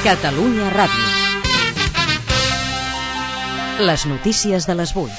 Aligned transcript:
Catalunya 0.00 0.70
Ràdio. 0.72 1.08
Les 3.84 4.06
notícies 4.08 4.64
de 4.64 4.76
les 4.78 4.94
8. 4.96 5.12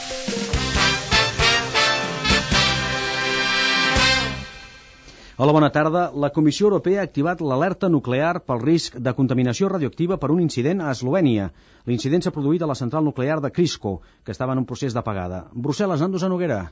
Hola, 5.37 5.53
bona 5.53 5.69
tarda. 5.69 6.07
La 6.17 6.31
Comissió 6.33 6.65
Europea 6.71 7.03
ha 7.03 7.05
activat 7.05 7.45
l'alerta 7.45 7.93
nuclear 7.93 8.41
pel 8.41 8.65
risc 8.65 8.97
de 8.97 9.13
contaminació 9.21 9.69
radioactiva 9.69 10.17
per 10.17 10.33
un 10.33 10.41
incident 10.41 10.81
a 10.81 10.89
Eslovènia. 10.97 11.51
L'incident 11.85 12.25
s'ha 12.25 12.33
produït 12.33 12.65
a 12.65 12.73
la 12.73 12.81
central 12.81 13.05
nuclear 13.05 13.37
de 13.45 13.53
Crisco, 13.53 13.99
que 14.25 14.33
estava 14.33 14.57
en 14.57 14.65
un 14.65 14.69
procés 14.73 14.97
d'apagada. 14.97 15.45
Brussel·les, 15.53 16.01
Nandos 16.01 16.25
a 16.25 16.29
Noguera. 16.33 16.63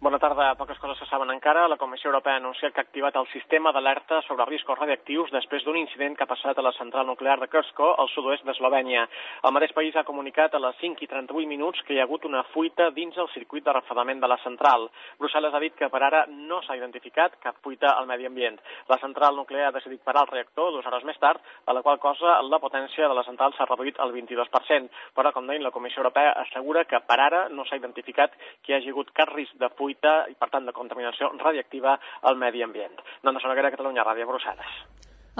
Bona 0.00 0.16
tarda. 0.16 0.54
Poques 0.56 0.78
coses 0.80 0.96
se 0.96 1.04
saben 1.10 1.28
encara. 1.28 1.66
La 1.68 1.76
Comissió 1.76 2.08
Europea 2.08 2.32
ha 2.32 2.40
anunciat 2.40 2.72
que 2.72 2.80
ha 2.80 2.86
activat 2.86 3.16
el 3.20 3.26
sistema 3.34 3.68
d'alerta 3.68 4.22
sobre 4.24 4.46
riscos 4.48 4.78
radioactius 4.78 5.28
després 5.34 5.60
d'un 5.66 5.76
incident 5.76 6.14
que 6.16 6.24
ha 6.24 6.30
passat 6.30 6.56
a 6.56 6.62
la 6.64 6.72
central 6.72 7.04
nuclear 7.04 7.34
de 7.36 7.48
Krsko, 7.52 7.90
al 8.00 8.08
sud-oest 8.08 8.46
d'Eslovènia. 8.48 9.02
El 9.44 9.52
mateix 9.52 9.74
país 9.76 9.98
ha 10.00 10.04
comunicat 10.08 10.56
a 10.56 10.60
les 10.64 10.78
5 10.80 11.04
i 11.04 11.08
38 11.10 11.44
minuts 11.50 11.84
que 11.84 11.92
hi 11.92 12.00
ha 12.00 12.06
hagut 12.08 12.24
una 12.24 12.40
fuita 12.54 12.86
dins 12.96 13.18
el 13.20 13.28
circuit 13.34 13.66
de 13.66 13.74
refredament 13.76 14.22
de 14.24 14.30
la 14.32 14.38
central. 14.40 14.86
Brussel·les 15.20 15.52
ha 15.52 15.60
dit 15.66 15.76
que 15.76 15.90
per 15.92 16.00
ara 16.08 16.24
no 16.32 16.62
s'ha 16.64 16.78
identificat 16.80 17.36
cap 17.44 17.60
fuita 17.60 17.92
al 17.92 18.08
medi 18.08 18.24
ambient. 18.24 18.56
La 18.88 18.96
central 19.04 19.36
nuclear 19.36 19.68
ha 19.68 19.76
decidit 19.76 20.00
parar 20.00 20.24
el 20.24 20.32
reactor 20.32 20.72
dues 20.72 20.88
hores 20.88 21.04
més 21.04 21.20
tard, 21.20 21.44
a 21.66 21.76
la 21.76 21.84
qual 21.84 22.00
cosa 22.00 22.38
la 22.48 22.62
potència 22.64 23.04
de 23.04 23.20
la 23.20 23.26
central 23.28 23.52
s'ha 23.52 23.68
reduït 23.68 24.00
al 24.00 24.16
22%. 24.16 24.88
Però, 25.12 25.36
com 25.36 25.44
deim, 25.44 25.60
la 25.60 25.76
Comissió 25.76 26.00
Europea 26.00 26.32
assegura 26.46 26.88
que 26.88 27.04
per 27.04 27.20
ara 27.20 27.44
no 27.52 27.68
s'ha 27.68 27.76
identificat 27.76 28.32
que 28.64 28.72
hi 28.72 28.80
hagi 28.80 28.96
hagut 28.96 29.12
cap 29.12 29.36
risc 29.36 29.60
de 29.60 29.68
fuita 29.76 29.89
fuita 29.90 30.30
i, 30.30 30.38
per 30.38 30.50
tant, 30.54 30.66
de 30.66 30.76
contaminació 30.76 31.32
radiactiva 31.42 31.98
al 32.22 32.38
medi 32.38 32.62
ambient. 32.62 32.96
Nanda 33.24 33.40
Sonoguera, 33.42 33.70
Catalunya 33.74 34.06
Ràdio, 34.06 34.28
Brussel·les. 34.30 34.80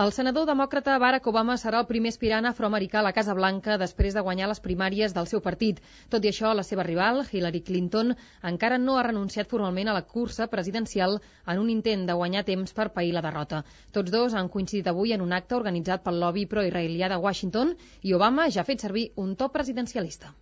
El 0.00 0.12
senador 0.14 0.46
demòcrata 0.46 0.94
Barack 1.02 1.26
Obama 1.26 1.56
serà 1.58 1.80
el 1.82 1.86
primer 1.88 2.12
aspirant 2.14 2.46
afroamericà 2.46 3.00
a 3.00 3.02
la 3.02 3.12
Casa 3.12 3.34
Blanca 3.34 3.76
després 3.76 4.14
de 4.14 4.22
guanyar 4.22 4.46
les 4.48 4.62
primàries 4.62 5.12
del 5.12 5.26
seu 5.26 5.42
partit. 5.42 5.80
Tot 6.08 6.24
i 6.24 6.30
això, 6.30 6.52
la 6.54 6.62
seva 6.62 6.84
rival, 6.86 7.24
Hillary 7.26 7.60
Clinton, 7.66 8.14
encara 8.52 8.78
no 8.78 8.96
ha 8.96 9.02
renunciat 9.02 9.50
formalment 9.50 9.90
a 9.90 9.96
la 9.98 10.04
cursa 10.06 10.46
presidencial 10.46 11.18
en 11.46 11.58
un 11.58 11.72
intent 11.74 12.06
de 12.06 12.16
guanyar 12.22 12.46
temps 12.46 12.72
per 12.72 12.92
pair 12.94 13.12
la 13.12 13.24
derrota. 13.26 13.64
Tots 13.92 14.14
dos 14.14 14.34
han 14.34 14.48
coincidit 14.48 14.86
avui 14.86 15.12
en 15.12 15.26
un 15.26 15.34
acte 15.34 15.58
organitzat 15.58 16.06
pel 16.06 16.22
lobby 16.22 16.46
pro-israelià 16.46 17.10
de 17.10 17.18
Washington 17.26 17.74
i 18.02 18.14
Obama 18.14 18.48
ja 18.48 18.62
ha 18.62 18.70
fet 18.70 18.86
servir 18.86 19.10
un 19.16 19.34
to 19.36 19.50
presidencialista. 19.50 20.32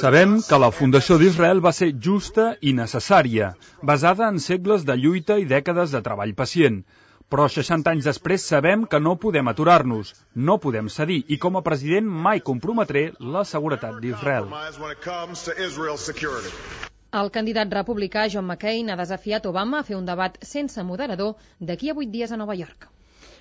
Sabem 0.00 0.36
que 0.48 0.58
la 0.62 0.70
fundació 0.72 1.16
d'Israel 1.20 1.60
va 1.64 1.72
ser 1.76 1.88
justa 2.06 2.44
i 2.62 2.72
necessària, 2.78 3.48
basada 3.82 4.28
en 4.32 4.38
segles 4.44 4.86
de 4.90 4.96
lluita 4.96 5.36
i 5.42 5.48
dècades 5.50 5.90
de 5.96 6.00
treball 6.06 6.34
pacient. 6.38 6.78
Però 7.28 7.48
60 7.50 7.90
anys 7.90 8.08
després 8.08 8.46
sabem 8.52 8.86
que 8.86 9.00
no 9.00 9.16
podem 9.20 9.48
aturar-nos, 9.52 10.14
no 10.48 10.58
podem 10.62 10.88
cedir, 10.96 11.20
i 11.28 11.38
com 11.44 11.56
a 11.56 11.64
president 11.68 12.06
mai 12.28 12.40
comprometré 12.40 13.04
la 13.36 13.44
seguretat 13.44 14.00
d'Israel. 14.00 14.48
El 17.14 17.30
candidat 17.30 17.76
republicà 17.80 18.28
John 18.30 18.46
McCain 18.46 18.90
ha 18.90 19.00
desafiat 19.00 19.46
Obama 19.46 19.80
a 19.80 19.86
fer 19.90 19.96
un 20.00 20.06
debat 20.08 20.40
sense 20.54 20.82
moderador 20.82 21.36
d'aquí 21.60 21.90
a 21.90 21.94
vuit 22.00 22.10
dies 22.10 22.32
a 22.32 22.40
Nova 22.40 22.56
York. 22.64 22.93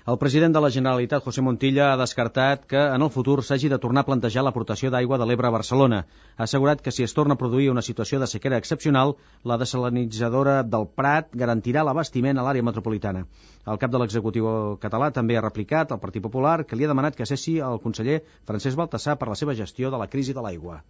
El 0.04 0.18
president 0.20 0.52
de 0.52 0.60
la 0.60 0.70
Generalitat, 0.76 1.24
José 1.24 1.42
Montilla, 1.42 1.86
ha 1.94 2.00
descartat 2.00 2.66
que 2.68 2.80
en 2.96 3.04
el 3.06 3.10
futur 3.12 3.38
s'hagi 3.40 3.70
de 3.72 3.78
tornar 3.80 4.02
a 4.04 4.08
plantejar 4.10 4.42
l'aportació 4.44 4.90
d'aigua 4.92 5.16
de 5.18 5.26
l'Ebre 5.30 5.48
a 5.48 5.52
Barcelona. 5.56 6.00
Ha 6.36 6.44
assegurat 6.44 6.82
que 6.84 6.92
si 6.92 7.06
es 7.06 7.14
torna 7.16 7.38
a 7.38 7.40
produir 7.40 7.70
una 7.72 7.84
situació 7.88 8.18
de 8.20 8.28
sequera 8.28 8.58
excepcional, 8.60 9.14
la 9.48 9.56
desalinitzadora 9.62 10.56
del 10.64 10.90
Prat 11.00 11.30
garantirà 11.32 11.86
l'abastiment 11.88 12.36
a 12.36 12.44
l'àrea 12.44 12.66
metropolitana. 12.68 13.22
El 13.66 13.80
cap 13.80 13.94
de 13.94 14.02
l'executiu 14.02 14.50
català 14.82 15.08
també 15.16 15.38
ha 15.40 15.44
replicat 15.46 15.94
al 15.96 16.02
Partit 16.02 16.26
Popular 16.26 16.66
que 16.66 16.76
li 16.76 16.84
ha 16.84 16.92
demanat 16.92 17.16
que 17.16 17.28
cessi 17.30 17.54
el 17.64 17.80
conseller 17.86 18.18
Francesc 18.44 18.76
Baltasar 18.82 19.16
per 19.22 19.30
la 19.32 19.38
seva 19.40 19.56
gestió 19.56 19.92
de 19.94 20.02
la 20.02 20.10
crisi 20.12 20.36
de 20.36 20.44
l'aigua. 20.44 20.82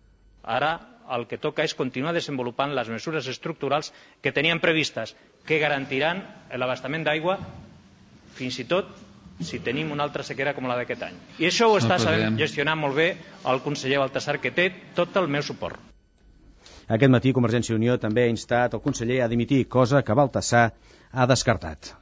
Ara 0.41 0.71
el 1.13 1.27
que 1.29 1.37
toca 1.37 1.61
és 1.61 1.77
continuar 1.77 2.15
desenvolupant 2.17 2.73
les 2.73 2.89
mesures 2.89 3.29
estructurals 3.29 3.93
que 4.23 4.33
teníem 4.33 4.57
previstes, 4.63 5.13
que 5.45 5.61
garantiran 5.61 6.23
l'abastament 6.57 7.05
d'aigua 7.05 7.37
fins 8.37 8.59
i 8.59 8.67
tot 8.69 8.91
si 9.43 9.59
tenim 9.59 9.91
una 9.91 10.05
altra 10.07 10.23
sequera 10.23 10.53
com 10.53 10.67
la 10.69 10.77
d'aquest 10.79 11.07
any. 11.07 11.17
I 11.39 11.49
això 11.49 11.69
ho 11.71 11.79
està 11.79 11.97
sabent 12.01 12.37
gestionar 12.39 12.75
molt 12.79 12.95
bé 12.99 13.09
el 13.49 13.63
conseller 13.65 13.99
Baltasar, 14.03 14.37
que 14.43 14.51
té 14.51 14.69
tot 14.95 15.17
el 15.21 15.27
meu 15.27 15.41
suport. 15.41 15.79
Aquest 16.87 17.11
matí 17.11 17.33
Convergència 17.33 17.73
i 17.73 17.79
Unió 17.79 17.97
també 17.97 18.27
ha 18.27 18.31
instat 18.31 18.73
el 18.77 18.83
conseller 18.83 19.21
a 19.23 19.31
dimitir, 19.31 19.65
cosa 19.67 20.03
que 20.03 20.15
Baltasar 20.19 20.69
ha 21.11 21.27
descartat. 21.29 21.93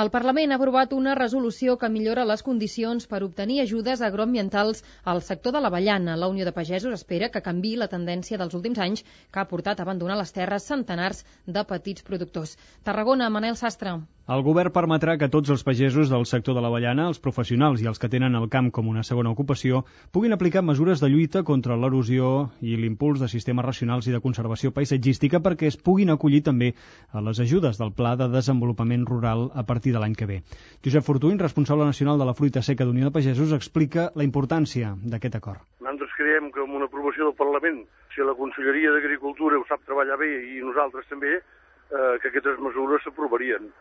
El 0.00 0.10
Parlament 0.14 0.52
ha 0.52 0.56
aprovat 0.60 0.92
una 0.94 1.16
resolució 1.18 1.72
que 1.78 1.88
millora 1.90 2.24
les 2.30 2.44
condicions 2.46 3.08
per 3.12 3.18
obtenir 3.26 3.56
ajudes 3.62 4.02
agroambientals 4.06 4.84
al 5.12 5.22
sector 5.28 5.56
de 5.56 5.62
l'avellana. 5.64 6.14
La 6.16 6.28
Unió 6.30 6.46
de 6.46 6.52
Pagesos 6.58 6.94
espera 6.94 7.28
que 7.34 7.42
canvi 7.42 7.72
la 7.80 7.88
tendència 7.94 8.38
dels 8.38 8.54
últims 8.54 8.78
anys 8.84 9.02
que 9.02 9.42
ha 9.42 9.48
portat 9.50 9.80
a 9.80 9.86
abandonar 9.88 10.20
les 10.20 10.30
terres 10.36 10.68
centenars 10.70 11.24
de 11.58 11.64
petits 11.72 12.06
productors. 12.06 12.54
Tarragona, 12.86 13.32
Manel 13.38 13.58
Sastre. 13.58 13.96
El 14.30 14.44
govern 14.46 14.70
permetrà 14.70 15.16
que 15.18 15.26
tots 15.26 15.50
els 15.50 15.64
pagesos 15.66 16.10
del 16.12 16.22
sector 16.30 16.54
de 16.54 16.60
l'avellana, 16.62 17.08
els 17.10 17.18
professionals 17.22 17.80
i 17.82 17.88
els 17.90 17.98
que 17.98 18.08
tenen 18.12 18.38
el 18.38 18.44
camp 18.52 18.68
com 18.76 18.86
una 18.86 19.02
segona 19.08 19.32
ocupació, 19.34 19.80
puguin 20.14 20.36
aplicar 20.36 20.62
mesures 20.62 21.02
de 21.02 21.08
lluita 21.10 21.42
contra 21.48 21.74
l'erosió 21.74 22.28
i 22.62 22.76
l'impuls 22.78 23.18
de 23.18 23.28
sistemes 23.32 23.66
racionals 23.66 24.06
i 24.06 24.14
de 24.14 24.20
conservació 24.22 24.70
paisatgística 24.76 25.40
perquè 25.42 25.66
es 25.72 25.80
puguin 25.88 26.14
acollir 26.14 26.44
també 26.46 26.70
a 27.10 27.24
les 27.26 27.42
ajudes 27.42 27.82
del 27.82 27.90
Pla 27.90 28.14
de 28.22 28.30
Desenvolupament 28.36 29.08
Rural 29.10 29.48
a 29.50 29.66
partir 29.72 29.96
de 29.98 30.04
l'any 30.04 30.14
que 30.14 30.30
ve. 30.30 30.38
Josep 30.86 31.10
Fortuny, 31.10 31.34
responsable 31.42 31.90
nacional 31.90 32.22
de 32.22 32.30
la 32.30 32.38
fruita 32.38 32.62
seca 32.62 32.86
d'Unió 32.86 33.10
de 33.10 33.16
Pagesos, 33.18 33.58
explica 33.58 34.12
la 34.14 34.30
importància 34.30 34.94
d'aquest 35.02 35.42
acord. 35.42 35.66
Nosaltres 35.82 36.14
creiem 36.22 36.52
que 36.54 36.62
amb 36.68 36.78
una 36.78 36.86
aprovació 36.86 37.32
del 37.32 37.38
Parlament, 37.42 37.82
si 38.14 38.22
la 38.22 38.38
Conselleria 38.38 38.94
d'Agricultura 38.94 39.58
ho 39.58 39.66
sap 39.66 39.82
treballar 39.90 40.22
bé 40.22 40.36
i 40.54 40.62
nosaltres 40.62 41.10
també, 41.10 41.40
eh, 41.42 42.18
que 42.22 42.30
aquestes 42.30 42.62
mesures 42.62 43.02
s'aprovarien 43.02 43.72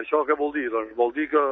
això 0.00 0.22
què 0.28 0.36
vol 0.38 0.52
dir? 0.56 0.68
Doncs 0.72 0.94
vol 0.98 1.12
dir 1.16 1.28
que, 1.32 1.42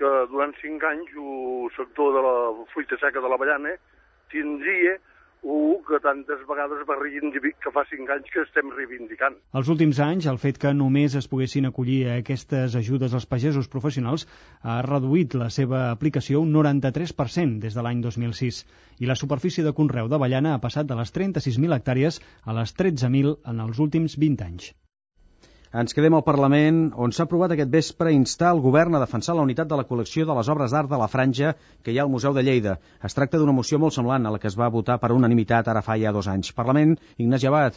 que 0.00 0.14
durant 0.32 0.54
cinc 0.62 0.84
anys 0.84 1.14
el 1.16 1.70
sector 1.76 2.16
de 2.16 2.24
la 2.24 2.36
fruita 2.72 2.98
seca 3.02 3.22
de 3.24 3.30
l'avellana 3.30 3.76
tindria 4.32 4.98
un 5.42 5.76
que 5.86 6.00
tantes 6.02 6.40
vegades 6.48 6.82
va 6.88 6.96
que 6.98 7.70
fa 7.70 7.84
cinc 7.90 8.10
anys 8.10 8.30
que 8.32 8.42
estem 8.42 8.70
reivindicant. 8.74 9.36
Els 9.54 9.68
últims 9.68 10.00
anys, 10.00 10.26
el 10.26 10.38
fet 10.38 10.58
que 10.58 10.72
només 10.74 11.14
es 11.14 11.28
poguessin 11.28 11.68
acollir 11.68 12.08
aquestes 12.10 12.74
ajudes 12.74 13.14
als 13.14 13.26
pagesos 13.26 13.68
professionals 13.68 14.26
ha 14.62 14.80
reduït 14.82 15.34
la 15.34 15.50
seva 15.50 15.90
aplicació 15.90 16.40
un 16.40 16.52
93% 16.52 17.60
des 17.62 17.74
de 17.74 17.82
l'any 17.82 18.02
2006 18.02 18.64
i 18.98 19.06
la 19.06 19.14
superfície 19.14 19.64
de 19.64 19.72
conreu 19.72 20.08
d'avellana 20.08 20.54
ha 20.54 20.64
passat 20.64 20.86
de 20.86 20.98
les 20.98 21.14
36.000 21.14 21.78
hectàrees 21.78 22.20
a 22.44 22.58
les 22.58 22.74
13.000 22.74 23.38
en 23.46 23.66
els 23.68 23.78
últims 23.78 24.18
20 24.18 24.46
anys. 24.50 24.74
Ens 25.68 25.92
quedem 25.92 26.14
al 26.16 26.22
Parlament, 26.24 26.76
on 26.96 27.12
s'ha 27.12 27.26
aprovat 27.26 27.52
aquest 27.52 27.68
vespre 27.68 28.08
instar 28.16 28.54
el 28.54 28.60
govern 28.64 28.94
a 28.96 29.00
defensar 29.02 29.34
la 29.36 29.42
unitat 29.44 29.68
de 29.68 29.76
la 29.76 29.84
col·lecció 29.84 30.24
de 30.24 30.36
les 30.38 30.48
obres 30.48 30.72
d'art 30.72 30.88
de 30.88 30.96
la 30.96 31.08
Franja 31.12 31.50
que 31.84 31.92
hi 31.92 31.98
ha 31.98 32.06
al 32.06 32.12
Museu 32.12 32.32
de 32.32 32.40
Lleida. 32.46 32.78
Es 33.04 33.12
tracta 33.12 33.36
d'una 33.36 33.52
moció 33.52 33.76
molt 33.82 33.92
semblant 33.92 34.24
a 34.24 34.32
la 34.32 34.38
que 34.40 34.48
es 34.48 34.56
va 34.56 34.70
votar 34.72 34.96
per 35.02 35.10
unanimitat 35.12 35.68
ara 35.68 35.82
fa 35.84 35.98
ja 36.00 36.12
dos 36.16 36.24
anys. 36.32 36.54
Parlament, 36.56 36.94
Ignasi 37.18 37.50
Abad. 37.50 37.76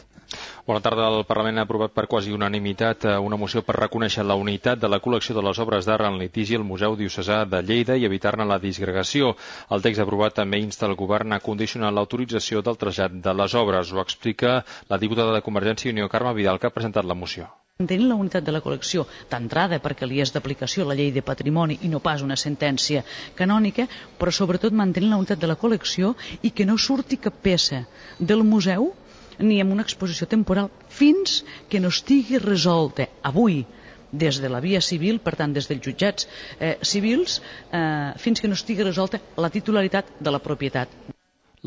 Bona 0.66 0.80
tarda. 0.80 1.10
El 1.12 1.26
Parlament 1.28 1.60
ha 1.60 1.66
aprovat 1.68 1.92
per 1.92 2.06
quasi 2.08 2.32
unanimitat 2.32 3.04
eh, 3.04 3.18
una 3.20 3.36
moció 3.36 3.60
per 3.60 3.76
reconèixer 3.76 4.24
la 4.24 4.40
unitat 4.40 4.80
de 4.80 4.88
la 4.88 5.02
col·lecció 5.04 5.36
de 5.36 5.44
les 5.44 5.60
obres 5.60 5.84
d'art 5.84 6.08
en 6.08 6.16
litigi 6.16 6.56
al 6.56 6.64
Museu 6.64 6.96
Diocesà 6.96 7.42
de 7.44 7.60
Lleida 7.60 7.98
i 8.00 8.08
evitar-ne 8.08 8.48
la 8.48 8.60
disgregació. 8.62 9.34
El 9.68 9.84
text 9.84 10.00
aprovat 10.00 10.40
també 10.40 10.62
insta 10.64 10.88
el 10.88 10.96
govern 10.96 11.36
a 11.36 11.44
condicionar 11.44 11.92
l'autorització 11.92 12.64
del 12.64 12.80
trasllat 12.80 13.20
de 13.20 13.36
les 13.36 13.54
obres. 13.54 13.92
Ho 13.92 14.00
explica 14.00 14.62
la 14.88 14.96
diputada 14.96 15.36
de 15.36 15.44
Convergència 15.44 15.90
i 15.90 15.98
Unió, 15.98 16.08
Carme 16.08 16.32
Vidal, 16.40 16.56
que 16.56 16.72
ha 16.72 16.78
presentat 16.80 17.04
la 17.04 17.18
moció. 17.18 17.52
Mantenint 17.82 18.10
la 18.12 18.16
unitat 18.22 18.44
de 18.46 18.52
la 18.54 18.60
col·lecció 18.62 19.02
d'entrada 19.30 19.78
perquè 19.82 20.06
li 20.06 20.20
és 20.22 20.30
d'aplicació 20.32 20.84
la 20.86 20.94
llei 20.98 21.08
de 21.14 21.22
patrimoni 21.28 21.78
i 21.86 21.88
no 21.90 22.00
pas 22.04 22.20
una 22.22 22.36
sentència 22.42 23.00
canònica, 23.38 23.86
però 24.20 24.30
sobretot 24.36 24.76
mantenint 24.80 25.10
la 25.10 25.18
unitat 25.22 25.40
de 25.42 25.48
la 25.50 25.56
col·lecció 25.62 26.12
i 26.46 26.52
que 26.58 26.66
no 26.68 26.76
surti 26.84 27.18
cap 27.24 27.40
peça 27.46 27.80
del 28.32 28.44
museu 28.50 28.92
ni 29.48 29.58
en 29.64 29.72
una 29.74 29.86
exposició 29.88 30.28
temporal 30.34 30.68
fins 31.00 31.40
que 31.72 31.80
no 31.82 31.90
estigui 31.96 32.38
resolta 32.44 33.08
avui 33.32 33.64
des 34.12 34.38
de 34.44 34.52
la 34.52 34.60
via 34.60 34.84
civil, 34.90 35.18
per 35.24 35.34
tant 35.40 35.56
des 35.56 35.66
dels 35.66 35.82
jutjats 35.88 36.28
eh, 36.60 36.76
civils, 36.92 37.40
eh, 37.72 38.12
fins 38.26 38.44
que 38.44 38.52
no 38.52 38.60
estigui 38.60 38.86
resolta 38.86 39.18
la 39.40 39.50
titularitat 39.50 40.14
de 40.20 40.36
la 40.36 40.44
propietat. 40.50 40.92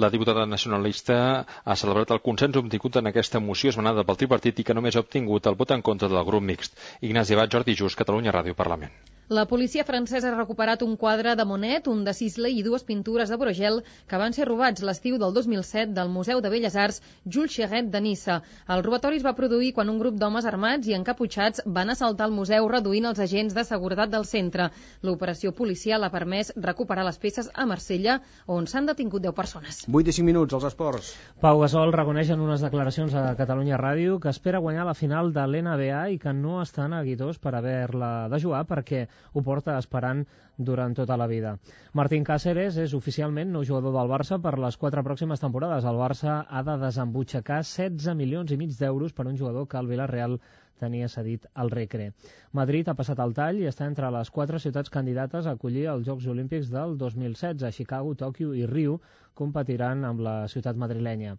La 0.04 0.10
diputada 0.12 0.46
nacionalista 0.46 1.18
ha 1.64 1.76
celebrat 1.82 2.10
el 2.12 2.20
consens 2.24 2.58
obtingut 2.62 2.98
en 3.00 3.08
aquesta 3.12 3.40
moció 3.44 3.72
esmenada 3.72 4.04
pel 4.08 4.18
tripartit 4.22 4.58
i 4.60 4.66
que 4.68 4.76
només 4.76 4.98
ha 4.98 5.04
obtingut 5.06 5.48
el 5.52 5.56
vot 5.62 5.72
en 5.76 5.84
contra 5.90 6.10
del 6.12 6.26
grup 6.30 6.44
mixt. 6.50 6.76
Ignasi 7.10 7.38
Abad, 7.38 7.54
Jordi 7.54 7.76
Just, 7.82 8.00
Catalunya 8.02 8.34
Ràdio 8.36 8.58
Parlament. 8.60 8.92
La 9.28 9.48
policia 9.48 9.84
francesa 9.84 10.30
ha 10.30 10.38
recuperat 10.38 10.84
un 10.86 10.92
quadre 11.02 11.32
de 11.36 11.46
Monet, 11.50 11.88
un 11.90 12.04
de 12.06 12.14
Sisley 12.14 12.60
i 12.60 12.64
dues 12.64 12.84
pintures 12.86 13.32
de 13.32 13.38
Bruegel 13.42 13.80
que 14.06 14.18
van 14.22 14.36
ser 14.38 14.46
robats 14.46 14.84
l'estiu 14.86 15.16
del 15.18 15.32
2007 15.34 15.96
del 15.98 16.12
Museu 16.14 16.44
de 16.46 16.52
Belles 16.54 16.76
Arts 16.78 17.02
Jules 17.26 17.56
Cheret 17.56 17.90
de 17.90 18.02
Nissa. 18.06 18.36
El 18.70 18.84
robatori 18.86 19.18
es 19.18 19.26
va 19.26 19.34
produir 19.34 19.72
quan 19.74 19.90
un 19.90 19.98
grup 19.98 20.20
d'homes 20.22 20.46
armats 20.46 20.86
i 20.86 20.94
encaputxats 20.94 21.64
van 21.66 21.90
assaltar 21.90 22.28
el 22.30 22.36
museu 22.38 22.68
reduint 22.70 23.08
els 23.10 23.24
agents 23.26 23.56
de 23.58 23.64
seguretat 23.66 24.12
del 24.14 24.28
centre. 24.30 24.70
L'operació 25.02 25.56
policial 25.58 26.06
ha 26.06 26.12
permès 26.14 26.54
recuperar 26.56 27.08
les 27.10 27.18
peces 27.18 27.50
a 27.50 27.66
Marsella, 27.66 28.20
on 28.46 28.70
s'han 28.70 28.86
detingut 28.86 29.26
10 29.26 29.34
persones. 29.34 29.82
8 29.90 30.14
i 30.14 30.18
5 30.20 30.30
minuts, 30.30 30.54
als 30.54 30.70
esports. 30.70 31.16
Pau 31.42 31.64
Gasol 31.64 31.96
reconeix 31.98 32.30
en 32.30 32.46
unes 32.46 32.62
declaracions 32.62 33.18
a 33.18 33.34
Catalunya 33.42 33.82
Ràdio 33.82 34.22
que 34.22 34.30
espera 34.30 34.62
guanyar 34.62 34.86
la 34.86 34.94
final 34.94 35.34
de 35.34 35.50
l'NBA 35.50 36.06
i 36.14 36.22
que 36.22 36.38
no 36.46 36.62
està 36.62 36.86
neguitós 36.86 37.42
per 37.42 37.58
haver-la 37.58 38.30
de 38.30 38.44
jugar 38.46 38.68
perquè 38.70 39.08
ho 39.34 39.44
porta 39.44 39.78
esperant 39.78 40.26
durant 40.58 40.96
tota 40.96 41.18
la 41.18 41.28
vida. 41.28 41.58
Martín 41.94 42.24
Cáceres 42.24 42.78
és 42.82 42.94
oficialment 42.98 43.52
nou 43.52 43.66
jugador 43.68 43.96
del 43.96 44.12
Barça 44.12 44.40
per 44.42 44.58
les 44.60 44.78
quatre 44.78 45.04
pròximes 45.04 45.44
temporades. 45.44 45.86
El 45.86 46.00
Barça 46.00 46.44
ha 46.48 46.64
de 46.64 46.78
desembutxacar 46.84 47.62
16 47.64 48.16
milions 48.16 48.52
i 48.52 48.58
mig 48.58 48.78
d'euros 48.80 49.14
per 49.14 49.28
un 49.28 49.38
jugador 49.38 49.68
que 49.68 49.78
el 49.82 49.92
Villarreal 49.92 50.40
tenia 50.80 51.08
cedit 51.08 51.46
al 51.54 51.72
Recre. 51.72 52.12
Madrid 52.52 52.90
ha 52.90 52.96
passat 53.00 53.20
el 53.24 53.36
tall 53.36 53.62
i 53.62 53.70
està 53.70 53.88
entre 53.88 54.10
les 54.12 54.32
quatre 54.32 54.60
ciutats 54.60 54.92
candidates 54.92 55.46
a 55.46 55.56
acollir 55.56 55.88
els 55.92 56.08
Jocs 56.08 56.28
Olímpics 56.32 56.72
del 56.72 56.98
2016. 56.98 57.72
Chicago, 57.76 58.16
Tòquio 58.16 58.54
i 58.56 58.66
Rio 58.66 59.00
competiran 59.34 60.04
amb 60.08 60.24
la 60.28 60.36
ciutat 60.52 60.76
madrilenya. 60.76 61.38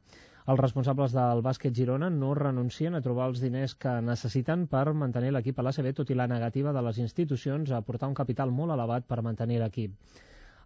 Els 0.52 0.60
responsables 0.60 1.10
del 1.10 1.40
bàsquet 1.42 1.74
Girona 1.74 2.06
no 2.16 2.28
renuncien 2.38 2.94
a 2.94 3.00
trobar 3.02 3.24
els 3.32 3.40
diners 3.42 3.72
que 3.84 3.94
necessiten 4.08 4.68
per 4.74 4.84
mantenir 4.94 5.32
l'equip 5.34 5.58
a 5.58 5.64
l'ACB, 5.66 5.88
tot 6.00 6.12
i 6.14 6.16
la 6.20 6.28
negativa 6.30 6.74
de 6.76 6.82
les 6.86 7.00
institucions 7.02 7.72
a 7.72 7.80
aportar 7.82 8.06
un 8.12 8.14
capital 8.14 8.52
molt 8.54 8.76
elevat 8.76 9.08
per 9.10 9.24
mantenir 9.26 9.58
l'equip. 9.58 9.96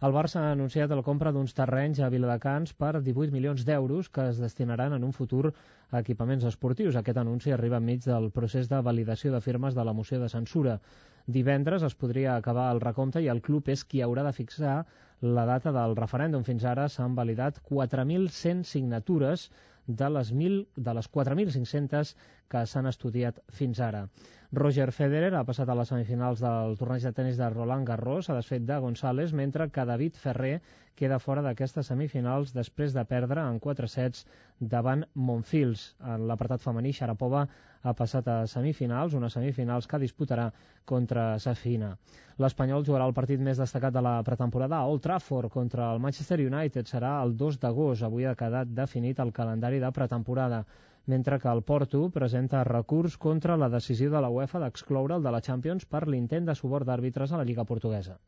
El 0.05 0.13
Barça 0.17 0.43
ha 0.43 0.53
anunciat 0.53 0.93
la 0.97 1.05
compra 1.07 1.33
d'uns 1.33 1.57
terrenys 1.57 1.99
a 2.01 2.11
Viladecans 2.13 2.75
per 2.83 2.93
18 3.07 3.33
milions 3.33 3.65
d'euros 3.69 4.13
que 4.13 4.29
es 4.35 4.43
destinaran 4.45 4.99
en 4.99 5.05
un 5.09 5.17
futur 5.17 5.47
a 5.49 6.01
equipaments 6.05 6.45
esportius. 6.51 7.01
Aquest 7.01 7.21
anunci 7.25 7.53
arriba 7.57 7.81
enmig 7.81 8.05
del 8.05 8.31
procés 8.37 8.69
de 8.69 8.83
validació 8.85 9.33
de 9.33 9.41
firmes 9.49 9.77
de 9.77 9.85
la 9.85 9.97
moció 9.97 10.21
de 10.21 10.29
censura. 10.29 10.79
Divendres 11.27 11.85
es 11.89 11.97
podria 11.97 12.37
acabar 12.37 12.71
el 12.75 12.81
recompte 12.85 13.21
i 13.25 13.29
el 13.33 13.41
club 13.49 13.69
és 13.69 13.85
qui 13.85 14.01
haurà 14.05 14.25
de 14.29 14.37
fixar 14.37 14.79
la 15.21 15.45
data 15.45 15.73
del 15.73 15.97
referèndum. 15.97 16.45
Fins 16.49 16.65
ara 16.65 16.89
s'han 16.89 17.17
validat 17.17 17.61
4.100 17.69 18.65
signatures 18.65 19.51
de 19.87 20.11
les, 20.11 20.33
1.000, 20.35 20.67
de 20.77 20.95
les 20.95 21.09
4.500 21.11 22.15
que 22.51 22.67
s'han 22.67 22.89
estudiat 22.91 23.41
fins 23.55 23.81
ara. 23.81 24.07
Roger 24.53 24.89
Federer 24.91 25.31
ha 25.39 25.45
passat 25.47 25.69
a 25.71 25.77
les 25.79 25.91
semifinals 25.93 26.41
del 26.43 26.77
torneig 26.79 27.05
de 27.07 27.13
tennis 27.15 27.39
de 27.39 27.49
Roland 27.53 27.87
Garros, 27.87 28.29
ha 28.29 28.35
desfet 28.35 28.65
de 28.67 28.79
González, 28.83 29.33
mentre 29.33 29.69
que 29.71 29.87
David 29.87 30.19
Ferrer 30.19 30.57
queda 30.99 31.21
fora 31.23 31.45
d'aquestes 31.47 31.87
semifinals 31.87 32.51
després 32.53 32.93
de 32.97 33.05
perdre 33.07 33.45
en 33.47 33.61
4 33.63 33.89
sets 33.89 34.27
davant 34.59 35.07
Monfils. 35.15 35.93
En 36.03 36.27
l'apartat 36.27 36.67
femení, 36.67 36.91
Sharapova 36.93 37.47
ha 37.83 37.95
passat 37.97 38.29
a 38.29 38.37
semifinals, 38.51 39.15
unes 39.17 39.33
semifinals 39.37 39.89
que 39.89 40.01
disputarà 40.03 40.51
contra 40.85 41.39
Safina. 41.39 41.95
L'Espanyol 42.41 42.85
jugarà 42.85 43.07
el 43.09 43.17
partit 43.17 43.41
més 43.41 43.61
destacat 43.61 43.95
de 43.95 44.03
la 44.05 44.19
pretemporada 44.27 44.79
a 44.79 44.89
Old 44.89 45.03
Trafford 45.05 45.53
contra 45.53 45.91
el 45.95 46.01
Manchester 46.01 46.41
United. 46.45 46.89
Serà 46.89 47.17
el 47.25 47.37
2 47.37 47.59
d'agost. 47.61 48.05
Avui 48.05 48.29
ha 48.29 48.37
quedat 48.37 48.71
definit 48.77 49.21
el 49.21 49.33
calendari 49.33 49.81
de 49.81 49.93
pretemporada 49.93 50.65
mentre 51.07 51.39
que 51.41 51.49
el 51.49 51.63
Porto 51.63 52.09
presenta 52.11 52.63
recurs 52.65 53.17
contra 53.17 53.57
la 53.57 53.69
decisió 53.69 54.11
de 54.11 54.21
la 54.21 54.29
UEFA 54.29 54.61
d'excloure'l 54.61 55.25
de 55.25 55.33
la 55.33 55.41
Champions 55.41 55.87
per 55.87 56.07
l'intent 56.07 56.47
de 56.47 56.55
subord 56.55 56.87
d'àrbitres 56.87 57.33
a 57.33 57.41
la 57.41 57.49
Lliga 57.49 57.65
Portuguesa. 57.65 58.19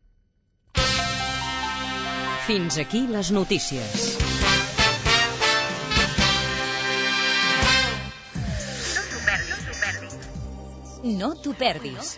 Fins 2.49 2.79
aquí 2.79 3.07
les 3.07 3.31
notícies. 3.31 4.32
No 11.03 11.33
t'ho 11.35 11.51
perdis. 11.59 12.13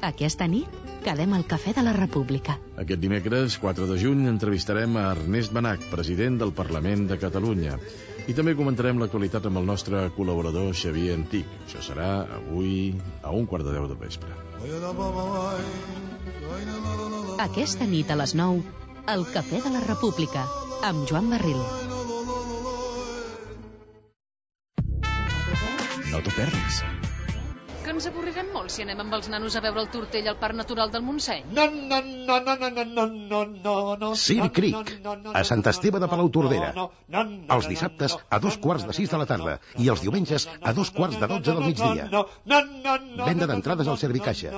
Aquesta 0.00 0.46
nit 0.48 0.78
quedem 1.04 1.34
al 1.36 1.44
Cafè 1.44 1.74
de 1.76 1.84
la 1.84 1.92
República. 1.92 2.54
Aquest 2.80 3.02
dimecres, 3.02 3.58
4 3.60 3.88
de 3.90 3.98
juny, 4.00 4.22
entrevistarem 4.30 4.96
a 4.96 5.10
Ernest 5.12 5.52
Benac, 5.52 5.84
president 5.92 6.40
del 6.40 6.54
Parlament 6.56 7.04
de 7.10 7.20
Catalunya. 7.20 7.76
I 8.24 8.32
també 8.32 8.56
comentarem 8.56 8.96
l'actualitat 8.96 9.44
amb 9.50 9.60
el 9.60 9.68
nostre 9.68 10.06
col·laborador 10.16 10.72
Xavier 10.72 11.18
Antic. 11.18 11.52
Això 11.66 11.84
serà 11.84 12.10
avui 12.40 12.94
a 13.20 13.36
un 13.36 13.44
quart 13.44 13.68
de 13.68 13.76
deu 13.76 13.84
de 13.84 14.00
vespre. 14.00 14.32
Aquesta 17.44 17.84
nit 17.84 18.08
a 18.08 18.16
les 18.24 18.32
9, 18.32 18.64
el 19.12 19.28
Cafè 19.36 19.60
de 19.60 19.74
la 19.76 19.84
República, 19.84 20.48
amb 20.80 21.04
Joan 21.04 21.28
Barril. 21.36 21.92
No 26.24 26.30
t'ho 26.30 26.36
perdis 26.40 26.76
que 27.84 27.92
ens 27.92 28.06
avorrirem 28.08 28.46
molt 28.48 28.72
si 28.72 28.80
anem 28.80 29.00
amb 29.02 29.12
els 29.12 29.26
nanos 29.28 29.56
a 29.58 29.60
veure 29.60 29.82
el 29.82 29.88
tortell 29.92 30.28
al 30.30 30.38
Parc 30.40 30.56
Natural 30.56 30.88
del 30.92 31.02
Montseny. 31.04 31.50
No, 31.58 31.66
no, 31.68 31.98
no, 32.00 32.38
no, 32.46 32.54
no, 32.62 32.68
no, 32.70 32.84
no, 32.92 33.04
no, 33.32 33.40
no, 33.66 33.74
no. 34.00 34.08
Sir 34.16 34.46
Creek, 34.56 34.92
a 35.34 35.42
Sant 35.44 35.60
Esteve 35.68 36.00
de 36.00 36.08
Palau 36.08 36.30
Tordera. 36.32 36.70
Els 37.58 37.68
dissabtes 37.68 38.16
a 38.16 38.40
dos 38.40 38.56
quarts 38.64 38.88
de 38.88 38.96
sis 38.96 39.12
de 39.12 39.20
la 39.20 39.28
tarda 39.28 39.58
i 39.84 39.92
els 39.92 40.00
diumenges 40.06 40.48
a 40.62 40.72
dos 40.72 40.94
quarts 40.96 41.20
de 41.20 41.28
dotze 41.34 41.52
del 41.58 41.66
migdia. 41.68 42.08
Venda 43.20 43.50
d'entrades 43.52 43.92
al 43.92 44.00
Servicaixa. 44.00 44.54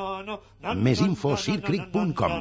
Més 0.87 1.03
info 1.09 1.35
a 1.35 1.41
sircreek.com. 1.49 2.39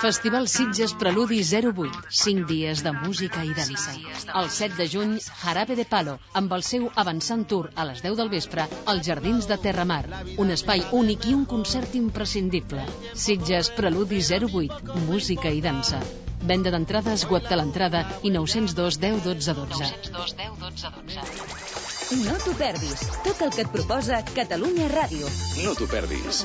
Festival 0.00 0.48
Sitges 0.48 0.92
Preludi 0.94 1.42
08. 1.42 1.90
5 2.10 2.46
dies 2.46 2.82
de 2.82 2.92
música 2.92 3.44
i 3.44 3.54
dansa. 3.54 3.94
El 4.40 4.50
7 4.50 4.76
de 4.76 4.88
juny, 4.92 5.14
Jarabe 5.42 5.76
de 5.78 5.86
Palo, 5.88 6.18
amb 6.40 6.52
el 6.52 6.64
seu 6.66 6.88
avançant 7.02 7.46
tour 7.48 7.70
a 7.74 7.86
les 7.88 8.02
10 8.04 8.18
del 8.20 8.32
vespre 8.32 8.66
als 8.84 9.06
Jardins 9.06 9.48
de 9.48 9.58
Terramar. 9.62 10.04
Un 10.36 10.50
espai 10.56 10.84
únic 10.92 11.26
i 11.30 11.34
un 11.38 11.46
concert 11.46 11.94
imprescindible. 11.94 12.84
Sitges 13.14 13.72
Preludi 13.78 14.20
08. 14.20 15.00
Música 15.08 15.54
i 15.54 15.62
dansa. 15.64 16.02
Venda 16.46 16.70
d'entrades 16.70 17.24
web 17.30 17.48
de 17.48 17.56
l'entrada 17.58 18.04
i 18.22 18.30
902 18.34 19.00
10 19.06 19.22
12 19.24 19.56
12. 19.62 19.92
902 20.12 20.36
10 20.42 20.60
12 20.66 20.94
12. 21.00 21.86
No 22.26 22.36
t'ho 22.38 22.52
perdis. 22.54 23.00
Tot 23.24 23.40
el 23.42 23.50
que 23.54 23.64
et 23.64 23.72
proposa 23.72 24.20
Catalunya 24.34 24.86
Ràdio. 24.92 25.30
No 25.64 25.74
t'ho 25.74 25.88
perdis. 25.90 26.44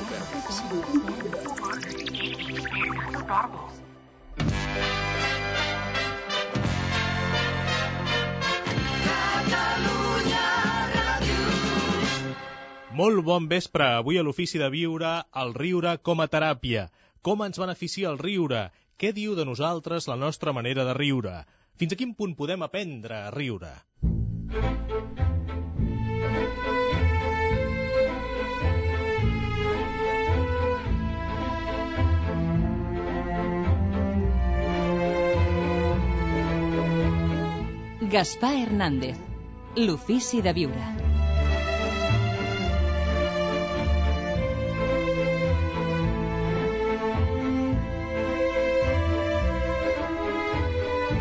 Molt 12.92 13.24
bon 13.24 13.46
vespre. 13.48 13.86
Avui 13.98 14.18
a 14.20 14.22
l'Ofici 14.22 14.60
de 14.60 14.68
Viure, 14.68 15.12
el 15.42 15.54
riure 15.56 15.96
com 16.04 16.20
a 16.20 16.28
teràpia. 16.28 16.84
Com 17.24 17.40
ens 17.46 17.58
beneficia 17.62 18.10
el 18.12 18.20
riure? 18.20 18.66
Què 19.00 19.14
diu 19.16 19.32
de 19.38 19.46
nosaltres 19.48 20.06
la 20.12 20.18
nostra 20.20 20.52
manera 20.52 20.84
de 20.84 20.94
riure? 21.00 21.32
Fins 21.80 21.96
a 21.96 21.98
quin 22.02 22.12
punt 22.18 22.36
podem 22.36 22.62
aprendre 22.68 23.16
a 23.24 23.32
riure? 23.34 23.72
Gaspar 38.12 38.52
Hernández. 38.52 39.16
L'ofici 39.74 40.42
de 40.44 40.52
viure. 40.52 40.82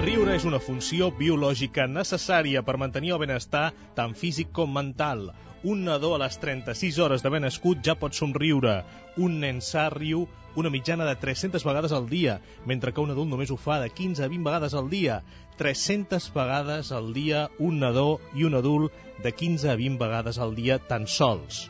Riure 0.01 0.35
és 0.35 0.43
una 0.43 0.59
funció 0.59 1.07
biològica 1.15 1.87
necessària 1.87 2.59
per 2.59 2.75
mantenir 2.75 3.15
el 3.15 3.23
benestar 3.23 3.69
tant 3.95 4.11
físic 4.11 4.51
com 4.51 4.75
mental. 4.75 5.29
Un 5.63 5.85
nadó 5.87 6.11
a 6.17 6.19
les 6.25 6.35
36 6.43 6.99
hores 6.99 7.23
d'haver 7.23 7.39
nascut 7.45 7.79
ja 7.87 7.95
pot 7.95 8.19
somriure. 8.19 8.81
Un 9.15 9.39
nen 9.45 9.63
sa 9.63 9.87
riu 9.95 10.27
una 10.55 10.69
mitjana 10.69 11.05
de 11.05 11.15
300 11.15 11.63
vegades 11.63 11.91
al 11.91 12.09
dia, 12.09 12.39
mentre 12.65 12.93
que 12.93 13.01
un 13.01 13.11
adult 13.13 13.29
només 13.31 13.51
ho 13.51 13.57
fa 13.57 13.79
de 13.79 13.89
15 13.89 14.25
a 14.25 14.29
20 14.31 14.47
vegades 14.47 14.73
al 14.73 14.89
dia. 14.89 15.21
300 15.57 16.31
vegades 16.33 16.91
al 16.91 17.13
dia 17.13 17.49
un 17.59 17.79
nadó 17.79 18.19
i 18.35 18.43
un 18.43 18.55
adult 18.55 18.91
de 19.23 19.31
15 19.31 19.69
a 19.71 19.75
20 19.75 20.01
vegades 20.01 20.39
al 20.39 20.55
dia 20.55 20.79
tan 20.79 21.07
sols. 21.07 21.69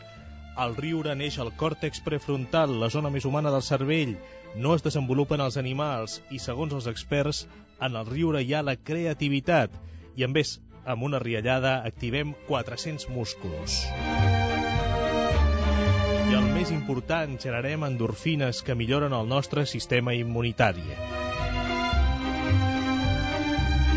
El 0.62 0.76
riure 0.76 1.16
neix 1.16 1.38
al 1.40 1.54
còrtex 1.58 2.02
prefrontal, 2.06 2.74
la 2.82 2.90
zona 2.90 3.10
més 3.10 3.26
humana 3.26 3.54
del 3.54 3.64
cervell. 3.64 4.18
No 4.56 4.76
es 4.76 4.84
desenvolupen 4.84 5.42
els 5.42 5.58
animals 5.58 6.20
i, 6.30 6.40
segons 6.40 6.74
els 6.76 6.90
experts, 6.92 7.46
en 7.80 7.96
el 7.96 8.06
riure 8.10 8.44
hi 8.44 8.54
ha 8.54 8.66
la 8.66 8.76
creativitat. 8.76 9.72
I, 10.16 10.28
en 10.28 10.36
més, 10.36 10.60
amb 10.86 11.08
una 11.08 11.24
riallada 11.24 11.80
activem 11.88 12.36
400 12.50 13.10
músculs. 13.16 13.84
I 16.32 16.36
el 16.40 16.46
més 16.56 16.70
important, 16.72 17.34
generarem 17.44 17.82
endorfines 17.84 18.62
que 18.64 18.76
milloren 18.80 19.12
el 19.12 19.26
nostre 19.28 19.66
sistema 19.68 20.14
immunitari. 20.16 20.86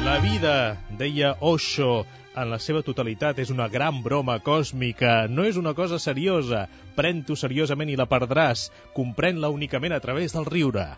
La 0.02 0.16
vida, 0.24 0.54
deia 0.98 1.36
Osho, 1.38 2.02
en 2.34 2.50
la 2.50 2.58
seva 2.58 2.82
totalitat 2.82 3.38
és 3.38 3.54
una 3.54 3.68
gran 3.70 4.02
broma 4.02 4.40
còsmica, 4.42 5.28
no 5.30 5.46
és 5.46 5.62
una 5.62 5.76
cosa 5.78 6.02
seriosa. 6.02 6.66
Pren-t'ho 6.98 7.38
seriosament 7.38 7.94
i 7.94 7.98
la 8.02 8.10
perdràs. 8.10 8.66
Comprèn-la 8.98 9.54
únicament 9.54 9.94
a 9.94 10.02
través 10.02 10.34
del 10.34 10.50
riure. 10.50 10.88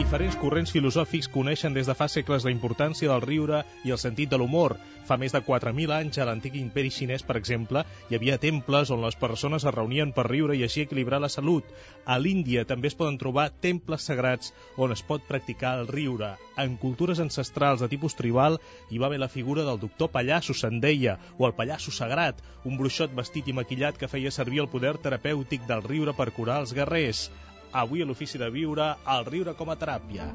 Diferents 0.00 0.36
corrents 0.40 0.70
filosòfics 0.72 1.26
coneixen 1.28 1.74
des 1.76 1.88
de 1.90 1.94
fa 1.94 2.06
segles 2.08 2.44
la 2.46 2.52
importància 2.54 3.10
del 3.10 3.20
riure 3.20 3.58
i 3.84 3.90
el 3.92 3.98
sentit 4.00 4.30
de 4.32 4.38
l'humor. 4.40 4.74
Fa 5.04 5.18
més 5.20 5.34
de 5.34 5.42
4.000 5.44 5.92
anys 5.92 6.16
a 6.16 6.24
l'antic 6.24 6.54
imperi 6.56 6.88
xinès, 6.96 7.20
per 7.28 7.36
exemple, 7.36 7.82
hi 8.08 8.16
havia 8.16 8.38
temples 8.40 8.92
on 8.96 9.04
les 9.04 9.18
persones 9.20 9.66
es 9.68 9.74
reunien 9.76 10.14
per 10.16 10.24
riure 10.30 10.56
i 10.56 10.64
així 10.64 10.86
equilibrar 10.86 11.20
la 11.20 11.28
salut. 11.34 11.68
A 12.06 12.16
l'Índia 12.16 12.64
també 12.70 12.88
es 12.88 12.96
poden 12.96 13.18
trobar 13.20 13.50
temples 13.66 14.08
sagrats 14.08 14.54
on 14.78 14.96
es 14.96 15.04
pot 15.10 15.28
practicar 15.28 15.74
el 15.82 15.92
riure. 15.92 16.32
En 16.56 16.80
cultures 16.80 17.20
ancestrals 17.20 17.84
de 17.84 17.90
tipus 17.92 18.16
tribal 18.16 18.56
hi 18.88 19.02
va 19.04 19.10
haver 19.10 19.20
la 19.20 19.28
figura 19.28 19.68
del 19.68 19.84
doctor 19.84 20.08
pallasso, 20.16 20.56
se'n 20.56 20.80
deia, 20.80 21.18
o 21.36 21.44
el 21.44 21.56
pallasso 21.60 21.92
sagrat, 21.92 22.40
un 22.64 22.80
bruixot 22.80 23.12
vestit 23.20 23.52
i 23.52 23.58
maquillat 23.60 24.00
que 24.00 24.08
feia 24.08 24.32
servir 24.32 24.64
el 24.64 24.72
poder 24.72 24.96
terapèutic 24.96 25.68
del 25.68 25.84
riure 25.84 26.16
per 26.16 26.32
curar 26.32 26.62
els 26.64 26.72
guerrers 26.72 27.28
avui 27.72 28.02
a 28.02 28.06
l'Ofici 28.06 28.38
de 28.38 28.48
Viure, 28.50 28.86
el 29.14 29.26
riure 29.28 29.54
com 29.58 29.70
a 29.70 29.76
teràpia. 29.78 30.26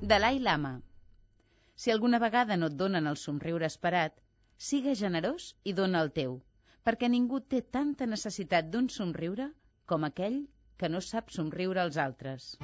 Dalai 0.00 0.38
Lama 0.38 0.80
Si 1.74 1.90
alguna 1.90 2.18
vegada 2.22 2.56
no 2.56 2.70
et 2.70 2.76
donen 2.78 3.06
el 3.10 3.16
somriure 3.20 3.66
esperat, 3.66 4.14
siga 4.56 4.94
generós 4.94 5.54
i 5.64 5.74
dona 5.76 6.00
el 6.00 6.12
teu, 6.18 6.38
perquè 6.86 7.10
ningú 7.10 7.40
té 7.40 7.60
tanta 7.60 8.06
necessitat 8.06 8.70
d'un 8.70 8.88
somriure 8.88 9.50
com 9.84 10.06
aquell 10.06 10.46
que 10.78 10.88
no 10.88 11.00
sap 11.00 11.32
somriure 11.34 11.82
als 11.82 11.98
altres. 11.98 12.54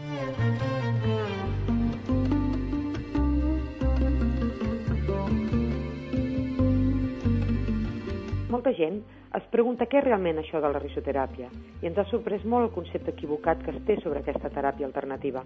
Molta 8.53 8.73
gent 8.79 9.03
es 9.37 9.45
pregunta 9.49 9.87
què 9.89 9.97
és 10.03 10.05
realment 10.05 10.37
això 10.41 10.61
de 10.61 10.69
la 10.69 10.81
risoteràpia 10.83 11.49
i 11.81 11.89
ens 11.89 11.99
ha 11.99 12.05
sorprès 12.11 12.43
molt 12.45 12.67
el 12.67 12.75
concepte 12.75 13.15
equivocat 13.15 13.63
que 13.65 13.73
es 13.73 13.81
té 13.89 13.97
sobre 14.03 14.21
aquesta 14.21 14.51
teràpia 14.53 14.85
alternativa. 14.85 15.41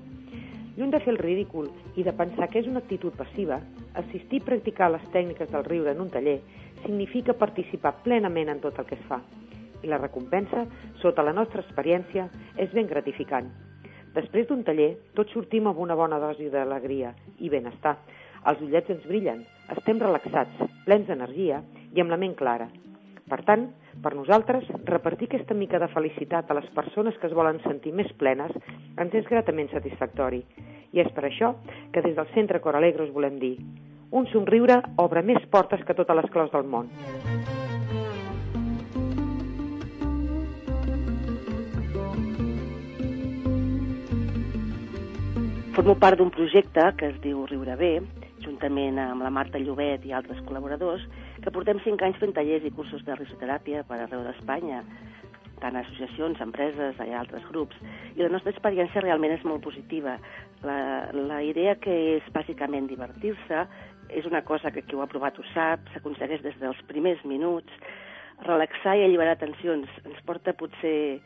Lluny 0.77 0.91
de 0.91 1.01
fer 1.05 1.13
el 1.15 1.21
ridícul 1.21 1.69
i 1.95 2.03
de 2.05 2.15
pensar 2.19 2.49
que 2.51 2.59
és 2.59 2.67
una 2.67 2.83
actitud 2.83 3.15
passiva, 3.17 3.61
assistir 3.95 4.41
i 4.43 4.47
practicar 4.49 4.91
les 4.91 5.05
tècniques 5.15 5.53
del 5.53 5.65
riure 5.65 5.95
en 5.95 6.03
un 6.03 6.11
taller 6.11 6.41
significa 6.83 7.39
participar 7.39 7.95
plenament 8.03 8.51
en 8.53 8.61
tot 8.65 8.81
el 8.83 8.89
que 8.89 8.99
es 8.99 9.05
fa. 9.07 9.21
I 9.83 9.93
la 9.93 10.01
recompensa, 10.03 10.65
sota 11.01 11.23
la 11.23 11.35
nostra 11.37 11.63
experiència, 11.63 12.27
és 12.59 12.73
ben 12.75 12.91
gratificant. 12.91 13.53
Després 14.17 14.49
d'un 14.49 14.65
taller, 14.67 14.97
tots 15.15 15.33
sortim 15.37 15.69
amb 15.71 15.79
una 15.79 15.95
bona 15.95 16.19
dosi 16.19 16.51
d'alegria 16.51 17.15
i 17.39 17.53
benestar. 17.53 17.95
Els 18.51 18.61
ullets 18.67 18.91
ens 18.91 19.07
brillen, 19.07 19.45
estem 19.77 20.03
relaxats, 20.03 20.67
plens 20.85 21.07
d'energia 21.07 21.63
i 21.95 22.03
amb 22.03 22.13
la 22.13 22.21
ment 22.21 22.35
clara, 22.39 22.69
per 23.27 23.41
tant, 23.47 23.67
per 24.03 24.13
nosaltres, 24.15 24.69
repartir 24.87 25.27
aquesta 25.31 25.55
mica 25.55 25.81
de 25.83 25.89
felicitat 25.91 26.51
a 26.51 26.57
les 26.59 26.69
persones 26.77 27.17
que 27.19 27.27
es 27.27 27.35
volen 27.35 27.59
sentir 27.65 27.93
més 27.93 28.13
plenes 28.21 28.55
ens 29.03 29.19
és 29.19 29.27
gratament 29.27 29.73
satisfactori. 29.73 30.45
I 30.95 31.03
és 31.03 31.11
per 31.17 31.27
això 31.27 31.57
que 31.93 32.05
des 32.05 32.15
del 32.17 32.31
Centre 32.35 32.63
Cor 32.63 32.79
Alegre 32.79 33.09
us 33.09 33.15
volem 33.15 33.41
dir 33.43 33.57
un 34.15 34.27
somriure 34.31 34.79
obre 35.03 35.23
més 35.27 35.43
portes 35.51 35.83
que 35.85 35.95
totes 35.99 36.17
les 36.17 36.31
claus 36.31 36.53
del 36.53 36.69
món. 36.71 36.91
Formo 45.77 45.97
part 46.01 46.17
d'un 46.17 46.31
projecte 46.33 46.87
que 46.97 47.11
es 47.11 47.19
diu 47.21 47.43
Riure 47.51 47.75
Bé, 47.77 47.91
juntament 48.41 48.97
amb 49.03 49.27
la 49.27 49.33
Marta 49.35 49.61
Llobet 49.61 50.07
i 50.09 50.15
altres 50.17 50.39
col·laboradors, 50.47 51.03
que 51.47 51.55
portem 51.55 51.79
cinc 51.85 52.03
anys 52.03 52.17
fent 52.19 52.33
tallers 52.35 52.65
i 52.67 52.73
cursos 52.75 53.05
de 53.07 53.15
risoteràpia 53.15 53.85
per 53.87 54.01
arreu 54.03 54.25
d'Espanya, 54.27 54.81
tant 55.63 55.79
associacions, 55.79 56.41
empreses, 56.43 56.99
ha 56.99 57.07
altres 57.21 57.47
grups, 57.53 57.79
i 58.17 58.25
la 58.25 58.33
nostra 58.33 58.51
experiència 58.51 59.05
realment 59.05 59.37
és 59.37 59.45
molt 59.47 59.63
positiva. 59.63 60.17
La, 60.67 60.79
la 61.15 61.39
idea 61.47 61.77
que 61.79 61.95
és 62.17 62.27
bàsicament 62.35 62.91
divertir-se 62.91 63.63
és 64.11 64.27
una 64.27 64.43
cosa 64.43 64.75
que 64.75 64.83
qui 64.83 64.99
ho 64.99 65.05
ha 65.05 65.11
provat 65.13 65.39
ho 65.39 65.47
sap, 65.53 65.87
s'aconsegueix 65.95 66.43
des 66.43 66.59
dels 66.59 66.83
primers 66.91 67.23
minuts, 67.23 67.71
relaxar 68.43 68.99
i 68.99 69.07
alliberar 69.07 69.39
tensions 69.39 69.87
ens 70.03 70.19
porta 70.27 70.53
potser 70.59 71.23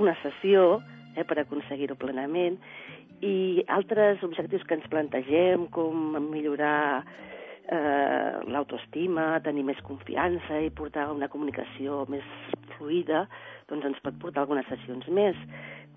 una 0.00 0.16
sessió 0.24 0.80
eh, 1.14 1.24
per 1.28 1.36
aconseguir-ho 1.42 2.00
plenament 2.00 2.56
i 3.20 3.60
altres 3.68 4.24
objectius 4.24 4.64
que 4.64 4.80
ens 4.80 4.88
plantegem, 4.88 5.68
com 5.68 6.16
millorar 6.32 7.04
eh, 7.68 8.32
l'autoestima, 8.50 9.40
tenir 9.44 9.64
més 9.68 9.80
confiança 9.86 10.60
i 10.60 10.70
portar 10.70 11.10
una 11.12 11.28
comunicació 11.32 12.04
més 12.12 12.26
fluida, 12.76 13.26
doncs 13.68 13.90
ens 13.90 14.02
pot 14.04 14.16
portar 14.22 14.44
algunes 14.46 14.68
sessions 14.70 15.08
més. 15.08 15.36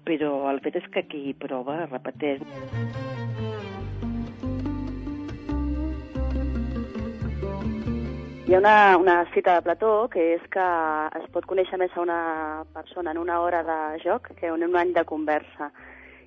Però 0.04 0.50
el 0.52 0.60
fet 0.66 0.82
és 0.82 0.88
que 0.92 1.06
qui 1.08 1.32
prova 1.40 1.86
repeteix. 1.86 2.44
Hi 8.44 8.56
ha 8.56 8.60
una, 8.60 8.98
una 9.00 9.16
cita 9.34 9.56
de 9.56 9.64
Plató 9.66 10.10
que 10.12 10.34
és 10.36 10.44
que 10.52 10.64
es 11.18 11.30
pot 11.32 11.48
conèixer 11.48 11.80
més 11.80 11.96
a 11.96 12.04
una 12.04 12.18
persona 12.76 13.16
en 13.16 13.22
una 13.22 13.40
hora 13.40 13.64
de 13.64 13.78
joc 14.04 14.28
que 14.36 14.52
en 14.52 14.68
un 14.68 14.76
any 14.76 14.92
de 14.94 15.06
conversa 15.08 15.72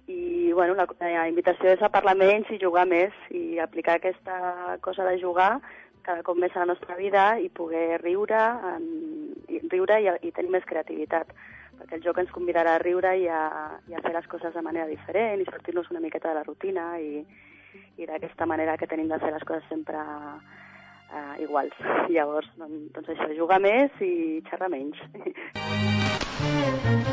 i 0.06 0.52
bueno, 0.52 0.74
la, 0.78 0.86
la 1.00 1.26
invitació 1.28 1.72
és 1.74 1.82
a 1.82 1.90
parlar 1.90 2.14
menys 2.18 2.50
i 2.54 2.60
jugar 2.62 2.86
més 2.86 3.14
i 3.34 3.58
aplicar 3.58 3.96
aquesta 3.98 4.78
cosa 4.84 5.04
de 5.08 5.18
jugar 5.20 5.56
cada 6.06 6.22
cop 6.22 6.38
més 6.38 6.54
a 6.54 6.62
la 6.62 6.70
nostra 6.70 6.94
vida 6.94 7.38
i 7.42 7.48
poder 7.50 7.98
riure, 8.02 8.42
en, 8.70 8.84
i, 9.50 9.58
riure 9.72 9.98
i, 10.02 10.10
i 10.28 10.32
tenir 10.36 10.52
més 10.54 10.66
creativitat 10.68 11.32
perquè 11.76 11.98
el 11.98 12.04
joc 12.04 12.20
ens 12.22 12.30
convidarà 12.32 12.76
a 12.76 12.82
riure 12.82 13.12
i 13.20 13.26
a, 13.28 13.40
i 13.90 13.96
a 13.96 14.02
fer 14.04 14.14
les 14.14 14.28
coses 14.30 14.54
de 14.54 14.62
manera 14.64 14.86
diferent 14.88 15.42
i 15.42 15.48
sortir-nos 15.50 15.90
una 15.92 16.00
miqueta 16.04 16.30
de 16.30 16.38
la 16.38 16.46
rutina 16.46 16.92
i, 17.02 17.24
i 17.98 18.08
d'aquesta 18.08 18.46
manera 18.48 18.78
que 18.80 18.88
tenim 18.88 19.10
de 19.12 19.20
fer 19.20 19.32
les 19.34 19.44
coses 19.48 19.66
sempre 19.68 19.98
uh, 20.00 21.34
iguals. 21.42 21.76
Llavors, 22.12 22.48
doncs, 22.60 22.92
doncs 22.96 23.12
això, 23.16 23.28
jugar 23.36 23.60
més 23.60 24.00
i 24.00 24.40
xerrar 24.48 24.72
menys. 24.72 25.02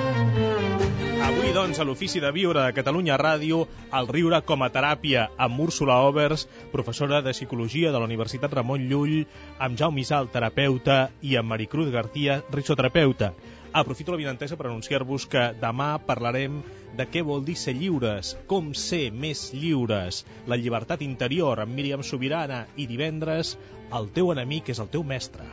Avui, 1.24 1.54
doncs, 1.56 1.80
a 1.80 1.86
l'Ofici 1.88 2.20
de 2.20 2.30
Viure 2.36 2.66
de 2.66 2.74
Catalunya 2.76 3.16
Ràdio, 3.16 3.62
el 3.96 4.10
riure 4.12 4.42
com 4.44 4.66
a 4.66 4.68
teràpia 4.76 5.30
amb 5.46 5.62
Úrsula 5.64 5.96
Overs, 6.04 6.44
professora 6.74 7.22
de 7.24 7.32
Psicologia 7.32 7.94
de 7.94 8.02
la 8.02 8.10
Universitat 8.10 8.52
Ramon 8.52 8.84
Llull, 8.90 9.22
amb 9.56 9.80
Jaume 9.80 10.04
Isal, 10.04 10.28
terapeuta, 10.34 10.98
i 11.24 11.38
amb 11.40 11.54
Maricruz 11.54 11.94
García, 11.96 12.42
risoterapeuta. 12.52 13.32
Aprofito 13.72 14.12
la 14.12 14.20
vinentesa 14.20 14.60
per 14.60 14.68
anunciar-vos 14.68 15.30
que 15.32 15.48
demà 15.64 15.94
parlarem 16.04 16.60
de 17.00 17.08
què 17.08 17.24
vol 17.24 17.48
dir 17.48 17.56
ser 17.56 17.78
lliures, 17.80 18.36
com 18.52 18.74
ser 18.76 19.06
més 19.16 19.48
lliures, 19.56 20.26
la 20.46 20.60
llibertat 20.60 21.08
interior 21.08 21.64
amb 21.64 21.72
Míriam 21.72 22.04
Sobirana 22.04 22.66
i 22.76 22.92
divendres 22.92 23.56
el 23.96 24.12
teu 24.12 24.36
enemic 24.36 24.76
és 24.76 24.84
el 24.84 24.92
teu 24.92 25.08
mestre. 25.08 25.48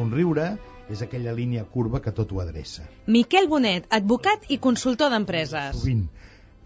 Somriure 0.00 0.50
és 0.90 1.04
aquella 1.04 1.36
línia 1.36 1.62
curva 1.76 2.00
que 2.02 2.12
tot 2.16 2.32
ho 2.34 2.40
adreça. 2.42 2.86
Miquel 3.16 3.48
Bonet, 3.52 3.86
advocat 4.00 4.48
i 4.54 4.58
consultor 4.66 5.12
d'empreses. 5.12 5.76
Sovint 5.78 6.08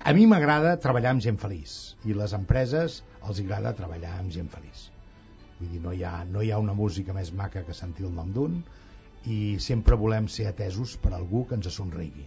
A 0.04 0.12
mi 0.16 0.26
m'agrada 0.30 0.74
treballar 0.84 1.14
amb 1.14 1.24
gent 1.24 1.38
feliç 1.42 1.74
i 2.04 2.16
les 2.16 2.34
empreses 2.36 2.98
els 3.28 3.40
agrada 3.42 3.72
treballar 3.78 4.18
amb 4.18 4.32
gent 4.34 4.50
feliç. 4.52 4.88
Vull 5.58 5.70
dir, 5.72 5.80
no 5.84 5.94
hi 5.96 6.02
ha, 6.04 6.12
no 6.28 6.42
hi 6.44 6.50
ha 6.52 6.60
una 6.60 6.74
música 6.80 7.14
més 7.16 7.30
maca 7.40 7.62
que 7.68 7.76
sentir 7.78 8.04
el 8.08 8.12
nom 8.16 8.32
d'un 8.36 8.58
i 9.34 9.38
sempre 9.66 9.96
volem 10.00 10.28
ser 10.34 10.48
atesos 10.50 10.96
per 11.04 11.14
algú 11.16 11.44
que 11.48 11.56
ens 11.58 11.70
somrigui. 11.78 12.26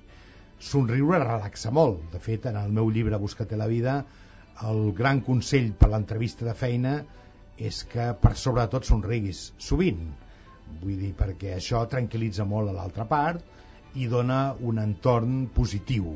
Somriure 0.71 1.19
relaxa 1.21 1.73
molt. 1.79 2.01
De 2.13 2.21
fet, 2.27 2.47
en 2.49 2.57
el 2.57 2.73
meu 2.79 2.89
llibre 2.89 3.21
Buscate 3.21 3.59
la 3.61 3.69
vida, 3.69 3.99
el 4.71 4.81
gran 4.97 5.21
consell 5.27 5.69
per 5.77 5.91
l'entrevista 5.93 6.47
de 6.47 6.55
feina 6.57 6.95
és 7.69 7.83
que 7.91 8.09
per 8.23 8.33
sobre 8.45 8.63
de 8.65 8.73
tot 8.73 8.89
somriguis 8.89 9.51
sovint. 9.69 10.07
Vull 10.81 10.97
dir, 11.01 11.13
perquè 11.17 11.55
això 11.57 11.83
tranquil·litza 11.89 12.45
molt 12.45 12.71
a 12.71 12.77
l'altra 12.79 13.07
part 13.09 13.97
i 13.97 14.07
dona 14.11 14.41
un 14.71 14.81
entorn 14.83 15.45
positiu 15.55 16.11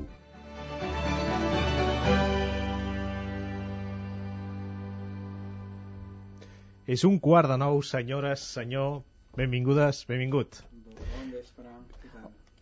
És 6.91 7.03
un 7.07 7.19
quart 7.25 7.47
de 7.47 7.55
nou, 7.61 7.77
senyores, 7.87 8.43
senyor. 8.57 8.97
Benvingudes, 9.39 10.03
benvingut. 10.09 10.63
Bon 10.99 11.29
vespre. 11.31 11.71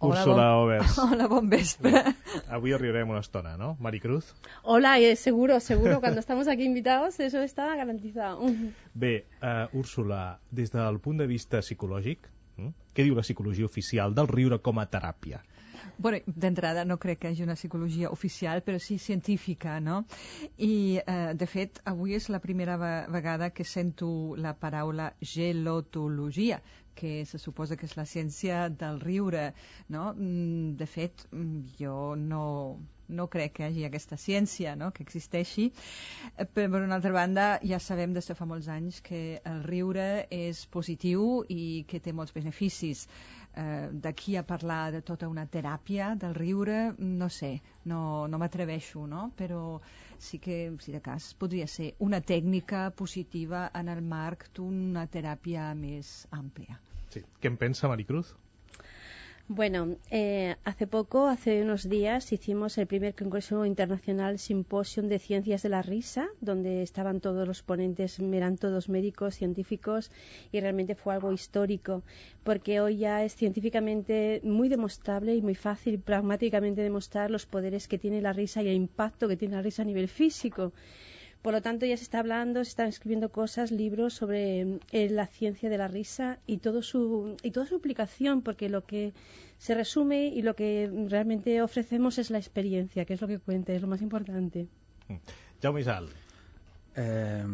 Hola, 0.01 0.19
Úrsula 0.19 0.55
bon... 0.55 0.63
Overs. 0.63 0.97
Hola, 1.11 1.27
bon 1.27 1.49
vespre. 1.49 1.91
Avui 2.47 2.71
riurem 2.77 3.09
una 3.09 3.19
estona, 3.19 3.57
¿no? 3.57 3.75
Maricruz. 3.79 4.33
Hola, 4.63 4.97
eh, 4.99 5.17
seguro, 5.17 5.59
seguro. 5.59 5.99
Cuando 5.99 6.21
estamos 6.21 6.47
aquí 6.47 6.63
invitados, 6.63 7.19
eso 7.19 7.41
está 7.41 7.75
garantizado. 7.75 8.39
Bé, 8.93 9.25
uh, 9.43 9.77
Úrsula, 9.77 10.39
des 10.51 10.71
del 10.71 10.99
punt 11.03 11.19
de 11.19 11.27
vista 11.27 11.59
psicològic, 11.59 12.31
hm? 12.55 12.71
què 12.95 13.03
diu 13.03 13.15
la 13.15 13.27
psicologia 13.27 13.67
oficial 13.67 14.15
del 14.15 14.31
riure 14.31 14.61
com 14.63 14.79
a 14.79 14.87
teràpia? 14.87 15.43
Bueno, 15.99 16.23
d'entrada 16.27 16.85
no 16.87 16.95
crec 16.95 17.19
que 17.19 17.27
hi 17.27 17.33
hagi 17.33 17.43
una 17.43 17.57
psicologia 17.59 18.07
oficial, 18.15 18.61
però 18.63 18.79
sí 18.79 18.95
científica, 19.03 19.81
no? 19.83 20.05
I, 20.55 21.01
eh, 21.03 21.33
de 21.35 21.47
fet, 21.47 21.81
avui 21.91 22.15
és 22.15 22.29
la 22.31 22.39
primera 22.39 22.77
vegada 23.11 23.49
que 23.51 23.65
sento 23.67 24.07
la 24.39 24.53
paraula 24.55 25.09
gelotologia, 25.19 26.61
que 26.99 27.13
se 27.25 27.39
suposa 27.41 27.77
que 27.79 27.87
és 27.89 27.97
la 27.99 28.07
ciència 28.13 28.67
del 28.83 28.99
riure, 29.05 29.49
no? 29.95 30.11
Mm, 30.13 30.77
de 30.79 30.87
fet, 30.97 31.27
mm, 31.31 31.75
jo 31.79 31.97
no, 32.19 32.45
no 33.09 33.27
crec 33.27 33.55
que 33.57 33.63
hi 33.63 33.67
hagi 33.69 33.85
aquesta 33.87 34.17
ciència 34.21 34.75
no? 34.79 34.91
que 34.95 35.03
existeixi, 35.05 35.69
eh, 35.69 36.45
però 36.45 36.69
per 36.75 36.83
una 36.85 36.97
altra 36.99 37.13
banda 37.15 37.47
ja 37.65 37.79
sabem 37.81 38.13
des 38.13 38.29
de 38.29 38.35
fa 38.37 38.47
molts 38.49 38.69
anys 38.69 39.01
que 39.05 39.21
el 39.51 39.63
riure 39.65 40.07
és 40.35 40.65
positiu 40.75 41.43
i 41.49 41.85
que 41.89 41.99
té 41.99 42.13
molts 42.13 42.35
beneficis 42.35 43.05
eh, 43.07 43.89
d'aquí 44.05 44.37
a 44.37 44.45
parlar 44.51 44.91
de 44.95 45.01
tota 45.01 45.29
una 45.31 45.47
teràpia 45.47 46.13
del 46.19 46.35
riure, 46.37 46.79
no 46.99 47.29
sé, 47.29 47.55
no, 47.85 48.27
no 48.27 48.41
m'atreveixo, 48.41 49.07
no? 49.07 49.29
però 49.37 49.79
sí 50.19 50.39
que, 50.39 50.59
si 50.79 50.93
de 50.93 51.01
cas, 51.01 51.33
podria 51.33 51.67
ser 51.67 51.93
una 51.99 52.21
tècnica 52.21 52.89
positiva 52.91 53.69
en 53.73 53.89
el 53.89 54.03
marc 54.03 54.49
d'una 54.53 55.07
teràpia 55.07 55.73
més 55.73 56.27
àmplia. 56.43 56.77
Sí. 57.09 57.23
Què 57.41 57.49
en 57.49 57.57
pensa 57.57 57.89
Maricruz? 57.89 58.35
Bueno, 59.51 59.97
eh, 60.11 60.57
hace 60.63 60.85
poco, 60.85 61.25
hace 61.25 61.63
unos 61.63 61.89
días, 61.89 62.31
hicimos 62.31 62.77
el 62.77 62.85
primer 62.85 63.15
Congreso 63.15 63.65
Internacional 63.65 64.37
Simposium 64.37 65.07
de 65.07 65.17
Ciencias 65.17 65.63
de 65.63 65.69
la 65.69 65.81
Risa, 65.81 66.27
donde 66.39 66.83
estaban 66.83 67.19
todos 67.19 67.47
los 67.47 67.63
ponentes, 67.63 68.19
eran 68.19 68.57
todos 68.57 68.89
médicos, 68.89 69.33
científicos, 69.33 70.11
y 70.51 70.59
realmente 70.59 70.93
fue 70.93 71.15
algo 71.15 71.33
histórico, 71.33 72.03
porque 72.43 72.79
hoy 72.79 72.97
ya 72.97 73.23
es 73.23 73.33
científicamente 73.35 74.39
muy 74.43 74.69
demostrable 74.69 75.33
y 75.33 75.41
muy 75.41 75.55
fácil 75.55 75.99
pragmáticamente 75.99 76.83
demostrar 76.83 77.31
los 77.31 77.47
poderes 77.47 77.87
que 77.87 77.97
tiene 77.97 78.21
la 78.21 78.33
risa 78.33 78.61
y 78.61 78.67
el 78.67 78.75
impacto 78.75 79.27
que 79.27 79.35
tiene 79.35 79.55
la 79.55 79.63
risa 79.63 79.81
a 79.81 79.85
nivel 79.85 80.09
físico. 80.09 80.73
Por 81.41 81.53
lo 81.53 81.61
tanto, 81.61 81.85
ya 81.85 81.95
se 81.95 82.03
está 82.03 82.19
hablando, 82.19 82.63
se 82.63 82.71
están 82.71 82.87
escribiendo 82.87 83.31
cosas, 83.31 83.71
libros 83.71 84.13
sobre 84.13 84.79
eh, 84.91 85.09
la 85.09 85.25
ciencia 85.27 85.69
de 85.69 85.77
la 85.77 85.87
risa 85.87 86.39
y, 86.45 86.57
todo 86.57 86.81
su, 86.81 87.37
y 87.43 87.51
toda 87.51 87.65
su 87.65 87.75
aplicación, 87.75 88.41
porque 88.41 88.67
lo 88.67 88.85
que 88.85 89.13
se 89.57 89.73
resume 89.73 90.27
y 90.27 90.41
lo 90.41 90.55
que 90.55 90.91
realmente 91.07 91.61
ofrecemos 91.61 92.17
es 92.17 92.29
la 92.29 92.39
experiencia, 92.39 93.05
que 93.05 93.13
es 93.13 93.21
lo 93.21 93.27
que 93.27 93.39
cuenta, 93.39 93.71
es 93.71 93.81
lo 93.81 93.87
más 93.87 94.01
importante. 94.01 94.67
Mm. 95.07 95.15
Jaume 95.61 95.81
Isal. 95.81 96.09
Eh, 96.95 97.45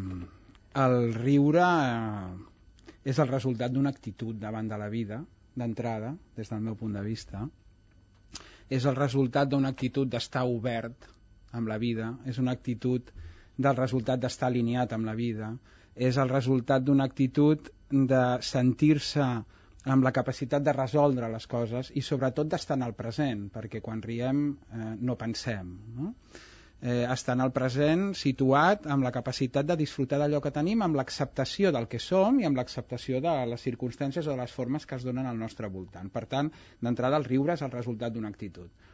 el 0.76 1.14
riure 1.14 1.62
eh, 1.62 3.10
és 3.12 3.20
el 3.22 3.30
resultat 3.30 3.74
d'una 3.74 3.92
actitud 3.94 4.38
davant 4.42 4.70
de 4.70 4.78
la 4.82 4.90
vida, 4.90 5.22
d'entrada, 5.56 6.16
des 6.36 6.50
del 6.50 6.64
meu 6.66 6.76
punt 6.80 6.98
de 6.98 7.04
vista. 7.06 7.44
És 8.70 8.86
el 8.90 8.98
resultat 8.98 9.52
d'una 9.52 9.70
actitud 9.76 10.10
d'estar 10.10 10.44
obert 10.50 11.06
amb 11.54 11.70
la 11.70 11.78
vida, 11.78 12.16
és 12.26 12.42
una 12.42 12.56
actitud 12.58 13.14
del 13.58 13.76
resultat 13.78 14.22
d'estar 14.22 14.50
alineat 14.50 14.94
amb 14.96 15.08
la 15.10 15.16
vida, 15.16 15.52
és 15.96 16.18
el 16.18 16.32
resultat 16.32 16.84
d'una 16.84 17.06
actitud 17.08 17.70
de 17.90 18.24
sentir-se 18.44 19.28
amb 19.94 20.04
la 20.04 20.12
capacitat 20.12 20.64
de 20.66 20.74
resoldre 20.74 21.30
les 21.32 21.46
coses 21.48 21.92
i 21.94 22.02
sobretot 22.02 22.50
d'estar 22.50 22.76
en 22.80 22.84
el 22.88 22.96
present, 22.98 23.48
perquè 23.54 23.82
quan 23.86 24.02
riem 24.02 24.44
eh, 24.50 24.92
no 25.00 25.16
pensem. 25.16 25.72
No? 26.00 26.14
Eh, 26.82 27.06
estar 27.14 27.36
en 27.38 27.46
el 27.46 27.54
present 27.54 28.10
situat 28.18 28.90
amb 28.96 29.06
la 29.06 29.14
capacitat 29.14 29.66
de 29.70 29.78
disfrutar 29.80 30.20
d'allò 30.20 30.42
que 30.44 30.52
tenim, 30.58 30.82
amb 30.84 30.98
l'acceptació 31.00 31.72
del 31.72 31.88
que 31.88 32.02
som 32.04 32.42
i 32.42 32.50
amb 32.50 32.60
l'acceptació 32.60 33.22
de 33.24 33.38
les 33.54 33.64
circumstàncies 33.70 34.28
o 34.28 34.34
de 34.34 34.42
les 34.42 34.58
formes 34.58 34.86
que 34.86 34.98
es 35.00 35.06
donen 35.08 35.30
al 35.30 35.40
nostre 35.40 35.70
voltant. 35.78 36.12
Per 36.12 36.26
tant, 36.34 36.52
d'entrada, 36.82 37.22
el 37.22 37.30
riure 37.30 37.56
és 37.56 37.64
el 37.66 37.74
resultat 37.78 38.14
d'una 38.14 38.34
actitud 38.34 38.92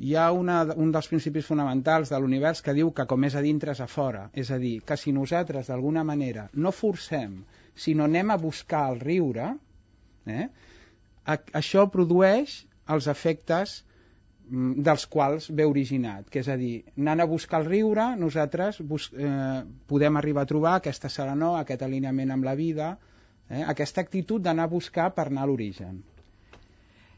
hi 0.00 0.14
ha 0.16 0.30
una, 0.32 0.62
un 0.80 0.92
dels 0.94 1.08
principis 1.10 1.44
fonamentals 1.50 2.10
de 2.12 2.18
l'univers 2.20 2.62
que 2.64 2.72
diu 2.76 2.90
que 2.96 3.04
com 3.08 3.24
és 3.28 3.34
a 3.36 3.42
dintre 3.44 3.74
és 3.74 3.82
a 3.84 3.88
fora. 3.94 4.22
És 4.42 4.50
a 4.54 4.56
dir, 4.62 4.78
que 4.86 4.96
si 4.96 5.12
nosaltres 5.12 5.68
d'alguna 5.68 6.04
manera 6.10 6.46
no 6.64 6.72
forcem, 6.72 7.34
sinó 7.84 8.06
anem 8.08 8.32
a 8.32 8.38
buscar 8.40 8.86
el 8.92 9.00
riure, 9.02 9.50
eh, 10.24 10.46
a, 11.26 11.36
això 11.60 11.84
produeix 11.92 12.56
els 12.94 13.10
efectes 13.12 13.76
mm, 14.48 14.80
dels 14.88 15.04
quals 15.12 15.50
ve 15.60 15.68
originat, 15.68 16.30
que 16.32 16.40
és 16.40 16.48
a 16.48 16.56
dir, 16.60 16.72
anant 16.96 17.26
a 17.26 17.28
buscar 17.34 17.60
el 17.60 17.68
riure, 17.68 18.08
nosaltres 18.24 18.80
bus 18.80 19.10
eh, 19.12 19.60
podem 19.92 20.16
arribar 20.16 20.46
a 20.46 20.52
trobar 20.54 20.78
aquesta 20.78 21.12
serenor, 21.12 21.58
aquest 21.60 21.84
alineament 21.84 22.32
amb 22.38 22.48
la 22.48 22.56
vida, 22.56 22.94
eh, 23.50 23.66
aquesta 23.74 24.00
actitud 24.00 24.48
d'anar 24.48 24.70
a 24.70 24.74
buscar 24.78 25.10
per 25.12 25.28
anar 25.28 25.44
a 25.44 25.52
l'origen. 25.52 26.00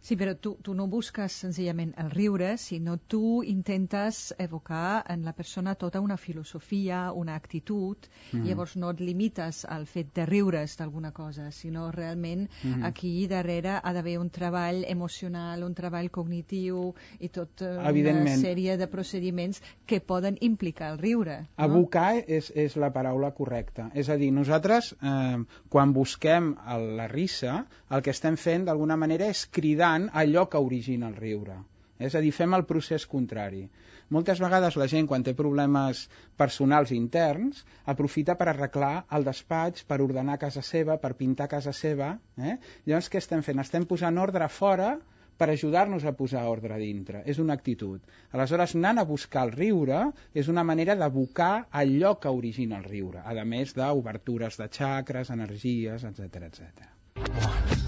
Sí, 0.03 0.17
però 0.19 0.35
tu, 0.35 0.57
tu 0.59 0.75
no 0.75 0.88
busques 0.91 1.31
senzillament 1.45 1.93
el 2.03 2.09
riure, 2.11 2.57
sinó 2.59 2.97
tu 2.99 3.45
intentes 3.47 4.35
evocar 4.38 5.05
en 5.09 5.23
la 5.25 5.33
persona 5.33 5.77
tota 5.79 6.01
una 6.03 6.17
filosofia, 6.17 7.12
una 7.15 7.37
actitud, 7.38 8.09
mm. 8.33 8.43
llavors 8.43 8.75
no 8.83 8.91
et 8.91 9.01
limites 9.01 9.62
al 9.65 9.87
fet 9.87 10.11
de 10.17 10.27
riure's 10.27 10.75
d'alguna 10.81 11.12
cosa, 11.15 11.53
sinó 11.55 11.93
realment 11.95 12.49
mm. 12.49 12.83
aquí 12.88 13.12
darrere 13.31 13.77
ha 13.79 13.93
d'haver 13.95 14.17
un 14.19 14.33
treball 14.35 14.83
emocional, 14.88 15.62
un 15.62 15.79
treball 15.79 16.11
cognitiu 16.11 16.83
i 17.21 17.31
tota 17.31 17.71
una 17.93 18.35
sèrie 18.43 18.77
de 18.77 18.91
procediments 18.91 19.62
que 19.87 20.01
poden 20.01 20.37
implicar 20.41 20.91
el 20.97 20.99
riure. 20.99 21.38
No? 21.45 21.62
Abocar 21.69 22.25
és, 22.27 22.51
és 22.57 22.75
la 22.75 22.91
paraula 22.91 23.31
correcta. 23.38 23.87
És 23.95 24.11
a 24.11 24.19
dir, 24.19 24.33
nosaltres, 24.35 24.97
eh, 24.99 25.38
quan 25.71 25.95
busquem 25.95 26.57
el, 26.75 26.91
la 26.99 27.07
risa, 27.07 27.62
el 27.93 28.03
que 28.03 28.11
estem 28.11 28.35
fent 28.35 28.67
d'alguna 28.67 28.99
manera 28.99 29.31
és 29.31 29.47
cridar 29.47 29.92
buscant 29.93 30.11
allò 30.15 30.49
que 30.49 30.59
origina 30.59 31.09
el 31.09 31.17
riure. 31.17 31.63
És 31.99 32.15
a 32.15 32.21
dir, 32.21 32.33
fem 32.33 32.55
el 32.55 32.65
procés 32.65 33.07
contrari. 33.07 33.69
Moltes 34.11 34.41
vegades 34.41 34.77
la 34.77 34.89
gent, 34.89 35.07
quan 35.07 35.23
té 35.23 35.35
problemes 35.35 36.09
personals 36.37 36.91
interns, 36.93 37.65
aprofita 37.87 38.35
per 38.35 38.49
arreglar 38.49 39.05
el 39.13 39.25
despatx, 39.25 39.85
per 39.85 40.01
ordenar 40.03 40.39
casa 40.39 40.63
seva, 40.63 40.99
per 40.99 41.15
pintar 41.15 41.49
casa 41.49 41.73
seva. 41.73 42.19
Eh? 42.37 42.57
Llavors, 42.87 43.09
què 43.09 43.19
estem 43.19 43.43
fent? 43.43 43.61
Estem 43.61 43.87
posant 43.87 44.19
ordre 44.19 44.49
fora 44.49 44.97
per 45.39 45.49
ajudar-nos 45.51 46.05
a 46.05 46.13
posar 46.13 46.45
ordre 46.49 46.77
dintre. 46.79 47.23
És 47.25 47.39
una 47.39 47.55
actitud. 47.55 48.03
Aleshores, 48.33 48.75
anant 48.77 48.99
a 48.99 49.07
buscar 49.09 49.47
el 49.47 49.55
riure 49.55 50.03
és 50.35 50.49
una 50.49 50.65
manera 50.65 50.97
d'abocar 50.97 51.69
allò 51.71 52.17
que 52.19 52.35
origina 52.43 52.81
el 52.83 52.89
riure, 52.89 53.23
a 53.25 53.45
més 53.45 53.77
d'obertures 53.79 54.59
de 54.59 54.69
xacres, 54.69 55.31
energies, 55.31 56.05
etc 56.05 56.51
etc. 56.51 57.82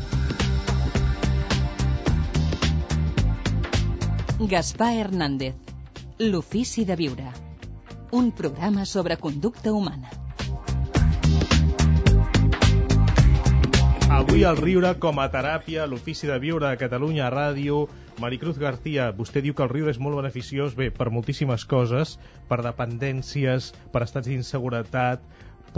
Gaspar 4.41 4.97
Hernández, 4.99 5.55
L'ofici 6.19 6.83
de 6.85 6.97
viure. 6.99 7.29
Un 8.11 8.33
programa 8.33 8.85
sobre 8.85 9.17
conducta 9.17 9.71
humana. 9.73 10.11
Avui 14.11 14.43
el 14.43 14.59
riure 14.59 14.91
com 14.99 15.23
a 15.23 15.29
teràpia, 15.31 15.87
l'ofici 15.87 16.27
de 16.27 16.41
viure 16.43 16.67
a 16.67 16.81
Catalunya 16.83 17.31
Ràdio. 17.31 17.85
Maricruz 18.19 18.59
García, 18.59 19.13
vostè 19.15 19.39
diu 19.39 19.55
que 19.55 19.63
el 19.63 19.71
riure 19.71 19.95
és 19.95 20.03
molt 20.03 20.19
beneficiós, 20.19 20.75
bé, 20.75 20.91
per 20.91 21.13
moltíssimes 21.15 21.63
coses, 21.71 22.19
per 22.51 22.59
dependències, 22.67 23.71
per 23.95 24.03
estats 24.03 24.27
d'inseguretat, 24.27 25.23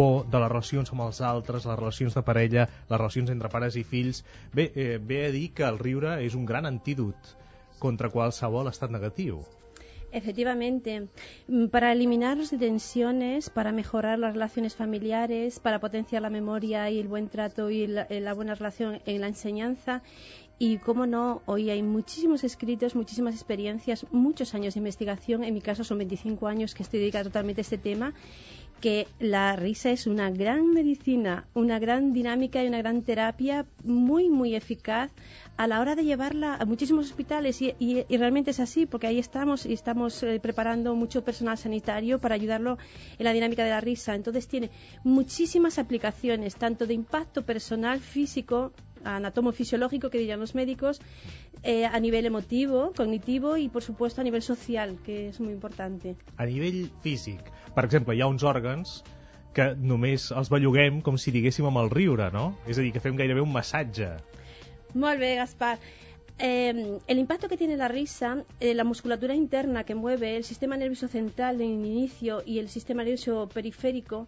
por 0.01 0.25
de 0.33 0.40
les 0.40 0.53
relacions 0.53 0.97
amb 0.97 1.11
els 1.11 1.21
altres, 1.21 1.69
les 1.69 1.83
relacions 1.85 2.16
de 2.16 2.25
parella, 2.25 2.71
les 2.88 3.01
relacions 3.01 3.37
entre 3.37 3.53
pares 3.53 3.77
i 3.77 3.85
fills. 3.85 4.25
Bé, 4.57 4.73
eh, 4.73 4.95
ve 4.97 5.27
a 5.27 5.33
dir 5.37 5.51
que 5.53 5.69
el 5.69 5.79
riure 5.79 6.23
és 6.25 6.33
un 6.33 6.49
gran 6.49 6.64
antídot 6.64 7.37
contra 7.79 8.11
qualsevol 8.11 8.69
estat 8.69 8.91
negatiu. 8.91 9.43
Efectivamente, 10.12 11.09
mm, 11.49 11.67
para 11.67 11.93
eliminar 11.93 12.39
las 12.39 12.51
tensiones, 12.51 13.51
para 13.51 13.73
mejorar 13.73 14.19
las 14.19 14.33
relaciones 14.35 14.75
familiares, 14.75 15.59
para 15.59 15.81
potenciar 15.81 16.23
la 16.23 16.31
memoria 16.31 16.89
y 16.91 16.99
el 16.99 17.09
buen 17.09 17.29
trato 17.29 17.71
y 17.71 17.87
la, 17.87 18.07
la 18.09 18.33
buena 18.33 18.55
relación 18.55 19.01
en 19.05 19.21
la 19.21 19.29
enseñanza 19.29 20.03
y 20.59 20.79
cómo 20.79 21.07
no, 21.07 21.43
hoy 21.45 21.69
hay 21.69 21.83
muchísimos 21.83 22.43
escritos, 22.45 22.95
muchísimas 22.95 23.35
experiencias, 23.35 24.07
muchos 24.11 24.55
años 24.55 24.73
de 24.73 24.81
investigación. 24.81 25.45
En 25.45 25.53
mi 25.53 25.61
caso 25.61 25.85
son 25.85 25.99
25 25.99 26.47
años 26.47 26.75
que 26.75 26.83
estoy 26.83 27.01
dedicada 27.01 27.25
totalmente 27.25 27.61
a 27.61 27.62
este 27.62 27.77
tema 27.77 28.15
que 28.81 29.07
la 29.19 29.57
risa 29.57 29.91
es 29.91 30.07
una 30.07 30.31
gran 30.31 30.73
medicina, 30.73 31.47
una 31.55 31.79
gran 31.79 32.12
dinámica 32.12 32.62
y 32.62 32.69
una 32.69 32.79
gran 32.79 33.03
terapia 33.03 33.67
muy, 33.85 34.29
muy 34.29 34.55
eficaz 34.55 35.11
a 35.57 35.67
la 35.67 35.81
hora 35.81 35.95
de 35.95 36.05
llevarla 36.05 36.55
a 36.55 36.65
muchísimos 36.67 37.07
hospitales 37.07 37.62
y, 37.62 37.75
y, 37.79 38.05
y 38.09 38.17
realmente 38.19 38.51
es 38.51 38.61
así 38.61 38.85
porque 38.87 39.07
ahí 39.07 39.19
estamos 39.19 39.65
y 39.65 39.73
estamos 39.73 40.23
eh, 40.23 40.39
preparando 40.41 40.95
mucho 40.95 41.25
personal 41.25 41.57
sanitario 41.57 42.19
para 42.19 42.35
ayudarlo 42.35 42.77
en 43.19 43.25
la 43.25 43.33
dinámica 43.33 43.65
de 43.65 43.71
la 43.71 43.81
risa. 43.81 44.15
Entonces 44.15 44.47
tiene 44.47 44.71
muchísimas 45.05 45.79
aplicaciones, 45.79 46.57
tanto 46.57 46.87
de 46.87 46.95
impacto 46.95 47.45
personal, 47.45 48.01
físico, 48.01 48.73
anatomofisiológico 49.05 50.11
que 50.11 50.19
dirían 50.19 50.41
los 50.41 50.55
médicos, 50.55 51.01
eh, 51.62 51.87
a 51.87 51.99
nivel 52.01 52.27
emotivo, 52.27 52.93
cognitivo 52.97 53.57
i, 53.57 53.69
por 53.69 53.83
supuesto, 53.83 54.21
a 54.21 54.25
nivell 54.25 54.43
social, 54.43 54.97
que 55.05 55.29
és 55.31 55.41
molt 55.41 55.55
important. 55.55 56.03
A 56.37 56.47
nivell 56.47 56.91
físic, 57.03 57.51
per 57.77 57.85
exemple, 57.85 58.17
hi 58.17 58.25
ha 58.25 58.29
uns 58.33 58.45
òrgans 58.49 58.97
que 59.57 59.71
només 59.91 60.31
els 60.37 60.51
belluguem 60.53 61.03
com 61.05 61.17
si 61.21 61.33
diguéssim 61.33 61.69
amb 61.69 61.81
el 61.83 61.93
riure, 61.93 62.31
no? 62.33 62.49
És 62.69 62.81
a 62.81 62.85
dir, 62.85 62.93
que 62.95 63.05
fem 63.05 63.17
gairebé 63.21 63.45
un 63.45 63.53
massatge. 63.53 64.11
Molt 64.95 65.21
bé, 65.21 65.35
Gaspar. 65.37 65.77
Eh, 66.39 66.99
el 67.07 67.19
impacto 67.19 67.49
que 67.49 67.57
tiene 67.57 67.77
la 67.77 67.89
risa, 67.89 68.45
eh, 68.61 68.75
la 68.75 68.85
musculatura 68.85 69.35
interna 69.35 69.85
que 69.85 69.95
mueve, 69.95 70.37
el 70.37 70.45
sistema 70.45 70.77
nervioso 70.77 71.09
central 71.09 71.62
en 71.62 71.81
el 71.81 71.87
inicio 71.87 72.43
y 72.45 72.59
el 72.59 72.69
sistema 72.69 73.03
nervioso 73.03 73.49
periférico, 73.53 74.27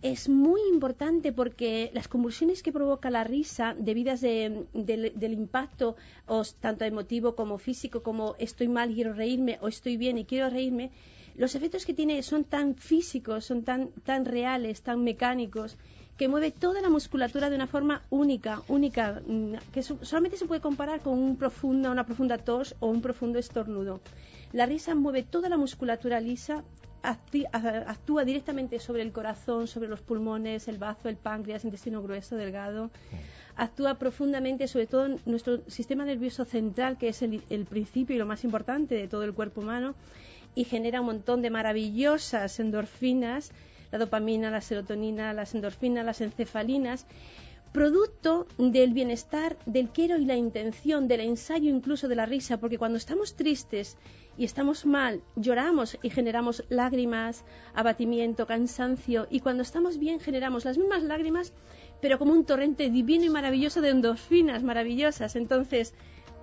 es 0.00 0.28
muy 0.28 0.60
importante 0.72 1.32
porque 1.32 1.90
las 1.94 2.08
convulsiones 2.08 2.62
que 2.62 2.72
provoca 2.72 3.10
la 3.10 3.24
risa 3.24 3.74
debidas 3.78 4.20
de, 4.20 4.66
de, 4.72 5.12
del 5.14 5.32
impacto 5.32 5.96
o 6.26 6.42
tanto 6.60 6.84
emotivo 6.84 7.34
como 7.34 7.58
físico 7.58 8.02
como 8.02 8.36
estoy 8.38 8.68
mal 8.68 8.90
y 8.90 8.94
quiero 8.94 9.14
reírme 9.14 9.58
o 9.60 9.68
estoy 9.68 9.96
bien 9.96 10.18
y 10.18 10.24
quiero 10.24 10.48
reírme 10.50 10.90
los 11.38 11.54
efectos 11.54 11.84
que 11.84 11.94
tiene 11.94 12.22
son 12.22 12.44
tan 12.44 12.74
físicos 12.74 13.44
son 13.44 13.62
tan 13.62 13.90
tan 14.04 14.24
reales 14.24 14.82
tan 14.82 15.02
mecánicos 15.04 15.76
que 16.16 16.28
mueve 16.28 16.50
toda 16.50 16.80
la 16.80 16.88
musculatura 16.88 17.50
de 17.50 17.56
una 17.56 17.66
forma 17.66 18.02
única 18.10 18.62
única 18.68 19.20
mm, 19.26 19.54
que 19.72 19.82
solamente 19.82 20.36
se 20.36 20.46
puede 20.46 20.60
comparar 20.60 21.00
con 21.00 21.18
un 21.18 21.36
profunda 21.36 21.90
una 21.90 22.06
profunda 22.06 22.38
tos 22.38 22.74
o 22.80 22.86
un 22.88 23.02
profundo 23.02 23.38
estornudo. 23.38 24.00
La 24.52 24.64
risa 24.66 24.94
mueve 24.94 25.22
toda 25.22 25.48
la 25.48 25.56
musculatura 25.58 26.20
lisa 26.20 26.64
actúa 27.02 28.24
directamente 28.24 28.78
sobre 28.80 29.02
el 29.02 29.12
corazón, 29.12 29.66
sobre 29.66 29.88
los 29.88 30.00
pulmones, 30.00 30.66
el 30.68 30.78
bazo, 30.78 31.08
el 31.08 31.16
páncreas, 31.16 31.64
intestino 31.64 32.02
grueso, 32.02 32.36
delgado. 32.36 32.90
Actúa 33.56 33.94
profundamente 33.94 34.66
sobre 34.68 34.86
todo 34.86 35.06
en 35.06 35.20
nuestro 35.24 35.60
sistema 35.68 36.04
nervioso 36.04 36.44
central, 36.44 36.98
que 36.98 37.08
es 37.08 37.22
el, 37.22 37.42
el 37.48 37.64
principio 37.64 38.16
y 38.16 38.18
lo 38.18 38.26
más 38.26 38.44
importante 38.44 38.94
de 38.96 39.08
todo 39.08 39.22
el 39.22 39.34
cuerpo 39.34 39.60
humano, 39.60 39.94
y 40.56 40.64
genera 40.64 41.00
un 41.00 41.06
montón 41.06 41.42
de 41.42 41.50
maravillosas 41.50 42.58
endorfinas, 42.58 43.52
la 43.92 43.98
dopamina, 43.98 44.50
la 44.50 44.60
serotonina, 44.60 45.32
las 45.32 45.54
endorfinas, 45.54 46.04
las 46.04 46.20
encefalinas, 46.20 47.06
producto 47.72 48.46
del 48.56 48.94
bienestar, 48.94 49.58
del 49.66 49.90
quiero 49.90 50.16
y 50.16 50.24
la 50.24 50.34
intención, 50.34 51.08
del 51.08 51.20
ensayo 51.20 51.68
incluso 51.68 52.08
de 52.08 52.16
la 52.16 52.24
risa, 52.24 52.56
porque 52.56 52.78
cuando 52.78 52.96
estamos 52.96 53.36
tristes 53.36 53.98
y 54.38 54.44
estamos 54.44 54.86
mal, 54.86 55.20
lloramos 55.36 55.98
y 56.02 56.08
generamos 56.08 56.64
lágrimas, 56.70 57.44
abatimiento, 57.74 58.46
cansancio, 58.46 59.26
y 59.30 59.40
cuando 59.40 59.62
estamos 59.62 59.98
bien 59.98 60.20
generamos 60.20 60.64
las 60.64 60.78
mismas 60.78 61.02
lágrimas, 61.02 61.52
pero 62.00 62.18
como 62.18 62.32
un 62.32 62.46
torrente 62.46 62.88
divino 62.88 63.24
y 63.24 63.30
maravilloso 63.30 63.82
de 63.82 63.90
endorfinas 63.90 64.62
maravillosas. 64.62 65.36
Entonces, 65.36 65.92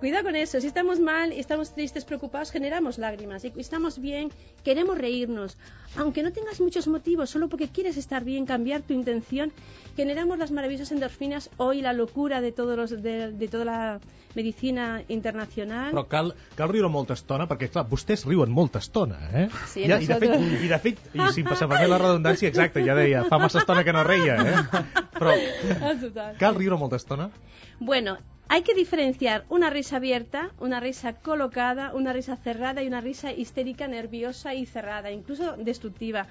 Cuidado 0.04 0.24
con 0.24 0.36
eso. 0.36 0.60
Si 0.60 0.66
estamos 0.66 1.00
mal, 1.00 1.32
estamos 1.32 1.72
tristes, 1.72 2.04
preocupados, 2.04 2.50
generamos 2.50 2.98
lágrimas. 2.98 3.42
Y 3.42 3.52
estamos 3.56 3.98
bien, 3.98 4.28
queremos 4.62 4.98
reírnos. 4.98 5.56
Aunque 5.96 6.22
no 6.22 6.30
tengas 6.30 6.60
muchos 6.60 6.86
motivos, 6.88 7.30
solo 7.30 7.48
porque 7.48 7.68
quieres 7.68 7.96
estar 7.96 8.22
bien, 8.22 8.44
cambiar 8.44 8.82
tu 8.82 8.92
intención, 8.92 9.50
generamos 9.96 10.36
las 10.36 10.50
maravillosas 10.50 10.92
endorfinas. 10.92 11.48
Hoy 11.56 11.80
la 11.80 11.94
locura 11.94 12.42
de, 12.42 12.52
todos 12.52 12.76
los, 12.76 13.02
de, 13.02 13.32
de 13.32 13.48
toda 13.48 13.64
la 13.64 14.00
medicina 14.34 15.02
internacional. 15.08 15.94
Però 15.94 16.04
cal, 16.04 16.34
cal 16.58 16.68
riure 16.68 16.92
molta 16.92 17.16
estona, 17.16 17.48
perquè, 17.48 17.70
clar, 17.72 17.86
vostès 17.88 18.26
riuen 18.28 18.52
molta 18.52 18.84
estona, 18.84 19.22
eh? 19.32 19.46
Sí, 19.72 19.86
I, 19.86 19.88
i, 19.88 20.10
de 20.10 20.20
fet, 20.20 20.36
i, 20.36 20.68
de 20.68 20.80
fet, 20.84 21.00
i 21.14 21.30
si 21.32 21.46
em 21.46 21.48
passa 21.48 21.64
per 21.70 21.80
mi 21.80 21.88
la 21.88 22.02
redundància, 22.02 22.52
exacte, 22.52 22.84
ja 22.84 22.98
deia, 22.98 23.24
fa 23.30 23.40
massa 23.40 23.62
estona 23.64 23.88
que 23.88 23.96
no 23.96 24.04
reia, 24.04 24.36
eh? 24.36 24.84
Però 25.16 25.32
cal 26.36 26.60
riure 26.60 26.76
molta 26.76 27.00
estona? 27.00 27.30
Bueno, 27.80 28.18
hay 28.48 28.62
que 28.62 28.74
diferenciar 28.74 29.44
una 29.48 29.70
risa 29.70 29.96
abierta, 29.96 30.52
una 30.60 30.78
risa 30.78 31.14
colocada, 31.14 31.94
una 31.94 32.12
risa 32.12 32.36
cerrada 32.36 32.82
y 32.82 32.86
una 32.86 33.00
risa 33.00 33.32
histérica, 33.32 33.88
nerviosa 33.88 34.54
y 34.54 34.66
cerrada, 34.66 35.10
incluso 35.10 35.56
destructiva. 35.56 36.26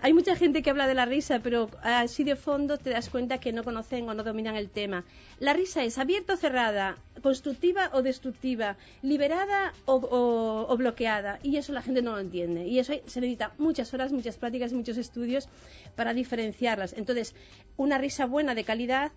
Hay 0.00 0.12
mucha 0.12 0.36
gente 0.36 0.62
que 0.62 0.70
habla 0.70 0.86
de 0.86 0.94
la 0.94 1.06
risa, 1.06 1.40
pero 1.40 1.70
así 1.82 2.22
de 2.22 2.36
fondo 2.36 2.78
te 2.78 2.90
das 2.90 3.08
cuenta 3.08 3.38
que 3.38 3.52
no 3.52 3.64
conocen 3.64 4.08
o 4.08 4.14
no 4.14 4.22
dominan 4.22 4.56
el 4.56 4.70
tema. 4.70 5.04
La 5.40 5.54
risa 5.54 5.82
es 5.82 5.98
abierta 5.98 6.34
o 6.34 6.36
cerrada, 6.36 6.98
constructiva 7.22 7.90
o 7.92 8.02
destructiva, 8.02 8.76
liberada 9.02 9.72
o, 9.86 10.66
o, 10.68 10.76
bloqueada, 10.76 11.40
y 11.42 11.56
eso 11.56 11.72
la 11.72 11.82
gente 11.82 12.02
no 12.02 12.12
lo 12.12 12.20
entiende. 12.20 12.66
Y 12.66 12.78
eso 12.78 12.92
se 13.06 13.20
necesita 13.20 13.52
muchas 13.58 13.92
horas, 13.92 14.12
muchas 14.12 14.36
prácticas 14.36 14.72
y 14.72 14.76
muchos 14.76 14.98
estudios 14.98 15.48
para 15.96 16.14
diferenciarlas. 16.14 16.92
Entonces, 16.92 17.34
una 17.76 17.98
risa 17.98 18.26
buena 18.26 18.54
de 18.54 18.64
calidad 18.64 19.12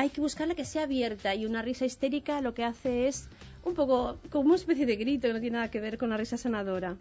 hay 0.00 0.08
que 0.08 0.22
buscarla 0.22 0.54
que 0.54 0.64
sea 0.64 0.84
abierta 0.84 1.34
y 1.34 1.44
una 1.44 1.60
risa 1.60 1.84
histérica 1.84 2.40
lo 2.40 2.54
que 2.54 2.64
hace 2.64 3.06
es 3.06 3.28
un 3.64 3.74
poco 3.74 4.18
como 4.30 4.46
una 4.46 4.54
especie 4.56 4.86
de 4.86 4.96
grito 4.96 5.28
que 5.28 5.34
no 5.34 5.40
tiene 5.40 5.56
nada 5.56 5.70
que 5.70 5.78
ver 5.78 5.98
con 5.98 6.08
la 6.08 6.16
risa 6.16 6.38
sanadora. 6.38 6.96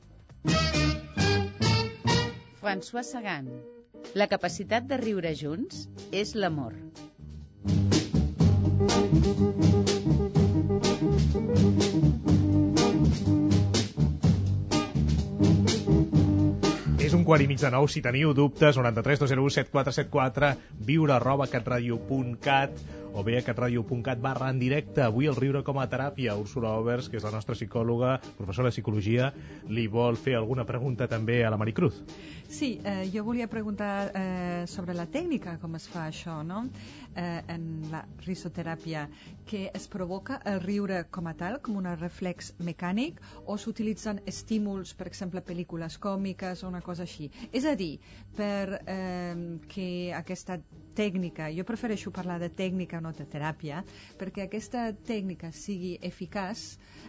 François 2.61 3.03
Sagan. 3.03 3.47
La 4.15 4.27
capacitat 4.27 4.83
de 4.83 4.97
riure 4.97 5.31
junts 5.33 5.87
és 6.11 6.35
l'amor. 6.35 6.75
Quart 17.29 17.45
i 17.45 17.47
mig 17.47 17.59
de 17.61 17.69
nou. 17.69 17.85
Si 17.85 18.01
teniu 18.01 18.31
dubtes, 18.33 18.77
93 18.79 19.19
201 19.21 19.51
7474, 19.53 20.47
viure 20.87 21.13
arroba 21.13 21.45
catradio.cat 21.51 22.81
o 23.13 23.23
bé 23.23 23.37
a 23.39 23.43
catradio.cat 23.43 24.19
barra 24.21 24.49
en 24.49 24.59
directe. 24.59 25.01
Avui 25.01 25.27
el 25.29 25.37
riure 25.37 25.63
com 25.65 25.79
a 25.79 25.87
teràpia. 25.89 26.35
Úrsula 26.39 26.75
Overs, 26.79 27.09
que 27.09 27.17
és 27.17 27.25
la 27.25 27.33
nostra 27.33 27.55
psicòloga, 27.57 28.17
professora 28.37 28.69
de 28.69 28.75
psicologia, 28.75 29.31
li 29.67 29.87
vol 29.87 30.17
fer 30.19 30.35
alguna 30.37 30.65
pregunta 30.65 31.07
també 31.07 31.43
a 31.45 31.49
la 31.49 31.57
Maricruz. 31.57 32.03
Sí, 32.49 32.79
eh, 32.83 33.09
jo 33.13 33.23
volia 33.23 33.47
preguntar 33.47 34.11
eh, 34.15 34.65
sobre 34.67 34.95
la 34.97 35.05
tècnica, 35.05 35.57
com 35.61 35.75
es 35.77 35.85
fa 35.87 36.07
això, 36.09 36.39
no? 36.43 36.63
Eh, 37.15 37.41
en 37.47 37.65
la 37.91 38.03
risoteràpia, 38.25 39.07
que 39.45 39.69
es 39.73 39.87
provoca 39.87 40.39
el 40.45 40.59
riure 40.63 41.03
com 41.11 41.27
a 41.29 41.35
tal, 41.37 41.59
com 41.61 41.77
un 41.77 41.89
reflex 41.99 42.53
mecànic, 42.57 43.21
o 43.45 43.57
s'utilitzen 43.57 44.21
estímuls, 44.29 44.95
per 44.97 45.07
exemple, 45.09 45.43
pel·lícules 45.45 45.97
còmiques 46.01 46.63
o 46.63 46.69
una 46.69 46.81
cosa 46.85 47.05
així. 47.05 47.29
És 47.53 47.65
a 47.65 47.75
dir, 47.77 47.99
per 48.37 48.81
eh, 48.85 49.59
que 49.69 49.89
aquesta 50.17 50.59
tècnica, 50.97 51.51
jo 51.53 51.63
prefereixo 51.65 52.11
parlar 52.11 52.39
de 52.41 52.49
tècnica, 52.49 52.98
no 53.03 53.11
de 53.15 53.25
teràpia, 53.29 53.83
perquè 54.19 54.45
aquesta 54.45 54.89
tècnica 55.07 55.51
sigui 55.55 55.95
eficaç, 56.09 56.63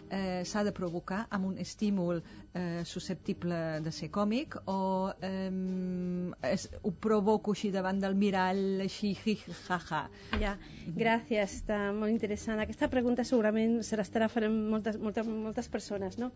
eh, 0.09 0.41
s'ha 0.47 0.63
de 0.67 0.73
provocar 0.75 1.25
amb 1.29 1.49
un 1.51 1.57
estímul 1.61 2.21
eh, 2.53 2.83
susceptible 2.85 3.79
de 3.85 3.93
ser 3.95 4.11
còmic 4.11 4.57
o 4.71 4.79
eh, 5.21 5.49
es, 6.51 6.67
ho 6.81 6.91
provoco 6.91 7.55
així 7.55 7.71
davant 7.71 8.01
del 8.03 8.15
mirall, 8.15 8.81
així, 8.87 9.15
hi, 9.25 9.37
ha, 9.69 9.79
ha. 9.89 10.03
Ja, 10.41 10.55
gràcies, 10.97 11.57
està 11.61 11.79
molt 11.95 12.11
interessant. 12.13 12.61
Aquesta 12.63 12.89
pregunta 12.91 13.25
segurament 13.27 13.81
se 13.87 13.99
l'estarà 13.99 14.29
fent 14.31 14.61
moltes, 14.71 14.99
moltes, 15.01 15.27
moltes 15.27 15.69
persones, 15.71 16.17
no? 16.21 16.31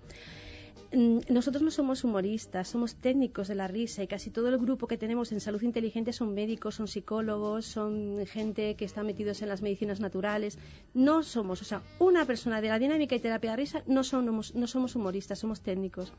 Nosotros 0.91 1.61
no 1.61 1.71
somos 1.71 2.03
humoristas, 2.03 2.67
somos 2.67 2.95
técnicos 2.95 3.47
de 3.47 3.55
la 3.55 3.67
risa 3.67 4.03
y 4.03 4.07
casi 4.07 4.29
todo 4.29 4.49
el 4.49 4.57
grupo 4.57 4.87
que 4.87 4.97
tenemos 4.97 5.31
en 5.31 5.39
Salud 5.39 5.61
Inteligente 5.61 6.13
son 6.13 6.33
médicos, 6.33 6.75
son 6.75 6.87
psicólogos, 6.87 7.65
son 7.65 8.25
gente 8.27 8.75
que 8.75 8.85
está 8.85 9.03
metidos 9.03 9.41
en 9.41 9.49
las 9.49 9.61
medicinas 9.61 9.99
naturales. 9.99 10.57
No 10.93 11.23
somos, 11.23 11.61
o 11.61 11.65
sea, 11.65 11.81
una 11.99 12.25
persona 12.25 12.61
de 12.61 12.69
la 12.69 12.79
dinámica 12.79 13.15
y 13.15 13.19
terapia 13.19 13.51
de 13.51 13.57
risa 13.57 13.83
no 13.87 14.03
somos, 14.03 14.55
no 14.55 14.67
somos 14.67 14.95
humoristas, 14.95 15.39
somos 15.39 15.61
técnicos. 15.61 16.13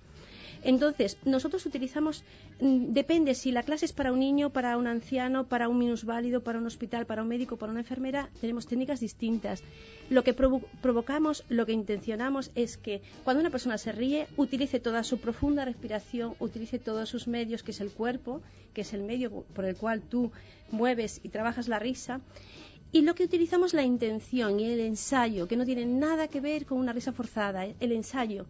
Entonces, 0.62 1.18
nosotros 1.24 1.64
utilizamos, 1.66 2.24
mm, 2.60 2.92
depende 2.92 3.34
si 3.34 3.52
la 3.52 3.62
clase 3.62 3.84
es 3.84 3.92
para 3.92 4.12
un 4.12 4.20
niño, 4.20 4.50
para 4.50 4.76
un 4.76 4.86
anciano, 4.86 5.46
para 5.46 5.68
un 5.68 5.78
minusválido, 5.78 6.42
para 6.42 6.58
un 6.58 6.66
hospital, 6.66 7.06
para 7.06 7.22
un 7.22 7.28
médico, 7.28 7.56
para 7.56 7.72
una 7.72 7.80
enfermera, 7.80 8.30
tenemos 8.40 8.66
técnicas 8.66 9.00
distintas. 9.00 9.62
Lo 10.10 10.24
que 10.24 10.34
provo 10.34 10.62
provocamos, 10.82 11.44
lo 11.48 11.66
que 11.66 11.72
intencionamos 11.72 12.50
es 12.54 12.76
que 12.76 13.02
cuando 13.24 13.40
una 13.40 13.50
persona 13.50 13.78
se 13.78 13.92
ríe, 13.92 14.26
utilice 14.56 14.80
toda 14.80 15.04
su 15.04 15.18
profunda 15.18 15.66
respiración, 15.66 16.34
utilice 16.38 16.78
todos 16.78 17.10
sus 17.10 17.28
medios, 17.28 17.62
que 17.62 17.72
es 17.72 17.80
el 17.82 17.90
cuerpo, 17.90 18.40
que 18.72 18.80
es 18.80 18.94
el 18.94 19.02
medio 19.02 19.44
por 19.54 19.66
el 19.66 19.76
cual 19.76 20.00
tú 20.00 20.32
mueves 20.70 21.20
y 21.22 21.28
trabajas 21.28 21.68
la 21.68 21.78
risa. 21.78 22.22
Y 22.90 23.02
lo 23.02 23.14
que 23.14 23.24
utilizamos 23.24 23.74
la 23.74 23.82
intención 23.82 24.58
y 24.58 24.64
el 24.64 24.80
ensayo, 24.80 25.46
que 25.46 25.58
no 25.58 25.66
tiene 25.66 25.84
nada 25.84 26.28
que 26.28 26.40
ver 26.40 26.64
con 26.64 26.78
una 26.78 26.94
risa 26.94 27.12
forzada, 27.12 27.66
el 27.66 27.92
ensayo 27.92 28.46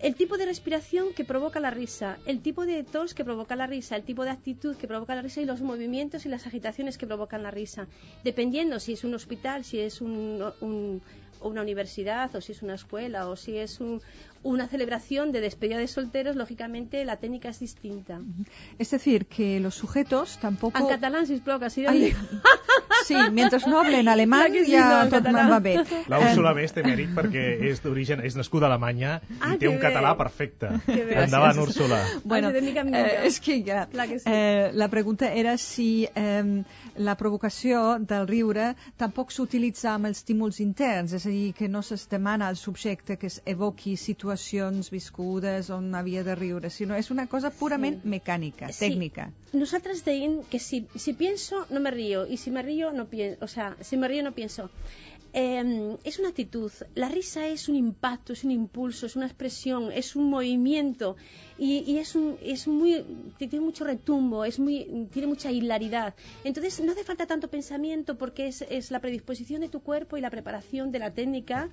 el 0.00 0.14
tipo 0.14 0.38
de 0.38 0.46
respiración 0.46 1.12
que 1.12 1.24
provoca 1.24 1.58
la 1.58 1.70
risa, 1.70 2.18
el 2.26 2.40
tipo 2.40 2.66
de 2.66 2.84
tos 2.84 3.14
que 3.14 3.24
provoca 3.24 3.56
la 3.56 3.66
risa, 3.66 3.96
el 3.96 4.04
tipo 4.04 4.24
de 4.24 4.30
actitud 4.30 4.76
que 4.76 4.86
provoca 4.86 5.14
la 5.14 5.22
risa 5.22 5.40
y 5.40 5.44
los 5.44 5.60
movimientos 5.60 6.24
y 6.24 6.28
las 6.28 6.46
agitaciones 6.46 6.96
que 6.98 7.06
provocan 7.06 7.42
la 7.42 7.50
risa. 7.50 7.88
Dependiendo 8.22 8.78
si 8.78 8.92
es 8.92 9.02
un 9.02 9.14
hospital, 9.14 9.64
si 9.64 9.80
es 9.80 10.00
un, 10.00 11.02
una 11.40 11.62
universidad 11.62 12.34
o 12.34 12.40
si 12.40 12.52
es 12.52 12.62
una 12.62 12.74
escuela 12.74 13.28
o 13.28 13.36
si 13.36 13.58
es 13.58 13.80
un, 13.80 14.00
una 14.42 14.68
celebración 14.68 15.32
de 15.32 15.40
despedida 15.40 15.78
de 15.78 15.88
solteros, 15.88 16.36
lógicamente 16.36 17.04
la 17.04 17.16
técnica 17.16 17.48
es 17.48 17.60
distinta. 17.60 18.20
Es 18.78 18.90
decir, 18.90 19.26
que 19.26 19.60
los 19.60 19.74
sujetos 19.74 20.38
tampoco... 20.38 20.78
En 20.78 20.88
catalán, 20.88 21.26
si 21.26 21.40
que 21.40 21.88
Ai, 21.88 22.14
Sí, 23.04 23.14
mientras 23.32 23.66
no 23.66 23.80
hablen 23.80 24.08
alemán 24.08 24.52
sí, 24.52 24.70
ja 24.72 25.04
no, 25.04 25.10
tot 25.10 25.24
va 25.24 25.58
bé. 25.60 25.76
L'Úrsula 26.10 26.52
bé 26.56 26.66
té 26.68 26.82
mèrit 26.84 27.12
perquè 27.16 27.44
és 27.70 27.80
d'origen, 27.80 28.20
és 28.26 28.36
nascuda 28.36 28.66
a 28.66 28.70
Alemanya 28.72 29.14
ah, 29.40 29.54
i 29.54 29.60
té 29.60 29.68
un 29.70 29.78
bé. 29.78 29.82
català 29.86 30.14
perfecte. 30.18 30.70
Endavant, 30.88 31.60
Úrsula. 31.62 32.00
Bueno, 32.24 32.50
eh, 32.50 33.26
és 33.28 33.40
que 33.40 33.60
ja... 33.64 33.86
Que 33.88 34.18
sí. 34.18 34.26
eh, 34.26 34.70
la 34.74 34.88
pregunta 34.88 35.32
era 35.32 35.56
si 35.58 36.08
eh, 36.14 36.62
la 36.96 37.16
provocació 37.16 37.98
del 37.98 38.28
riure 38.28 38.74
tampoc 39.00 39.32
s'utilitza 39.32 39.94
amb 39.94 40.10
els 40.10 40.20
estímuls 40.20 40.60
interns, 40.64 41.14
és 41.16 41.27
a 41.28 41.32
dir, 41.32 41.54
que 41.54 41.68
no 41.68 41.80
es 41.80 42.08
demana 42.08 42.48
al 42.48 42.56
subjecte 42.56 43.16
que 43.18 43.28
es 43.28 43.40
evoqui 43.44 43.96
situacions 43.96 44.90
viscudes 44.90 45.70
on 45.70 45.94
havia 45.94 46.24
de 46.24 46.34
riure, 46.38 46.70
sinó 46.70 46.96
és 46.98 47.10
una 47.14 47.26
cosa 47.34 47.50
purament 47.50 48.00
sí. 48.02 48.12
mecànica, 48.16 48.72
sí. 48.72 48.86
tècnica. 48.86 49.28
Nosaltres 49.52 50.04
deim 50.08 50.40
que 50.50 50.60
si, 50.60 50.86
si 50.96 51.14
pienso 51.14 51.66
no 51.70 51.80
me 51.80 51.92
río 51.94 52.26
y 52.26 52.36
si 52.36 52.50
me 52.50 52.62
río 52.62 52.92
no 52.92 53.06
pienso, 53.12 53.44
o 53.44 53.48
sea, 53.48 53.76
si 53.80 53.96
me 53.96 54.08
río 54.08 54.24
no 54.24 54.32
pienso. 54.32 54.70
Eh, 55.32 55.96
es 56.04 56.18
una 56.18 56.28
actitud. 56.28 56.72
La 56.94 57.08
risa 57.08 57.46
es 57.46 57.68
un 57.68 57.76
impacto, 57.76 58.32
es 58.32 58.44
un 58.44 58.50
impulso, 58.50 59.06
es 59.06 59.16
una 59.16 59.26
expresión, 59.26 59.92
es 59.92 60.16
un 60.16 60.30
movimiento 60.30 61.16
y, 61.58 61.84
y 61.86 61.98
es, 61.98 62.14
un, 62.14 62.36
es 62.42 62.66
muy, 62.66 63.04
tiene 63.36 63.60
mucho 63.60 63.84
retumbo, 63.84 64.44
es 64.44 64.58
muy, 64.58 65.08
tiene 65.12 65.28
mucha 65.28 65.50
hilaridad. 65.50 66.14
Entonces 66.44 66.80
no 66.80 66.92
hace 66.92 67.04
falta 67.04 67.26
tanto 67.26 67.48
pensamiento 67.48 68.16
porque 68.16 68.48
es, 68.48 68.62
es 68.62 68.90
la 68.90 69.00
predisposición 69.00 69.60
de 69.60 69.68
tu 69.68 69.80
cuerpo 69.80 70.16
y 70.16 70.20
la 70.20 70.30
preparación 70.30 70.92
de 70.92 70.98
la 70.98 71.12
técnica 71.12 71.70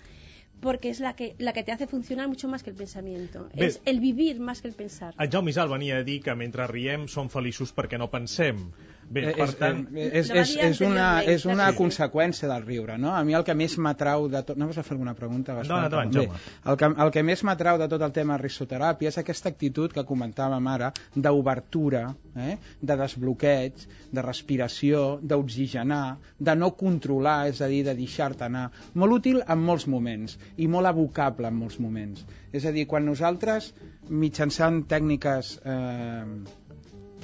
porque 0.62 0.90
es 0.90 1.00
la 1.00 1.16
que, 1.16 1.36
la 1.38 1.54
que 1.54 1.64
te 1.64 1.72
hace 1.72 1.88
funcionar 1.88 2.28
mucho 2.28 2.48
más 2.48 2.64
que 2.64 2.70
el 2.70 2.76
pensamiento. 2.76 3.50
Bé, 3.54 3.68
és 3.68 3.82
el 3.86 4.00
vivir 4.00 4.40
más 4.40 4.62
que 4.62 4.70
el 4.70 4.74
pensar. 4.74 5.14
En 5.20 5.32
Jaume 5.32 5.52
Isal 5.52 5.70
venia 5.70 5.98
a 6.00 6.04
dir 6.04 6.22
que 6.24 6.36
mentre 6.36 6.68
riem 6.72 7.08
som 7.12 7.30
feliços 7.30 7.74
perquè 7.76 8.00
no 8.00 8.10
pensem. 8.12 8.72
Bé, 9.08 9.22
eh, 9.30 9.34
per 9.38 9.46
és, 9.46 9.54
tant... 9.60 9.82
Eh, 9.94 10.08
és, 10.22 10.30
és, 10.34 10.52
és, 10.66 10.80
una, 10.82 11.08
és 11.30 11.46
una 11.46 11.68
conseqüència 11.78 12.50
del 12.50 12.64
riure, 12.66 12.98
no? 13.02 13.12
A 13.14 13.22
mi 13.28 13.36
el 13.38 13.46
que 13.46 13.54
més 13.58 13.76
m'atrau 13.78 14.26
de 14.32 14.42
tot... 14.48 14.58
No 14.58 14.70
vas 14.72 14.80
a 14.82 14.86
fer 14.88 14.96
alguna 14.96 15.14
pregunta? 15.18 15.54
No, 15.62 15.78
no, 15.84 15.90
no, 15.94 16.04
Jaume. 16.16 16.40
El 16.66 16.80
que, 16.82 16.90
el 17.06 17.12
que 17.14 17.24
més 17.28 17.44
m'atrau 17.46 17.78
de 17.82 17.88
tot 17.92 18.06
el 18.06 18.16
tema 18.16 18.40
risoteràpia 18.42 19.12
és 19.14 19.20
aquesta 19.22 19.52
actitud 19.54 19.94
que 19.94 20.06
comentàvem 20.10 20.72
ara 20.74 20.92
d'obertura, 21.14 22.08
eh? 22.48 22.58
de 22.82 22.98
desbloqueig, 23.04 23.86
de 24.16 24.26
respiració, 24.26 25.06
d'oxigenar, 25.22 26.18
de 26.50 26.58
no 26.58 26.74
controlar, 26.80 27.40
és 27.54 27.62
a 27.62 27.70
dir, 27.70 27.84
de 27.86 27.94
deixar-te 27.98 28.50
anar. 28.50 28.68
Molt 28.98 29.20
útil 29.20 29.42
en 29.46 29.62
molts 29.70 29.86
moments 29.92 30.40
i 30.58 30.70
molt 30.72 30.90
abocable 30.90 31.52
en 31.52 31.62
molts 31.62 31.78
moments. 31.84 32.26
És 32.56 32.66
a 32.66 32.74
dir, 32.74 32.88
quan 32.90 33.06
nosaltres, 33.06 33.74
mitjançant 34.10 34.84
tècniques 34.90 35.58
eh, 35.66 36.24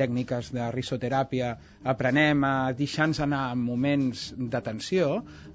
tècniques 0.01 0.51
de 0.55 0.67
risoteràpia 0.75 1.53
aprenem 1.93 2.43
a 2.47 2.53
deixar-nos 2.77 3.21
anar 3.23 3.43
en 3.53 3.61
moments 3.63 4.27
de 4.37 4.61
tensió, 4.65 5.09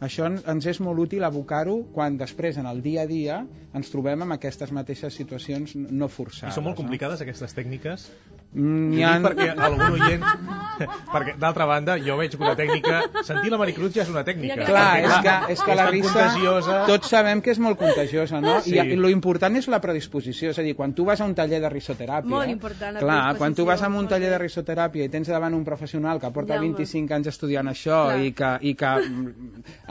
això 0.09 0.31
ens 0.31 0.71
és 0.73 0.81
molt 0.85 1.03
útil 1.07 1.27
abocar-ho 1.27 1.81
quan 1.97 2.19
després 2.21 2.61
en 2.63 2.71
el 2.71 2.83
dia 2.87 3.05
a 3.05 3.11
dia 3.11 3.43
ens 3.77 3.93
trobem 3.93 4.25
amb 4.25 4.39
aquestes 4.39 4.73
mateixes 4.73 5.19
situacions 5.19 5.77
no 5.77 6.09
forçades. 6.09 6.55
I 6.55 6.59
són 6.59 6.69
molt 6.71 6.79
complicades 6.81 7.21
no? 7.21 7.29
aquestes 7.29 7.57
tècniques? 7.59 8.11
Mm, 8.57 9.01
ha... 9.05 9.16
perquè 9.21 9.51
algun 9.53 9.99
oient... 9.99 10.23
perquè, 11.14 11.35
d'altra 11.40 11.66
banda, 11.69 11.97
jo 12.01 12.16
veig 12.16 12.33
que 12.33 12.40
una 12.40 12.55
tècnica... 12.57 13.03
Sentir 13.27 13.53
la 13.53 13.59
Maricruz 13.61 13.92
ja 13.92 14.07
és 14.07 14.12
una 14.12 14.23
tècnica. 14.25 14.57
Clar, 14.64 14.87
és 15.03 15.16
que, 15.27 15.35
és 15.53 15.64
que 15.66 15.77
la 15.77 15.87
risa... 15.90 16.12
Contagiosa... 16.14 16.79
Tots 16.88 17.12
sabem 17.12 17.42
que 17.45 17.53
és 17.53 17.61
molt 17.61 17.79
contagiosa, 17.81 18.40
no? 18.40 18.57
Sí. 18.64 18.79
I, 18.79 18.97
I 18.97 18.99
lo 19.01 19.12
important 19.12 19.61
és 19.61 19.69
la 19.73 19.83
predisposició. 19.85 20.55
És 20.55 20.62
a 20.62 20.64
dir, 20.64 20.73
quan 20.79 20.97
tu 20.97 21.05
vas 21.09 21.21
a 21.21 21.29
un 21.29 21.37
taller 21.37 21.61
de 21.61 21.73
risoteràpia... 21.73 22.33
Molt 22.33 22.53
important, 22.55 23.01
Clar, 23.05 23.21
quan 23.37 23.57
tu 23.59 23.69
vas 23.69 23.85
a 23.85 23.92
un 23.92 24.09
taller 24.09 24.33
de 24.33 24.40
risoteràpia 24.40 25.05
i 25.05 25.12
tens 25.12 25.29
davant 25.33 25.57
un 25.57 25.64
professional 25.69 26.23
que 26.23 26.33
porta 26.33 26.57
ja, 26.57 26.64
25 26.64 27.21
anys 27.21 27.33
estudiant 27.35 27.69
això 27.73 28.03
i 28.16 28.33
que, 28.37 28.57
i 28.64 28.77
que 28.79 28.92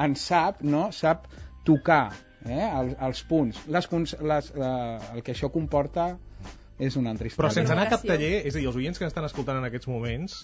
en 0.06 0.18
sap, 0.18 0.66
no? 0.66 0.88
Sap 0.96 1.30
tocar 1.66 2.08
eh, 2.46 2.66
els, 2.66 2.98
els 2.98 3.26
punts, 3.30 3.66
les, 3.70 3.90
les, 4.22 4.54
la, 4.58 4.72
el 5.14 5.26
que 5.26 5.38
això 5.38 5.54
comporta 5.54 6.16
és 6.78 6.96
una 7.00 7.12
altra 7.14 7.30
història. 7.30 7.48
Però 7.48 7.54
sense 7.56 7.72
anar 7.72 7.86
a 7.88 7.94
cap 7.94 8.04
taller, 8.04 8.42
és 8.44 8.56
a 8.56 8.60
dir, 8.60 8.68
els 8.68 8.76
oients 8.76 9.00
que 9.00 9.08
estan 9.08 9.26
escoltant 9.28 9.60
en 9.62 9.68
aquests 9.68 9.88
moments, 9.88 10.42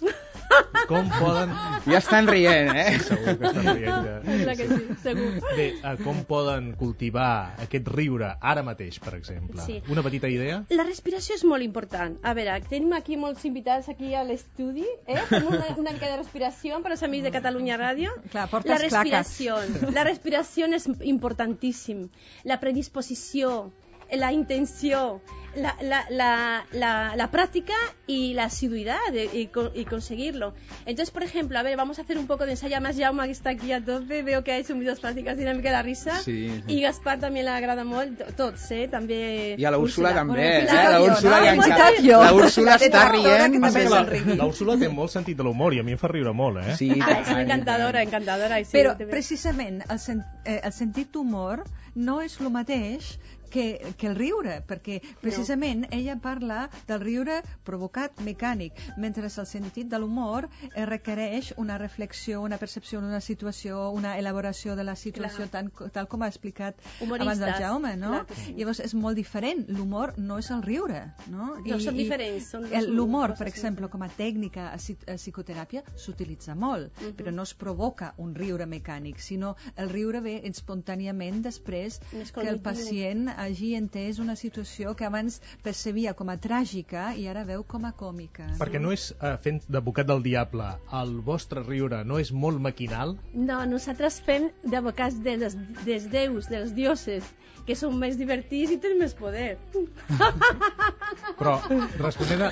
com 0.88 1.10
poden... 1.18 1.52
Ja 1.88 2.00
estan 2.00 2.28
rient, 2.30 2.72
eh? 2.76 2.86
Sí, 2.96 3.08
segur 3.10 3.36
que 3.40 3.50
estan 3.50 3.68
rient. 3.68 4.08
Ja. 4.08 4.16
Clar 4.46 4.56
que 4.60 4.68
sí, 4.70 4.80
segur. 5.04 5.28
Bé, 5.58 5.68
eh, 5.76 5.94
com 6.06 6.22
poden 6.30 6.72
cultivar 6.80 7.58
aquest 7.66 7.90
riure 7.92 8.32
ara 8.40 8.64
mateix, 8.64 9.02
per 9.04 9.16
exemple? 9.18 9.60
Sí. 9.66 9.82
Una 9.92 10.06
petita 10.06 10.32
idea? 10.32 10.62
La 10.72 10.88
respiració 10.88 11.36
és 11.40 11.46
molt 11.48 11.66
important. 11.68 12.18
A 12.24 12.36
veure, 12.38 12.56
tenim 12.70 12.96
aquí 12.98 13.20
molts 13.20 13.44
invitats 13.50 13.92
aquí 13.92 14.14
a 14.16 14.24
l'estudi, 14.28 14.88
eh? 15.08 15.20
Fem 15.30 15.52
una, 15.52 15.68
una 15.76 15.96
mica 15.98 16.08
de 16.08 16.22
respiració 16.22 16.80
per 16.86 16.96
als 16.96 17.04
amics 17.08 17.28
de 17.28 17.36
Catalunya 17.36 17.80
Ràdio. 17.82 18.16
Clar, 18.32 18.48
la 18.72 18.80
respiració. 18.80 19.60
La 19.92 20.08
respiració 20.08 20.72
és 20.72 20.88
importantíssim. 21.12 22.08
La 22.48 22.60
predisposició, 22.62 23.72
la 24.12 24.34
intenció, 24.34 25.22
la, 25.56 25.76
la, 25.82 26.06
la, 26.10 26.66
la, 26.72 27.16
la 27.16 27.32
práctica 27.32 27.74
y 28.08 28.34
la 28.34 28.46
asiduidad 28.46 29.00
de, 29.12 29.26
y, 29.26 29.50
y, 29.74 29.86
conseguirlo. 29.86 30.54
Entonces, 30.86 31.12
por 31.12 31.24
ejemplo, 31.24 31.60
a 31.60 31.64
ver, 31.64 31.76
vamos 31.78 32.00
a 32.00 32.04
hacer 32.04 32.18
un 32.18 32.28
poco 32.28 32.46
de 32.46 32.52
ensayo. 32.52 32.80
Más 32.82 32.98
Jaume 32.98 33.26
que 33.26 33.32
está 33.32 33.52
aquí 33.52 33.72
a 33.72 33.84
tope, 33.84 34.24
veo 34.24 34.44
que 34.44 34.52
ha 34.52 34.58
hecho 34.58 34.76
muchas 34.76 35.00
prácticas 35.00 35.38
dinámicas 35.38 35.64
de 35.64 35.72
la 35.72 35.82
risa. 35.82 36.20
Sí, 36.20 36.50
sí. 36.50 36.64
Y 36.68 36.82
Gaspar 36.82 37.20
també 37.20 37.44
l'agrada 37.44 37.84
molt, 37.84 38.24
tots, 38.38 38.72
eh? 38.72 38.88
També... 38.92 39.56
I 39.60 39.66
a 39.66 39.72
la 39.72 39.80
Úrsula 39.80 40.14
també, 40.16 40.48
eh? 40.62 40.66
La 40.66 41.02
Úrsula, 41.02 41.42
no? 41.56 41.68
ja 41.68 42.22
la 42.24 42.34
Úrsula 42.34 42.78
està 42.80 43.04
rient. 43.12 43.60
La, 43.62 44.36
la 44.36 44.48
Úrsula 44.48 44.78
té 44.80 44.90
molt 44.90 45.12
sentit 45.12 45.38
de 45.38 45.44
l'humor 45.44 45.76
i 45.76 45.82
a 45.82 45.84
mi 45.84 45.96
em 45.96 46.00
fa 46.02 46.10
riure 46.12 46.34
molt, 46.34 46.64
eh? 46.64 46.78
Sí, 46.80 46.90
ah, 47.00 47.20
és 47.20 47.34
encantadora, 47.36 48.02
encantadora. 48.08 48.64
Sí, 48.64 48.74
Però, 48.80 48.96
precisament, 49.12 49.84
el, 49.88 50.00
sen 50.00 50.24
eh, 50.46 50.62
el 50.64 50.74
sentit 50.74 51.12
d'humor 51.14 51.66
no 51.96 52.22
és 52.24 52.40
el 52.40 52.50
mateix 52.54 53.18
que, 53.52 53.94
que 53.98 54.08
el 54.08 54.16
riure, 54.16 54.62
perquè 54.68 55.00
precisament 55.22 55.86
no. 55.86 55.92
ella 55.96 56.16
parla 56.22 56.64
del 56.88 57.02
riure 57.04 57.42
provocat 57.68 58.22
mecànic, 58.26 58.80
mentre 58.98 59.28
el 59.28 59.48
sentit 59.48 59.90
de 59.92 60.00
l'humor 60.00 60.48
eh, 60.48 60.86
requereix 60.88 61.52
una 61.62 61.78
reflexió, 61.78 62.42
una 62.42 62.58
percepció 62.62 63.02
d'una 63.02 63.22
situació, 63.22 63.90
una 63.92 64.18
elaboració 64.20 64.76
de 64.76 64.86
la 64.88 64.96
situació, 64.96 65.48
tan, 65.52 65.72
tal 65.94 66.08
com 66.08 66.24
ha 66.24 66.30
explicat 66.32 66.80
Humoristes. 67.02 67.28
abans 67.28 67.44
del 67.44 67.54
Jaume, 67.60 67.94
no? 68.00 68.24
Sí. 68.32 68.56
Llavors 68.58 68.82
és 68.84 68.96
molt 68.96 69.20
diferent, 69.20 69.66
l'humor 69.70 70.16
no 70.18 70.40
és 70.42 70.52
el 70.54 70.64
riure, 70.66 71.04
no? 71.32 71.52
I, 71.66 71.74
no, 71.74 71.80
són 71.84 72.00
diferents. 72.00 72.52
L'humor, 72.88 73.36
per 73.40 73.50
exemple, 73.52 73.90
com 73.92 74.06
a 74.06 74.10
tècnica 74.10 74.70
a, 74.72 74.80
a 74.80 75.18
psicoteràpia, 75.20 75.84
s'utilitza 75.96 76.56
molt, 76.56 76.92
uh 76.92 77.04
-huh. 77.04 77.16
però 77.20 77.34
no 77.36 77.44
es 77.44 77.54
provoca 77.54 78.14
un 78.18 78.34
riure 78.36 78.66
mecànic, 78.66 79.20
sinó 79.20 79.56
el 79.76 79.90
riure 79.90 80.22
ve 80.22 80.42
espontàniament 80.46 81.42
després 81.44 82.00
que 82.34 82.48
el 82.48 82.62
pacient 82.62 83.30
hagi 83.42 83.74
entès 83.78 84.20
una 84.22 84.36
situació 84.40 84.94
que 84.98 85.06
abans 85.08 85.40
percebia 85.66 86.14
com 86.18 86.30
a 86.30 86.38
tràgica 86.42 87.12
i 87.18 87.28
ara 87.32 87.44
veu 87.48 87.64
com 87.68 87.86
a 87.90 87.94
còmica. 87.98 88.48
Perquè 88.62 88.82
no 88.82 88.94
és, 88.96 89.10
eh, 89.20 89.36
fent 89.44 89.62
d'advocat 89.68 90.10
del 90.12 90.24
diable, 90.24 90.68
el 91.02 91.14
vostre 91.26 91.64
riure 91.66 92.04
no 92.06 92.20
és 92.22 92.32
molt 92.32 92.62
maquinal? 92.62 93.16
No, 93.34 93.64
nosaltres 93.66 94.22
fem 94.26 94.50
d'advocats 94.64 95.22
dels, 95.26 95.58
dels 95.86 96.10
déus, 96.12 96.50
dels 96.52 96.76
dioses, 96.78 97.28
que 97.66 97.76
són 97.78 97.98
més 98.02 98.18
divertits 98.18 98.74
i 98.74 98.80
tenen 98.82 99.02
més 99.04 99.14
poder. 99.18 99.58
Però, 101.40 101.58
responent 102.02 102.48
a, 102.48 102.52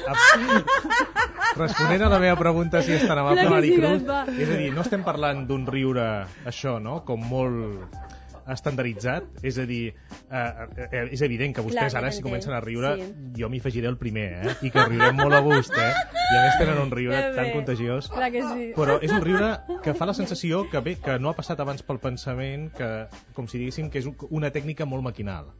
responent 1.58 2.06
a 2.06 2.12
la 2.14 2.22
meva 2.22 2.38
pregunta 2.40 2.84
si 2.86 2.96
és 2.98 3.08
tan 3.08 3.22
amable, 3.22 3.50
Maricruz, 3.50 4.06
és 4.36 4.50
a 4.50 4.60
dir, 4.62 4.70
no 4.76 4.86
estem 4.86 5.06
parlant 5.06 5.46
d'un 5.50 5.66
riure, 5.70 6.06
això, 6.50 6.78
no?, 6.84 7.02
com 7.08 7.26
molt 7.30 8.18
estandarditzat, 8.56 9.28
és 9.46 9.60
a 9.62 9.66
dir, 9.70 9.94
eh, 10.30 10.44
eh, 10.88 11.04
és 11.16 11.22
evident 11.26 11.56
que 11.56 11.64
vostès 11.66 11.94
Clar, 11.94 12.04
ara 12.04 12.12
si 12.16 12.24
comencen 12.26 12.54
a 12.56 12.62
riure, 12.64 12.96
sí. 13.00 13.08
jo 13.40 13.50
m'hi 13.50 13.62
afegiré 13.64 13.90
el 13.92 13.98
primer, 14.02 14.28
eh? 14.42 14.56
i 14.66 14.72
que 14.74 14.86
riurem 14.88 15.18
molt 15.20 15.38
a 15.38 15.42
gust, 15.46 15.76
eh? 15.76 15.92
i 16.16 16.38
a 16.38 16.44
més 16.46 16.60
tenen 16.62 16.82
un 16.82 16.94
riure 16.94 17.22
tan 17.38 17.52
contagiós. 17.56 18.12
Clar 18.14 18.32
que 18.34 18.44
sí. 18.52 18.70
Però 18.78 19.00
és 19.02 19.14
un 19.16 19.24
riure 19.26 19.54
que 19.86 19.96
fa 19.98 20.10
la 20.10 20.18
sensació 20.18 20.66
que 20.72 20.84
bé, 20.86 20.98
que 21.04 21.18
no 21.20 21.32
ha 21.32 21.38
passat 21.38 21.60
abans 21.64 21.86
pel 21.86 22.02
pensament, 22.04 22.70
que 22.76 22.92
com 23.38 23.50
si 23.50 23.62
diguéssim 23.62 23.90
que 23.94 24.04
és 24.04 24.10
una 24.30 24.54
tècnica 24.56 24.88
molt 24.90 25.06
maquinal. 25.06 25.54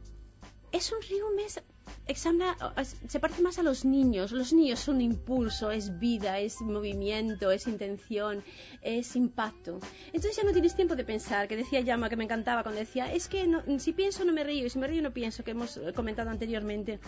És 0.76 0.92
un 0.94 1.02
riu 1.02 1.32
més 1.34 1.58
se 3.08 3.20
parece 3.20 3.42
más 3.42 3.58
a 3.58 3.62
los 3.62 3.84
niños. 3.84 4.32
Los 4.32 4.52
niños 4.52 4.80
son 4.80 5.00
impulso, 5.00 5.70
es 5.70 5.98
vida, 5.98 6.38
es 6.38 6.60
movimiento, 6.60 7.50
es 7.50 7.66
intención, 7.66 8.42
es 8.82 9.16
impacto. 9.16 9.78
Entonces 10.06 10.36
ya 10.36 10.42
no 10.42 10.52
tienes 10.52 10.74
tiempo 10.74 10.96
de 10.96 11.04
pensar, 11.04 11.48
que 11.48 11.56
decía 11.56 11.80
Llama, 11.80 12.08
que 12.08 12.16
me 12.16 12.24
encantaba 12.24 12.62
cuando 12.62 12.80
decía, 12.80 13.12
es 13.12 13.28
que 13.28 13.48
si 13.78 13.92
pienso 13.92 14.24
no 14.24 14.32
me 14.32 14.44
río, 14.44 14.66
y 14.66 14.70
si 14.70 14.78
me 14.78 14.86
río 14.86 15.02
no 15.02 15.12
pienso, 15.12 15.44
que 15.44 15.52
hemos 15.52 15.80
comentado 15.94 16.30
anteriormente. 16.30 17.00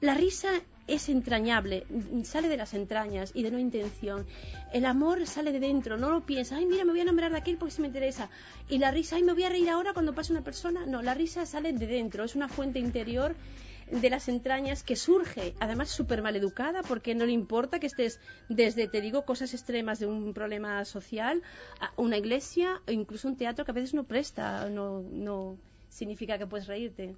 La 0.00 0.14
risa 0.14 0.50
es 0.86 1.08
entrañable, 1.08 1.86
sale 2.24 2.48
de 2.48 2.56
las 2.56 2.74
entrañas 2.74 3.32
y 3.34 3.42
de 3.42 3.50
no 3.50 3.58
intención. 3.58 4.26
El 4.72 4.84
amor 4.84 5.26
sale 5.26 5.52
de 5.52 5.60
dentro, 5.60 5.96
no 5.96 6.10
lo 6.10 6.26
piensa, 6.26 6.56
ay, 6.56 6.66
mira, 6.66 6.84
me 6.84 6.90
voy 6.90 7.00
a 7.00 7.02
enamorar 7.02 7.32
de 7.32 7.38
aquel 7.38 7.56
porque 7.56 7.74
se 7.74 7.80
me 7.80 7.88
interesa. 7.88 8.28
Y 8.68 8.78
la 8.78 8.90
risa, 8.90 9.16
ay, 9.16 9.22
me 9.22 9.32
voy 9.32 9.44
a 9.44 9.48
reír 9.48 9.70
ahora 9.70 9.92
cuando 9.92 10.14
pase 10.14 10.32
una 10.32 10.42
persona. 10.42 10.86
No, 10.86 11.02
la 11.02 11.14
risa 11.14 11.46
sale 11.46 11.72
de 11.72 11.86
dentro, 11.86 12.24
es 12.24 12.34
una 12.34 12.48
fuente 12.48 12.78
interior 12.78 13.34
de 13.90 14.10
las 14.10 14.28
entrañas 14.28 14.82
que 14.82 14.96
surge, 14.96 15.54
además 15.60 15.88
súper 15.90 16.22
mal 16.22 16.36
educada, 16.36 16.82
porque 16.82 17.14
no 17.14 17.26
le 17.26 17.32
importa 17.32 17.78
que 17.80 17.86
estés 17.86 18.20
desde, 18.48 18.88
te 18.88 19.00
digo, 19.00 19.24
cosas 19.24 19.54
extremas 19.54 19.98
de 19.98 20.06
un 20.06 20.32
problema 20.34 20.84
social, 20.84 21.42
a 21.80 21.92
una 21.96 22.16
iglesia 22.16 22.80
o 22.86 22.90
incluso 22.90 23.28
un 23.28 23.36
teatro 23.36 23.64
que 23.64 23.70
a 23.70 23.74
veces 23.74 23.94
no 23.94 24.04
presta, 24.04 24.68
no, 24.70 25.00
no 25.00 25.56
significa 25.88 26.38
que 26.38 26.46
puedes 26.46 26.66
reírte. 26.66 27.14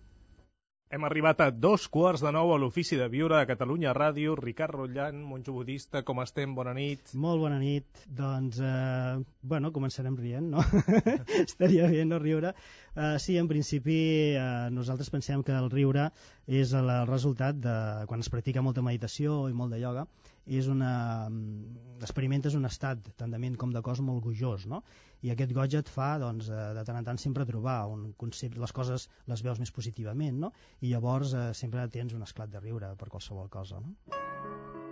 Hem 0.88 1.02
arribat 1.02 1.40
a 1.42 1.46
dos 1.50 1.88
quarts 1.90 2.22
de 2.22 2.30
nou 2.30 2.52
a 2.54 2.56
l'Ofici 2.62 2.94
de 2.94 3.08
Viure 3.10 3.34
a 3.40 3.46
Catalunya 3.48 3.90
Ràdio. 3.96 4.36
Ricard 4.38 4.76
Rotllant, 4.76 5.18
monjo 5.30 5.54
budista, 5.56 6.04
com 6.06 6.20
estem? 6.22 6.52
Bona 6.54 6.74
nit. 6.76 7.10
Molt 7.24 7.42
bona 7.42 7.56
nit. 7.58 8.04
Doncs, 8.20 8.60
eh, 8.62 9.16
bueno, 9.42 9.72
començarem 9.74 10.14
rient, 10.20 10.46
no? 10.52 10.62
Estaria 11.42 11.90
bé 11.90 12.04
no 12.06 12.20
riure. 12.22 12.54
Uh, 12.94 13.16
sí, 13.18 13.34
en 13.36 13.50
principi 13.50 13.98
uh, 14.38 14.70
nosaltres 14.70 15.10
pensem 15.10 15.42
que 15.42 15.58
el 15.58 15.66
riure 15.74 16.06
és 16.46 16.70
el 16.78 16.94
resultat 17.10 17.58
de 17.66 17.76
quan 18.06 18.22
es 18.22 18.30
practica 18.30 18.62
molta 18.62 18.86
meditació 18.86 19.42
i 19.50 19.58
molt 19.58 19.74
de 19.74 19.82
ioga 19.82 20.06
és 20.46 20.68
una... 20.70 21.28
Mm, 21.28 21.82
experimentes 21.96 22.54
un 22.54 22.68
estat 22.68 23.06
tant 23.16 23.32
de 23.32 23.38
ment 23.40 23.56
com 23.56 23.70
de 23.72 23.80
cos 23.82 24.02
molt 24.04 24.22
gojós, 24.26 24.66
no? 24.68 24.82
I 25.24 25.32
aquest 25.32 25.54
goig 25.56 25.74
et 25.78 25.88
fa, 25.88 26.10
doncs, 26.20 26.50
eh, 26.52 26.66
de 26.76 26.84
tant 26.84 27.00
en 27.00 27.08
tant 27.08 27.20
sempre 27.20 27.46
trobar 27.48 27.78
un 27.88 28.10
concepte, 28.20 28.60
les 28.60 28.76
coses 28.76 29.08
les 29.32 29.42
veus 29.42 29.62
més 29.62 29.72
positivament, 29.72 30.40
no? 30.46 30.52
I 30.80 30.92
llavors 30.92 31.34
eh, 31.34 31.48
sempre 31.54 31.88
tens 31.88 32.14
un 32.14 32.26
esclat 32.28 32.52
de 32.52 32.60
riure 32.60 32.92
per 33.00 33.08
qualsevol 33.08 33.48
cosa, 33.48 33.80
no? 33.80 34.85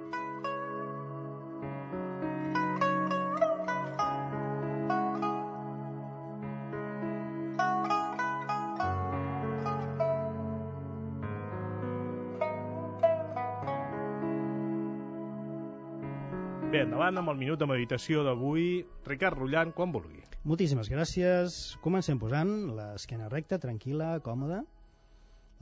Endavant 16.84 17.16
amb 17.16 17.30
el 17.32 17.38
minut 17.40 17.60
de 17.60 17.66
meditació 17.68 18.22
d'avui. 18.26 18.84
Ricard 19.08 19.38
Rullant, 19.38 19.72
quan 19.76 19.92
vulgui. 19.94 20.20
Moltíssimes 20.44 20.90
gràcies. 20.92 21.56
Comencem 21.84 22.18
posant 22.20 22.50
l'esquena 22.76 23.30
recta, 23.32 23.58
tranquil·la, 23.62 24.18
còmoda, 24.26 24.60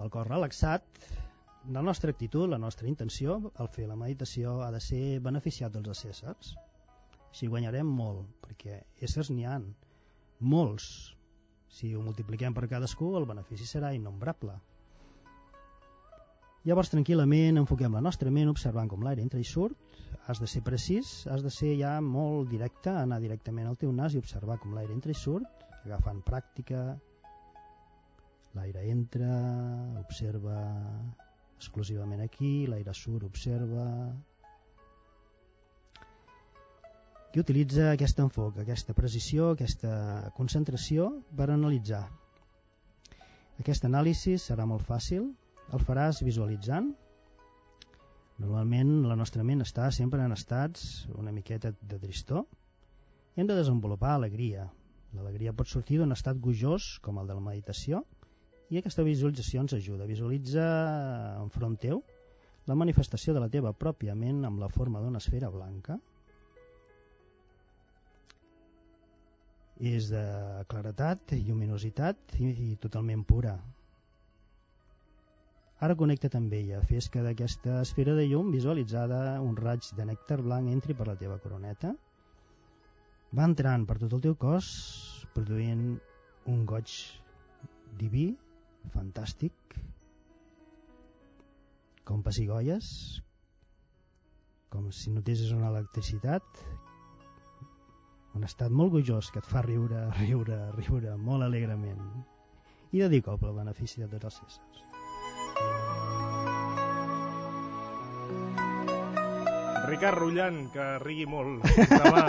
el 0.03 0.11
cor 0.11 0.27
relaxat. 0.27 0.83
La 1.71 1.85
nostra 1.87 2.11
actitud, 2.11 2.49
la 2.51 2.59
nostra 2.59 2.91
intenció 2.91 3.39
al 3.63 3.71
fer 3.71 3.87
la 3.87 3.99
meditació 3.99 4.59
ha 4.67 4.73
de 4.75 4.83
ser 4.83 5.21
beneficiat 5.23 5.75
dels 5.77 6.03
éssers. 6.11 6.57
Si 7.33 7.47
guanyarem 7.47 7.87
molt, 7.87 8.27
perquè 8.43 8.83
éssers 9.07 9.31
n'hi 9.31 9.47
han 9.47 9.71
molts. 10.43 10.91
Si 11.71 11.95
ho 11.95 12.03
multipliquem 12.03 12.53
per 12.53 12.67
cadascú, 12.69 13.15
el 13.17 13.31
benefici 13.31 13.69
serà 13.69 13.95
innombrable. 13.95 14.59
Llavors, 16.67 16.91
tranquil·lament, 16.93 17.63
enfoquem 17.63 17.95
la 17.95 18.03
nostra 18.03 18.31
ment 18.31 18.51
observant 18.51 18.91
com 18.91 19.07
l'aire 19.07 19.23
entra 19.23 19.41
i 19.41 19.47
surt. 19.47 19.79
Has 20.27 20.41
de 20.41 20.47
ser 20.47 20.63
precís, 20.67 21.11
has 21.27 21.43
de 21.43 21.51
ser 21.51 21.73
ja 21.81 21.97
molt 22.05 22.51
directe, 22.53 22.93
anar 22.93 23.19
directament 23.23 23.67
al 23.69 23.79
teu 23.81 23.93
nas 23.93 24.15
i 24.15 24.21
observar 24.23 24.59
com 24.63 24.77
l'aire 24.77 24.95
entra 24.95 25.13
i 25.15 25.19
surt, 25.19 25.65
agafant 25.85 26.23
pràctica. 26.27 26.83
L'aire 28.57 28.85
entra, 28.93 29.33
observa 30.03 30.59
exclusivament 31.57 32.23
aquí, 32.25 32.53
l'aire 32.67 32.95
surt, 32.95 33.27
observa. 33.27 33.87
I 37.33 37.41
utilitza 37.41 37.93
aquest 37.93 38.19
enfoc, 38.21 38.59
aquesta 38.61 38.95
precisió, 38.99 39.53
aquesta 39.53 39.93
concentració 40.37 41.09
per 41.39 41.49
analitzar. 41.51 42.03
Aquest 43.63 43.87
anàlisi 43.89 44.37
serà 44.43 44.67
molt 44.69 44.85
fàcil, 44.89 45.31
el 45.73 45.87
faràs 45.89 46.21
visualitzant. 46.27 46.93
Normalment 48.43 49.05
la 49.07 49.15
nostra 49.19 49.45
ment 49.47 49.63
està 49.63 49.89
sempre 49.95 50.25
en 50.27 50.35
estats 50.35 51.07
una 51.15 51.31
miqueta 51.35 51.71
de 51.91 51.99
tristor 52.03 52.43
i 53.37 53.43
hem 53.43 53.47
de 53.47 53.55
desenvolupar 53.55 54.17
alegria. 54.17 54.65
L'alegria 55.15 55.53
pot 55.55 55.69
sortir 55.71 56.01
d'un 56.01 56.15
estat 56.15 56.41
gojós, 56.43 56.97
com 57.05 57.21
el 57.21 57.29
de 57.29 57.37
la 57.37 57.45
meditació, 57.45 58.01
i 58.73 58.81
aquesta 58.81 59.05
visualització 59.07 59.63
ens 59.63 59.75
ajuda. 59.77 60.09
Visualitza 60.09 60.65
enfront 61.43 61.77
teu 61.85 62.01
la 62.67 62.77
manifestació 62.79 63.35
de 63.37 63.43
la 63.45 63.51
teva 63.53 63.73
pròpia 63.85 64.17
ment 64.19 64.43
amb 64.49 64.63
la 64.63 64.71
forma 64.73 65.03
d'una 65.03 65.21
esfera 65.23 65.51
blanca. 65.53 65.99
És 69.93 70.09
de 70.11 70.25
claretat, 70.71 71.37
lluminositat 71.47 72.37
i, 72.41 72.51
i 72.73 72.77
totalment 72.83 73.23
pura. 73.29 73.55
Ara 75.83 75.97
connecta't 75.99 76.37
amb 76.39 76.53
ella, 76.55 76.79
fes 76.87 77.09
que 77.11 77.25
d'aquesta 77.25 77.81
esfera 77.83 78.13
de 78.15 78.29
llum 78.31 78.53
visualitzada 78.55 79.17
un 79.43 79.57
raig 79.59 79.89
de 79.99 80.05
nèctar 80.07 80.37
blanc 80.39 80.71
entri 80.71 80.95
per 80.95 81.09
la 81.09 81.17
teva 81.19 81.41
coroneta. 81.43 81.91
Va 83.35 83.49
entrant 83.51 83.87
per 83.89 83.97
tot 83.99 84.15
el 84.15 84.23
teu 84.29 84.37
cos, 84.45 84.69
produint 85.35 85.83
un 86.53 86.61
goig 86.71 86.95
diví, 87.99 88.29
fantàstic, 88.95 89.75
com 92.07 92.23
pessigolles, 92.23 92.93
com 94.71 94.87
si 94.95 95.11
notessis 95.17 95.51
una 95.59 95.75
electricitat, 95.75 96.63
un 98.39 98.47
estat 98.47 98.71
molt 98.71 98.95
gojós 98.95 99.35
que 99.35 99.43
et 99.43 99.51
fa 99.51 99.67
riure, 99.67 100.07
riure, 100.23 100.63
riure 100.79 101.19
molt 101.27 101.51
alegrement 101.51 102.09
i 102.93 103.03
dedico 103.03 103.35
pel 103.43 103.59
benefici 103.59 104.07
de 104.07 104.13
tots 104.15 104.31
els 104.31 104.43
éssers. 104.47 104.92
Ricard 109.93 110.19
Rullant, 110.19 110.63
que 110.73 110.85
rigui 111.03 111.27
molt. 111.29 111.67
Demà. 111.93 112.23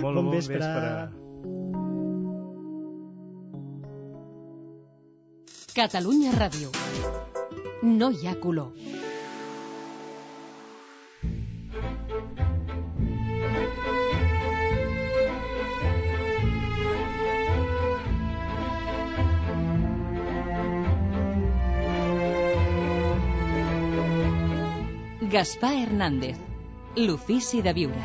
molt 0.00 0.02
bon, 0.02 0.14
bon 0.14 0.30
vespre. 0.32 0.58
vespre. 0.58 1.28
Catalunya 5.76 6.32
Ràdio. 6.34 6.72
No 7.82 8.10
hi 8.10 8.26
ha 8.26 8.34
color. 8.40 8.99
Gaspar 25.30 25.74
Hernández, 25.78 26.36
l'ofici 26.96 27.62
de 27.62 27.72
viure. 27.72 28.02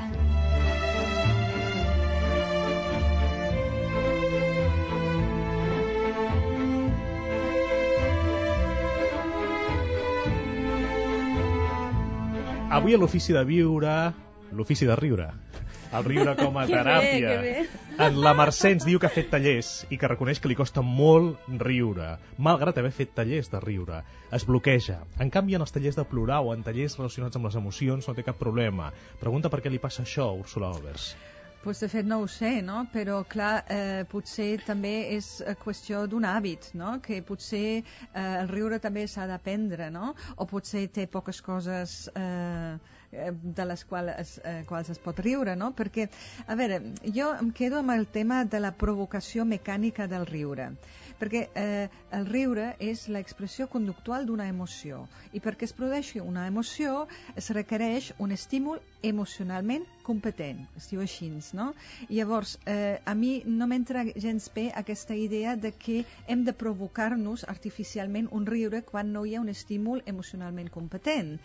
Avui 12.69 12.93
a 12.93 12.99
l'ofici 12.99 13.33
de 13.33 13.43
viure, 13.43 14.13
l'ofici 14.51 14.85
de 14.85 14.93
el 15.91 16.05
riure 16.07 16.35
com 16.39 16.57
a 16.57 16.65
teràpia. 16.69 17.35
Que 17.35 17.37
bé, 17.43 17.53
que 17.59 17.75
bé. 17.75 18.05
En 18.07 18.17
la 18.23 18.33
Mercè 18.37 18.73
ens 18.75 18.87
diu 18.87 18.99
que 18.99 19.09
ha 19.09 19.13
fet 19.13 19.29
tallers 19.31 19.69
i 19.93 19.99
que 20.01 20.09
reconeix 20.11 20.41
que 20.41 20.51
li 20.51 20.57
costa 20.59 20.83
molt 20.85 21.45
riure. 21.61 22.15
Malgrat 22.47 22.81
haver 22.81 22.91
fet 22.95 23.13
tallers 23.17 23.51
de 23.53 23.61
riure, 23.63 24.01
es 24.35 24.47
bloqueja. 24.49 24.99
En 25.19 25.31
canvi, 25.31 25.55
en 25.55 25.63
els 25.65 25.75
tallers 25.75 25.99
de 25.99 26.07
plorar 26.09 26.41
o 26.43 26.51
en 26.55 26.65
tallers 26.65 26.97
relacionats 26.99 27.39
amb 27.39 27.49
les 27.49 27.61
emocions 27.61 28.09
no 28.09 28.17
té 28.17 28.25
cap 28.27 28.41
problema. 28.41 28.91
Pregunta 29.21 29.53
per 29.53 29.61
què 29.63 29.71
li 29.71 29.81
passa 29.83 30.03
això 30.03 30.29
a 30.31 30.35
Úrsula 30.41 30.73
Albers. 30.73 31.13
Pues 31.65 31.79
de 31.79 31.87
fet 31.89 32.05
no 32.05 32.19
ho 32.21 32.27
sé, 32.29 32.61
no? 32.61 32.83
però 32.93 33.23
clar, 33.25 33.63
eh, 33.73 34.03
potser 34.05 34.59
també 34.67 34.91
és 35.15 35.29
eh, 35.41 35.55
qüestió 35.57 36.03
d'un 36.05 36.27
hàbit, 36.29 36.67
no? 36.77 36.91
que 37.01 37.23
potser 37.25 37.61
eh, 37.79 37.85
el 38.21 38.51
riure 38.51 38.77
també 38.83 39.07
s'ha 39.09 39.25
d'aprendre, 39.25 39.87
no? 39.89 40.11
o 40.37 40.45
potser 40.45 40.83
té 40.93 41.07
poques 41.09 41.39
coses 41.41 41.95
eh, 42.13 42.75
eh, 43.09 43.31
de 43.33 43.65
les 43.65 43.85
quals 43.89 44.13
es, 44.13 44.35
eh, 44.45 44.61
quals 44.69 44.93
es 44.93 45.01
pot 45.07 45.23
riure, 45.25 45.57
no? 45.57 45.71
perquè, 45.73 46.05
a 46.45 46.59
veure, 46.61 46.79
jo 47.17 47.31
em 47.33 47.49
quedo 47.49 47.81
amb 47.81 47.95
el 47.95 48.05
tema 48.19 48.43
de 48.45 48.61
la 48.61 48.75
provocació 48.85 49.49
mecànica 49.55 50.05
del 50.05 50.29
riure. 50.29 50.69
perquè 51.17 51.47
eh, 51.55 51.89
el 52.11 52.25
riure 52.27 52.75
és 52.83 53.07
l'expressió 53.07 53.69
conductual 53.71 54.25
d'una 54.27 54.49
emoció 54.51 55.05
i 55.31 55.39
perquè 55.39 55.63
es 55.63 55.73
produeixi 55.73 56.19
una 56.19 56.45
emoció 56.45 57.07
es 57.39 57.49
requereix 57.55 58.11
un 58.19 58.35
estímul 58.35 58.81
emocionalment 59.01 59.87
competent, 60.05 60.63
es 60.79 60.89
diu 60.91 61.01
així, 61.03 61.31
no? 61.57 61.71
I 62.07 62.19
llavors, 62.19 62.55
eh, 62.65 62.99
a 63.05 63.15
mi 63.17 63.31
no 63.45 63.67
m'entra 63.67 64.05
gens 64.15 64.49
bé 64.55 64.69
aquesta 64.83 65.15
idea 65.17 65.55
de 65.55 65.71
que 65.85 66.03
hem 66.27 66.45
de 66.45 66.53
provocar-nos 66.53 67.47
artificialment 67.55 68.29
un 68.31 68.45
riure 68.45 68.83
quan 68.83 69.11
no 69.13 69.25
hi 69.25 69.35
ha 69.35 69.41
un 69.41 69.49
estímul 69.49 70.03
emocionalment 70.05 70.69
competent 70.69 71.39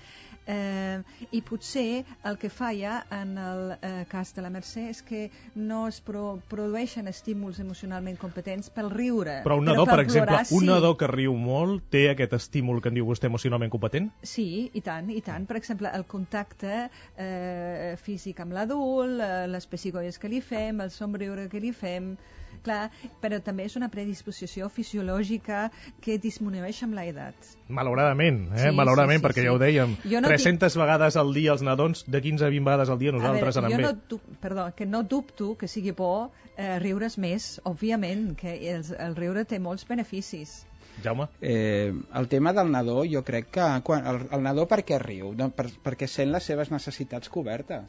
eh, 0.47 1.03
i 1.31 1.41
potser 1.47 2.05
el 2.25 2.39
que 2.39 2.51
falla 2.51 3.05
en 3.11 3.37
el 3.39 3.73
eh, 3.81 4.05
cas 4.11 4.33
de 4.35 4.43
la 4.43 4.51
Mercè 4.53 4.89
és 4.91 5.03
que 5.07 5.29
no 5.55 5.87
es 5.89 6.01
pro 6.05 6.41
produeixen 6.51 7.09
estímuls 7.11 7.61
emocionalment 7.63 8.19
competents 8.21 8.71
pel 8.75 8.91
riure. 8.93 9.41
Però 9.45 9.59
un 9.61 9.69
nadó, 9.69 9.85
però 9.87 9.99
per 9.99 10.05
exemple, 10.05 10.35
plorar, 10.35 10.47
un 10.51 10.65
sí. 10.65 10.71
nadó 10.71 10.95
que 11.01 11.11
riu 11.11 11.37
molt 11.39 11.91
té 11.93 12.07
aquest 12.11 12.35
estímul 12.39 12.81
que 12.83 12.91
en 12.91 12.99
diu 12.99 13.09
vostè 13.09 13.31
emocionalment 13.31 13.73
competent? 13.73 14.11
Sí, 14.23 14.71
i 14.75 14.83
tant, 14.85 15.11
i 15.13 15.21
tant. 15.25 15.47
Per 15.49 15.59
exemple, 15.61 15.93
el 15.95 16.07
contacte 16.11 16.89
eh, 17.17 17.97
físic 18.01 18.41
amb 18.43 18.50
l'adult, 18.57 19.21
eh, 19.23 19.47
les 19.51 19.67
pessigolles 19.67 20.19
que 20.19 20.29
li 20.29 20.41
fem, 20.41 20.81
el 20.85 20.91
somriure 20.95 21.49
que 21.49 21.61
li 21.63 21.73
fem... 21.73 22.15
Clar, 22.61 22.91
però 23.23 23.39
també 23.41 23.65
és 23.65 23.77
una 23.79 23.87
predisposició 23.89 24.67
fisiològica 24.69 25.71
que 26.05 26.17
disminueix 26.21 26.83
amb 26.85 26.97
l'edat. 26.99 27.47
Malauradament, 27.73 28.41
eh? 28.53 28.67
Sí, 28.67 28.73
Malauradament, 28.77 29.17
sí, 29.17 29.23
sí, 29.23 29.27
perquè 29.27 29.41
sí. 29.41 29.47
ja 29.47 29.53
ho 29.55 29.61
dèiem. 29.63 29.95
Jo 30.13 30.21
no 30.21 30.29
300 30.29 30.77
vegades 30.83 31.17
al 31.17 31.31
dia 31.33 31.55
els 31.55 31.63
nadons, 31.65 32.03
de 32.11 32.21
15 32.21 32.45
a 32.45 32.51
20 32.53 32.67
vegades 32.67 32.91
al 32.93 32.99
dia 33.01 33.15
nosaltres 33.17 33.57
a 33.57 33.63
anem 33.63 33.77
veure, 33.79 33.87
bé. 33.87 33.87
jo 33.87 33.95
no, 33.95 34.09
du- 34.11 34.41
perdó, 34.43 34.67
que 34.77 34.85
no 34.85 35.03
dubto 35.15 35.55
que 35.57 35.69
sigui 35.71 35.95
bo 35.97 36.11
eh, 36.59 36.79
riure's 36.83 37.17
més, 37.23 37.49
òbviament, 37.65 38.35
que 38.37 38.59
el, 38.75 38.85
el 38.99 39.17
riure 39.17 39.47
té 39.49 39.63
molts 39.63 39.87
beneficis. 39.89 40.59
Jaume? 41.07 41.31
Eh, 41.41 41.95
el 42.19 42.29
tema 42.29 42.53
del 42.53 42.75
nadó, 42.75 43.05
jo 43.09 43.23
crec 43.25 43.49
que 43.57 43.71
quan, 43.87 44.05
el, 44.11 44.25
el 44.37 44.43
nadó 44.45 44.67
per 44.69 44.83
què 44.85 44.99
riu? 45.01 45.33
Doncs 45.39 45.55
per, 45.57 45.71
perquè 45.87 46.11
sent 46.11 46.35
les 46.35 46.45
seves 46.51 46.75
necessitats 46.75 47.31
cobertes. 47.33 47.89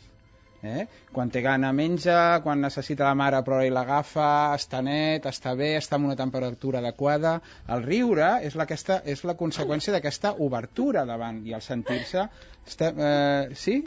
Eh? 0.62 0.86
Quan 1.12 1.32
té 1.34 1.42
gana 1.42 1.72
menja, 1.74 2.40
quan 2.44 2.62
necessita 2.62 3.08
la 3.08 3.16
mare 3.18 3.40
però 3.46 3.64
i 3.66 3.72
l'agafa, 3.74 4.54
està 4.54 4.84
net, 4.86 5.26
està 5.26 5.56
bé, 5.58 5.72
està 5.80 5.98
en 5.98 6.06
una 6.06 6.16
temperatura 6.20 6.84
adequada. 6.84 7.40
El 7.74 7.82
riure 7.88 8.28
és 8.46 8.54
la, 8.56 8.68
aquesta, 8.70 9.00
és 9.10 9.24
la 9.26 9.34
conseqüència 9.40 9.96
d'aquesta 9.96 10.36
obertura 10.38 11.06
davant 11.10 11.42
i 11.48 11.58
el 11.58 11.66
sentir-se... 11.66 12.28
Eh, 12.78 13.50
sí? 13.58 13.80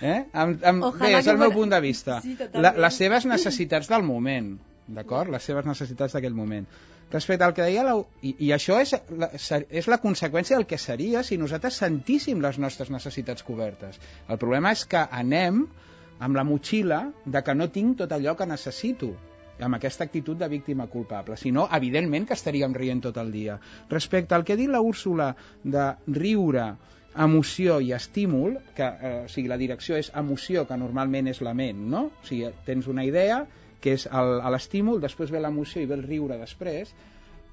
Eh? 0.00 0.24
Amb, 0.32 0.64
amb, 0.64 0.86
Ojalà 0.88 1.10
bé, 1.10 1.18
és 1.20 1.28
el 1.28 1.38
meu 1.42 1.52
punt 1.52 1.74
de 1.74 1.82
vista. 1.84 2.22
Sí, 2.24 2.32
la, 2.54 2.72
les 2.80 2.96
seves 2.96 3.28
necessitats 3.28 3.92
del 3.92 4.02
moment, 4.08 4.54
d'acord? 4.88 5.30
Les 5.36 5.44
seves 5.44 5.68
necessitats 5.68 6.16
d'aquell 6.16 6.34
moment. 6.34 6.64
Respecte 7.12 7.44
al 7.44 7.52
que 7.52 7.66
deia, 7.68 7.84
la, 7.84 7.98
i, 8.24 8.32
i 8.48 8.50
això 8.56 8.80
és 8.80 8.94
la, 9.20 9.28
ser- 9.36 9.66
és 9.68 9.86
la 9.92 10.00
conseqüència 10.00 10.56
del 10.56 10.64
que 10.66 10.80
seria 10.80 11.20
si 11.28 11.36
nosaltres 11.36 11.76
sentíssim 11.84 12.40
les 12.40 12.56
nostres 12.58 12.88
necessitats 12.90 13.44
cobertes. 13.44 14.00
El 14.32 14.40
problema 14.40 14.72
és 14.72 14.86
que 14.88 15.04
anem 15.20 15.66
amb 16.22 16.38
la 16.38 16.46
motxilla 16.46 17.02
de 17.24 17.42
que 17.42 17.54
no 17.58 17.68
tinc 17.74 17.98
tot 18.02 18.12
allò 18.14 18.36
que 18.38 18.46
necessito 18.46 19.10
amb 19.62 19.76
aquesta 19.76 20.04
actitud 20.04 20.38
de 20.38 20.48
víctima 20.48 20.86
culpable. 20.90 21.36
Si 21.36 21.52
no, 21.54 21.68
evidentment 21.76 22.26
que 22.26 22.36
estaríem 22.38 22.74
rient 22.74 23.02
tot 23.04 23.18
el 23.22 23.30
dia. 23.34 23.58
Respecte 23.90 24.34
al 24.34 24.44
que 24.44 24.54
ha 24.54 24.60
dit 24.60 24.70
la 24.70 24.80
Úrsula 24.82 25.32
de 25.62 25.84
riure, 26.06 26.72
emoció 27.26 27.78
i 27.84 27.92
estímul, 27.92 28.56
que 28.76 28.88
eh, 28.88 29.12
o 29.26 29.28
sigui, 29.30 29.50
la 29.52 29.60
direcció 29.60 29.98
és 30.00 30.10
emoció, 30.18 30.64
que 30.68 30.78
normalment 30.80 31.28
és 31.30 31.42
la 31.44 31.52
ment, 31.54 31.82
no? 31.94 32.06
O 32.22 32.28
sigui, 32.28 32.50
tens 32.66 32.88
una 32.88 33.04
idea, 33.04 33.42
que 33.82 33.96
és 33.98 34.06
l'estímul, 34.54 35.02
després 35.02 35.30
ve 35.34 35.42
l'emoció 35.42 35.82
i 35.82 35.90
ve 35.90 35.98
el 35.98 36.06
riure 36.06 36.38
després, 36.40 36.94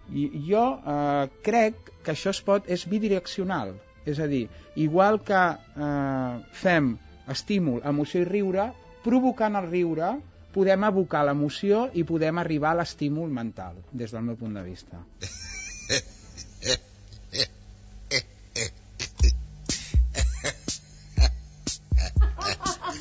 i 0.09 0.29
jo 0.47 0.63
eh, 0.79 1.27
crec 1.45 1.93
que 2.05 2.15
això 2.15 2.33
es 2.33 2.41
pot, 2.45 2.65
és 2.69 2.87
bidireccional. 2.89 3.75
És 4.07 4.21
a 4.23 4.29
dir, 4.31 4.47
igual 4.79 5.19
que 5.25 5.43
eh, 5.53 6.33
fem 6.63 6.95
estímul, 7.31 7.81
emoció 7.85 8.23
i 8.23 8.27
riure, 8.27 8.69
provocant 9.05 9.55
el 9.59 9.69
riure 9.69 10.15
podem 10.53 10.83
abocar 10.87 11.23
l'emoció 11.27 11.87
i 11.93 12.03
podem 12.03 12.41
arribar 12.41 12.73
a 12.73 12.81
l'estímul 12.81 13.29
mental, 13.33 13.77
des 13.91 14.11
del 14.15 14.25
meu 14.25 14.37
punt 14.39 14.57
de 14.57 14.63
vista. 14.65 15.01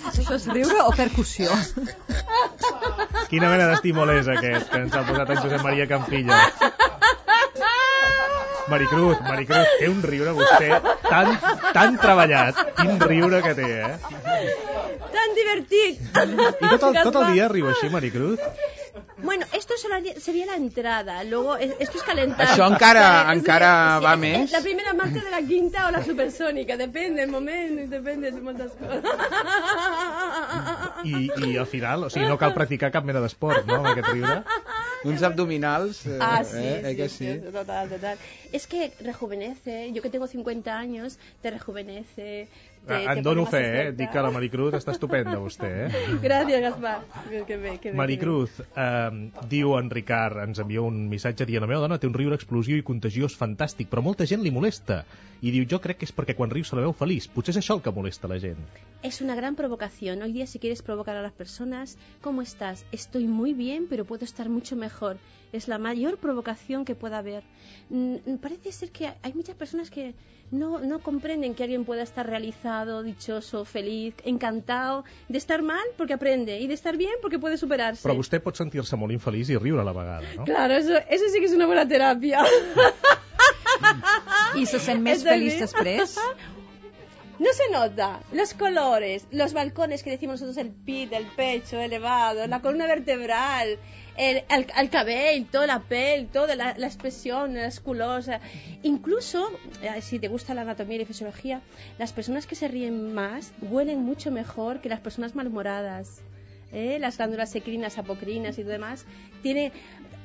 Això 0.08 0.36
és 0.36 0.46
riure 0.52 0.82
o 0.84 0.92
percussió? 0.92 1.48
Quina 3.28 3.48
mena 3.48 3.68
d'estímul 3.70 4.12
és 4.18 4.28
aquest 4.28 4.68
que 4.72 4.82
ens 4.84 4.96
ha 4.96 5.04
posat 5.08 5.32
en 5.32 5.42
Josep 5.44 5.64
Maria 5.64 5.88
Campilla? 5.88 6.42
Maricruz, 8.70 9.20
Maricruz, 9.26 9.66
té 9.78 9.88
un 9.88 10.02
riure 10.02 10.32
vostè 10.36 10.70
tan, 11.08 11.30
tan 11.74 11.98
treballat. 12.00 12.62
Quin 12.78 12.98
riure 13.00 13.42
que 13.42 13.54
té, 13.58 13.68
eh? 13.82 13.94
Tan 15.14 15.34
divertit. 15.38 16.02
I 16.02 16.72
tot 16.74 16.88
el, 16.90 17.00
tot 17.02 17.16
el 17.22 17.32
dia 17.34 17.48
riu 17.52 17.68
així, 17.72 17.88
Maricruz? 17.90 18.38
Bueno, 19.18 19.46
esto 19.52 19.74
solo 19.76 19.96
sería 20.18 20.46
la 20.46 20.54
entrada, 20.54 21.22
luego 21.24 21.56
es- 21.56 21.74
esto 21.80 21.98
es 21.98 22.04
calentar. 22.04 22.46
Això 22.46 22.66
encara- 22.70 23.32
encara 23.32 23.98
sí, 23.98 24.04
va 24.04 24.12
es- 24.14 24.18
més. 24.20 24.52
La 24.52 24.60
primera 24.60 24.92
marcha 24.94 25.20
de 25.24 25.30
la 25.30 25.40
quinta 25.42 25.86
o 25.88 25.90
la 25.90 26.04
supersónica, 26.04 26.76
depende 26.76 27.20
del 27.22 27.30
momento, 27.30 27.88
depende 27.90 28.30
de 28.30 28.40
moltes 28.40 28.72
coses. 28.72 29.02
I, 31.04 31.30
I 31.46 31.56
al 31.56 31.66
final, 31.66 32.04
o 32.04 32.10
sigui, 32.10 32.26
no 32.26 32.38
cal 32.38 32.54
practicar 32.54 32.90
cap 32.94 33.04
mena 33.04 33.20
d'esport, 33.22 33.66
no?, 33.66 33.76
amb 33.80 33.90
aquest 33.92 34.08
riure. 34.12 34.42
Uns 35.04 35.22
abdominals, 35.22 36.06
eh, 36.06 36.18
Ah, 36.20 36.42
sí, 36.44 36.56
eh, 36.56 36.80
eh, 36.84 36.90
sí, 36.90 36.96
que 36.96 37.08
sí, 37.08 37.40
sí. 37.40 37.40
total, 37.52 37.88
total. 37.88 38.18
Es 38.52 38.66
que 38.66 38.92
rejuvenece, 39.00 39.92
yo 39.92 40.02
que 40.02 40.10
tengo 40.10 40.26
50 40.26 40.76
años, 40.76 41.18
te 41.40 41.50
rejuvenece. 41.50 42.48
Te, 42.88 42.94
Ah, 42.94 43.12
te 43.12 43.18
En 43.20 43.24
dono 43.26 43.44
fe, 43.44 43.60
eh? 43.82 43.92
Dic 43.92 44.08
que 44.14 44.22
la 44.24 44.30
Maricruz 44.32 44.72
està 44.78 44.94
estupenda, 44.94 45.36
vostè, 45.42 45.68
eh? 45.84 46.02
Gràcies, 46.24 46.62
Gaspar. 46.64 46.94
Que, 47.28 47.42
que 47.44 47.58
bé, 47.60 47.74
que 47.82 47.90
bé, 47.92 47.96
Maricruz, 48.00 48.62
eh, 48.64 49.10
diu 49.50 49.74
en 49.76 49.90
Ricard, 49.92 50.40
ens 50.46 50.62
envia 50.64 50.80
un 50.86 51.02
missatge 51.12 51.44
dient 51.44 51.66
la 51.66 51.68
meva 51.68 51.82
dona 51.84 51.98
té 52.00 52.08
un 52.08 52.16
riure 52.16 52.38
explosiu 52.40 52.80
i 52.80 52.86
contagiós 52.86 53.36
fantàstic, 53.36 53.90
però 53.92 54.00
molta 54.06 54.24
gent 54.30 54.40
li 54.40 54.54
molesta. 54.54 55.02
I 55.44 55.52
diu, 55.54 55.68
jo 55.70 55.78
crec 55.84 56.00
que 56.00 56.08
és 56.08 56.14
perquè 56.16 56.34
quan 56.34 56.50
riu 56.50 56.64
se 56.64 56.74
la 56.74 56.86
veu 56.88 56.96
feliç. 56.96 57.28
Potser 57.30 57.52
és 57.54 57.60
això 57.60 57.76
el 57.76 57.84
que 57.84 57.92
molesta 57.94 58.26
la 58.26 58.40
gent. 58.42 58.64
Es 59.02 59.20
una 59.20 59.36
gran 59.36 59.54
provocación. 59.54 60.22
Hoy 60.22 60.32
día, 60.32 60.46
si 60.46 60.58
quieres 60.58 60.80
provocar 60.82 61.14
a 61.16 61.22
las 61.22 61.32
personas, 61.32 61.98
¿cómo 62.22 62.40
estás? 62.42 62.86
Estoy 62.90 63.28
muy 63.28 63.52
bien, 63.52 63.86
pero 63.88 64.06
puedo 64.06 64.24
estar 64.24 64.48
mucho 64.48 64.74
mejor. 64.76 65.18
Es 65.52 65.68
la 65.68 65.78
mayor 65.78 66.18
provocación 66.18 66.84
que 66.84 66.94
pueda 66.94 67.18
haber. 67.18 67.42
Mm, 67.90 68.36
Parece 68.40 68.72
ser 68.72 68.90
que 68.90 69.12
hay 69.22 69.32
muchas 69.32 69.56
personas 69.56 69.90
que 69.90 70.14
no, 70.50 70.80
no 70.80 71.00
comprenden 71.00 71.54
que 71.54 71.62
alguien 71.62 71.84
pueda 71.84 72.02
estar 72.02 72.26
realizado, 72.26 73.02
dichoso, 73.02 73.64
feliz, 73.64 74.14
encantado 74.24 75.04
de 75.28 75.38
estar 75.38 75.62
mal 75.62 75.84
porque 75.96 76.14
aprende 76.14 76.58
y 76.60 76.66
de 76.66 76.74
estar 76.74 76.96
bien 76.96 77.12
porque 77.20 77.38
puede 77.38 77.56
superarse. 77.56 78.06
Però 78.06 78.16
vostè 78.16 78.40
pot 78.44 78.56
sentir-se 78.56 78.96
molt 78.96 79.12
infeliç 79.12 79.52
i 79.52 79.58
riure 79.60 79.82
a 79.82 79.88
la 79.88 79.92
vegada, 79.96 80.34
no? 80.36 80.44
Claro, 80.44 80.74
eso, 80.74 80.96
eso 81.08 81.28
sí 81.32 81.40
que 81.40 81.46
es 81.46 81.52
una 81.56 81.66
buena 81.66 81.86
terapia. 81.88 82.44
I 84.58 84.64
se 84.66 84.80
sent 84.80 85.02
més 85.04 85.22
feliç 85.24 85.58
després? 85.60 86.16
No 87.38 87.52
se 87.52 87.70
nota. 87.70 88.20
Los 88.32 88.52
colores, 88.54 89.26
los 89.30 89.52
balcones 89.52 90.02
que 90.02 90.10
decimos 90.10 90.40
nosotros, 90.40 90.56
el 90.56 90.72
pit, 90.72 91.12
el 91.12 91.26
pecho 91.26 91.78
elevado, 91.78 92.46
la 92.48 92.60
columna 92.60 92.86
vertebral, 92.86 93.78
el, 94.16 94.42
el, 94.50 94.66
el 94.76 94.90
cabello, 94.90 95.66
la 95.66 95.80
piel, 95.80 96.26
toda 96.26 96.56
la, 96.56 96.76
la 96.76 96.86
expresión, 96.86 97.54
las 97.54 97.78
colores. 97.78 98.28
Incluso, 98.82 99.50
eh, 99.82 100.02
si 100.02 100.18
te 100.18 100.26
gusta 100.26 100.52
la 100.54 100.62
anatomía 100.62 100.96
y 100.96 101.00
la 101.00 101.06
fisiología, 101.06 101.62
las 101.98 102.12
personas 102.12 102.46
que 102.46 102.56
se 102.56 102.66
ríen 102.66 103.14
más 103.14 103.52
huelen 103.62 104.00
mucho 104.00 104.32
mejor 104.32 104.80
que 104.80 104.88
las 104.88 105.00
personas 105.00 105.36
malhumoradas. 105.36 106.22
¿eh? 106.72 106.98
Las 107.00 107.16
glándulas 107.16 107.50
secrinas, 107.50 107.98
apocrinas 107.98 108.58
y 108.58 108.62
demás. 108.62 109.06
Tiene 109.42 109.72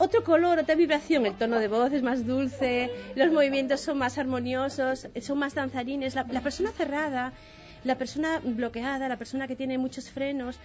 otro 0.04 0.24
color, 0.24 0.60
otra 0.60 0.76
vibración. 0.76 1.26
El 1.26 1.36
tono 1.36 1.60
de 1.60 1.68
voz 1.68 1.92
es 1.94 2.04
más 2.04 2.26
dulce, 2.28 2.92
los 3.16 3.32
movimientos 3.32 3.80
son 3.82 3.98
más 3.98 4.18
armoniosos, 4.18 5.08
son 5.22 5.40
más 5.40 5.56
danzarines. 5.56 6.16
La, 6.16 6.42
persona 6.42 6.72
cerrada, 6.72 7.34
la 7.84 7.98
persona 7.98 8.40
bloqueada, 8.44 9.08
la 9.08 9.18
persona 9.18 9.48
que 9.48 9.56
tiene 9.56 9.78
muchos 9.78 10.10
frenos, 10.10 10.60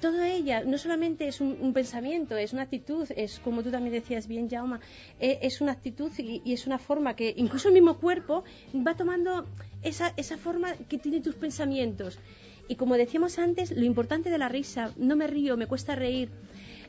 toda 0.00 0.28
ella 0.28 0.62
no 0.64 0.78
solamente 0.78 1.26
es 1.26 1.40
un, 1.40 1.58
un 1.60 1.72
pensamiento, 1.72 2.36
es 2.36 2.52
una 2.52 2.62
actitud, 2.62 3.08
es 3.16 3.40
como 3.40 3.62
tú 3.62 3.70
también 3.70 3.92
decías 3.92 4.26
bien, 4.28 4.48
Jauma, 4.48 4.80
eh, 5.20 5.38
es 5.42 5.60
una 5.60 5.72
actitud 5.72 6.10
y, 6.18 6.42
y 6.44 6.52
es 6.52 6.66
una 6.66 6.78
forma 6.78 7.14
que 7.14 7.34
incluso 7.36 7.68
el 7.68 7.74
mismo 7.74 7.98
cuerpo 7.98 8.44
va 8.74 8.94
tomando 8.94 9.46
esa, 9.82 10.12
esa 10.16 10.36
forma 10.36 10.74
que 10.88 10.98
tiene 10.98 11.20
tus 11.20 11.34
pensamientos. 11.34 12.18
Y 12.68 12.76
como 12.76 12.96
decíamos 12.96 13.38
antes, 13.38 13.70
lo 13.70 13.84
importante 13.84 14.30
de 14.30 14.38
la 14.38 14.48
risa, 14.48 14.92
no 14.96 15.14
me 15.16 15.26
río, 15.26 15.56
me 15.56 15.66
cuesta 15.66 15.94
reír. 15.94 16.30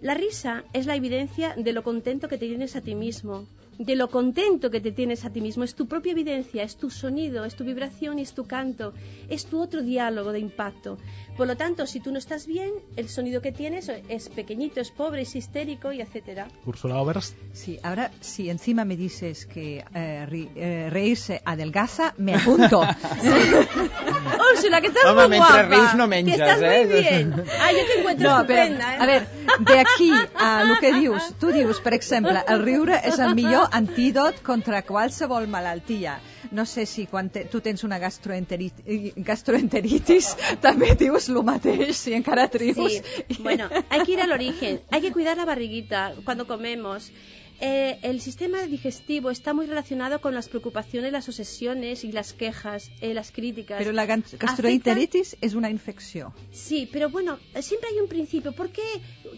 La 0.02 0.14
risa 0.14 0.64
es 0.74 0.86
la 0.86 0.96
evidencia 0.96 1.56
de 1.56 1.74
lo 1.74 1.84
contento 1.84 2.28
que 2.28 2.38
te 2.38 2.48
tienes 2.48 2.76
a 2.76 2.82
ti 2.82 2.94
mismo. 2.94 3.48
De 3.80 3.96
lo 3.96 4.10
contento 4.10 4.70
que 4.72 4.82
te 4.82 4.92
tienes 4.92 5.24
a 5.26 5.30
ti 5.30 5.42
mismo. 5.42 5.64
Es 5.64 5.76
tu 5.76 5.88
propia 5.88 6.12
evidencia, 6.14 6.64
es 6.64 6.76
tu 6.78 6.90
sonido, 6.90 7.46
es 7.46 7.56
tu 7.56 7.64
vibración 7.64 8.20
y 8.20 8.24
es 8.24 8.34
tu 8.34 8.46
canto, 8.46 8.94
es 9.30 9.46
tu 9.46 9.62
otro 9.62 9.82
diálogo 9.82 10.32
de 10.32 10.40
impacto. 10.40 10.98
Por 11.38 11.46
lo 11.48 11.56
tanto, 11.56 11.86
si 11.86 12.00
tú 12.00 12.12
no 12.12 12.18
estás 12.18 12.48
bien, 12.48 12.72
el 12.96 13.08
sonido 13.10 13.42
que 13.42 13.52
tienes 13.52 13.90
es 14.10 14.30
pequeñito, 14.30 14.82
es 14.82 14.90
pobre, 14.90 15.22
es 15.22 15.36
histérico 15.36 15.92
y 15.92 16.02
etcétera. 16.02 16.48
Úrsula 16.66 16.98
Oberst. 17.00 17.36
Sí, 17.54 17.80
ahora 17.84 18.10
si 18.22 18.50
encima 18.50 18.86
me 18.86 18.96
dices 18.98 19.46
que 19.46 19.84
eh, 19.94 20.26
ri- 20.28 20.50
eh, 20.56 20.90
reírse 20.90 21.42
adelgaza, 21.46 22.14
me 22.18 22.34
apunto. 22.36 22.82
Úrsula, 24.54 24.82
que 24.82 24.88
estás 24.88 25.06
Home, 25.06 25.28
muy 25.28 25.38
guapa. 25.38 25.62
rius 25.64 25.96
no 25.96 26.08
menges, 26.08 26.36
que 26.36 26.42
estás 26.42 26.62
eh? 26.62 26.86
muy 26.86 27.00
bien. 27.02 27.34
Ah, 27.62 27.72
yo 27.72 27.86
te 27.86 28.00
encuentro 28.00 28.30
No, 28.30 28.36
estupenda, 28.42 28.86
però, 28.86 28.94
eh? 28.94 28.98
a 29.00 29.06
veure, 29.06 29.28
de 29.60 29.80
aquí 29.80 30.12
a 30.36 30.62
el 30.64 30.80
que 30.80 30.94
dius, 30.94 31.24
tu 31.40 31.48
dius, 31.52 31.80
per 31.82 31.94
exemple, 31.94 32.42
el 32.48 32.64
riure 32.64 33.00
és 33.04 33.20
el 33.20 33.36
millor 33.36 33.67
antídot 33.72 34.42
contra 34.44 34.82
qualsevol 34.82 35.48
malaltia. 35.48 36.20
No 36.52 36.66
sé 36.66 36.86
si 36.86 37.06
quan 37.08 37.30
te, 37.30 37.46
tu 37.46 37.62
tens 37.62 37.84
una 37.84 38.00
gastroenteritis, 38.00 39.14
gastroenteritis 39.30 40.30
també 40.66 40.94
dius 41.00 41.30
el 41.30 41.42
mateix, 41.48 41.96
si 41.98 42.14
encara 42.18 42.48
trius. 42.52 43.00
Sí, 43.00 43.42
bueno, 43.44 43.70
hay 43.90 44.04
que 44.04 44.14
ir 44.14 44.22
al 44.22 44.32
origen, 44.32 44.82
hay 44.92 45.02
que 45.02 45.12
cuidar 45.12 45.38
la 45.38 45.46
barriguita 45.46 46.14
cuando 46.24 46.48
comemos. 46.48 47.12
Eh, 47.60 47.98
el 48.04 48.22
sistema 48.22 48.62
digestivo 48.68 49.32
está 49.32 49.54
muy 49.54 49.66
relacionado 49.66 50.22
con 50.22 50.34
las 50.36 50.48
preocupaciones, 50.48 51.12
las 51.12 51.28
obsesiones 51.28 52.04
y 52.04 52.12
las 52.12 52.34
quejas, 52.34 52.92
eh, 53.02 53.14
las 53.14 53.32
críticas. 53.32 53.80
Però 53.82 53.92
la 53.92 54.06
gas- 54.06 54.36
gastroenteritis 54.38 55.38
és 55.42 55.56
una 55.56 55.70
infecció. 55.70 56.34
Sí, 56.52 56.88
pero 56.92 57.10
bueno, 57.10 57.40
siempre 57.62 57.90
hay 57.92 58.00
un 58.00 58.08
principio. 58.08 58.52
¿Por 58.54 58.70
qué 58.72 58.84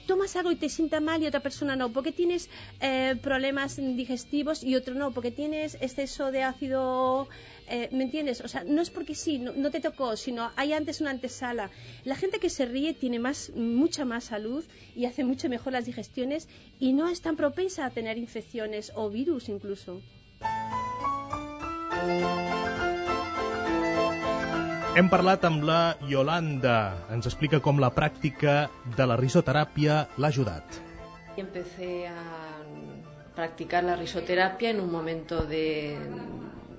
tomas 0.05 0.36
algo 0.36 0.51
y 0.51 0.55
te 0.57 0.67
sienta 0.70 0.99
mal 0.99 1.24
y 1.24 1.28
otra 1.28 1.41
persona 1.41 1.76
no? 1.76 1.93
¿Por 1.93 2.03
qué 2.03 2.11
tienes 2.11 2.49
eh, 2.82 3.15
problemas 3.22 3.78
digestivos 3.78 4.63
y 4.63 4.76
otro 4.76 4.95
no? 4.95 5.13
¿Porque 5.13 5.32
tienes 5.32 5.76
exceso 5.80 6.32
de 6.32 6.43
ácido? 6.43 7.30
Eh, 7.70 7.89
¿Me 7.91 8.03
entiendes? 8.03 8.41
O 8.41 8.47
sea, 8.47 8.63
no 8.63 8.82
es 8.82 8.89
porque 8.89 9.15
sí, 9.15 9.39
no, 9.39 9.53
no 9.53 9.72
te 9.72 9.80
tocó, 9.80 10.15
sino 10.15 10.51
hay 10.55 10.74
antes 10.74 11.01
una 11.01 11.11
antesala. 11.11 11.70
La 12.03 12.15
gente 12.15 12.39
que 12.39 12.49
se 12.49 12.65
ríe 12.65 12.93
tiene 12.93 13.20
más, 13.20 13.51
mucha 13.55 14.05
más 14.05 14.26
salud 14.26 14.65
y 14.95 15.05
hace 15.05 15.24
mucho 15.24 15.49
mejor 15.49 15.74
las 15.74 15.86
digestiones 15.86 16.47
y 16.80 16.93
no 16.93 17.07
es 17.09 17.22
tan 17.22 17.36
propensa 17.36 17.86
a 17.86 17.89
tener 17.91 18.17
infecciones 18.17 18.91
o 18.95 19.09
virus 19.09 19.49
incluso. 19.49 20.01
Hem 24.99 25.07
parlat 25.07 25.45
amb 25.47 25.63
la 25.63 25.95
Yolanda. 26.09 27.05
Ens 27.13 27.28
explica 27.30 27.59
com 27.63 27.78
la 27.80 27.91
pràctica 27.95 28.55
de 28.97 29.05
la 29.07 29.15
risoteràpia 29.20 29.99
l'ha 30.17 30.32
ajudat. 30.34 30.80
Empecé 31.38 32.07
a 32.09 32.24
practicar 33.38 33.84
la 33.86 33.95
risoterapia 33.95 34.72
en 34.72 34.82
un 34.82 34.91
momento 34.91 35.45
de, 35.45 35.95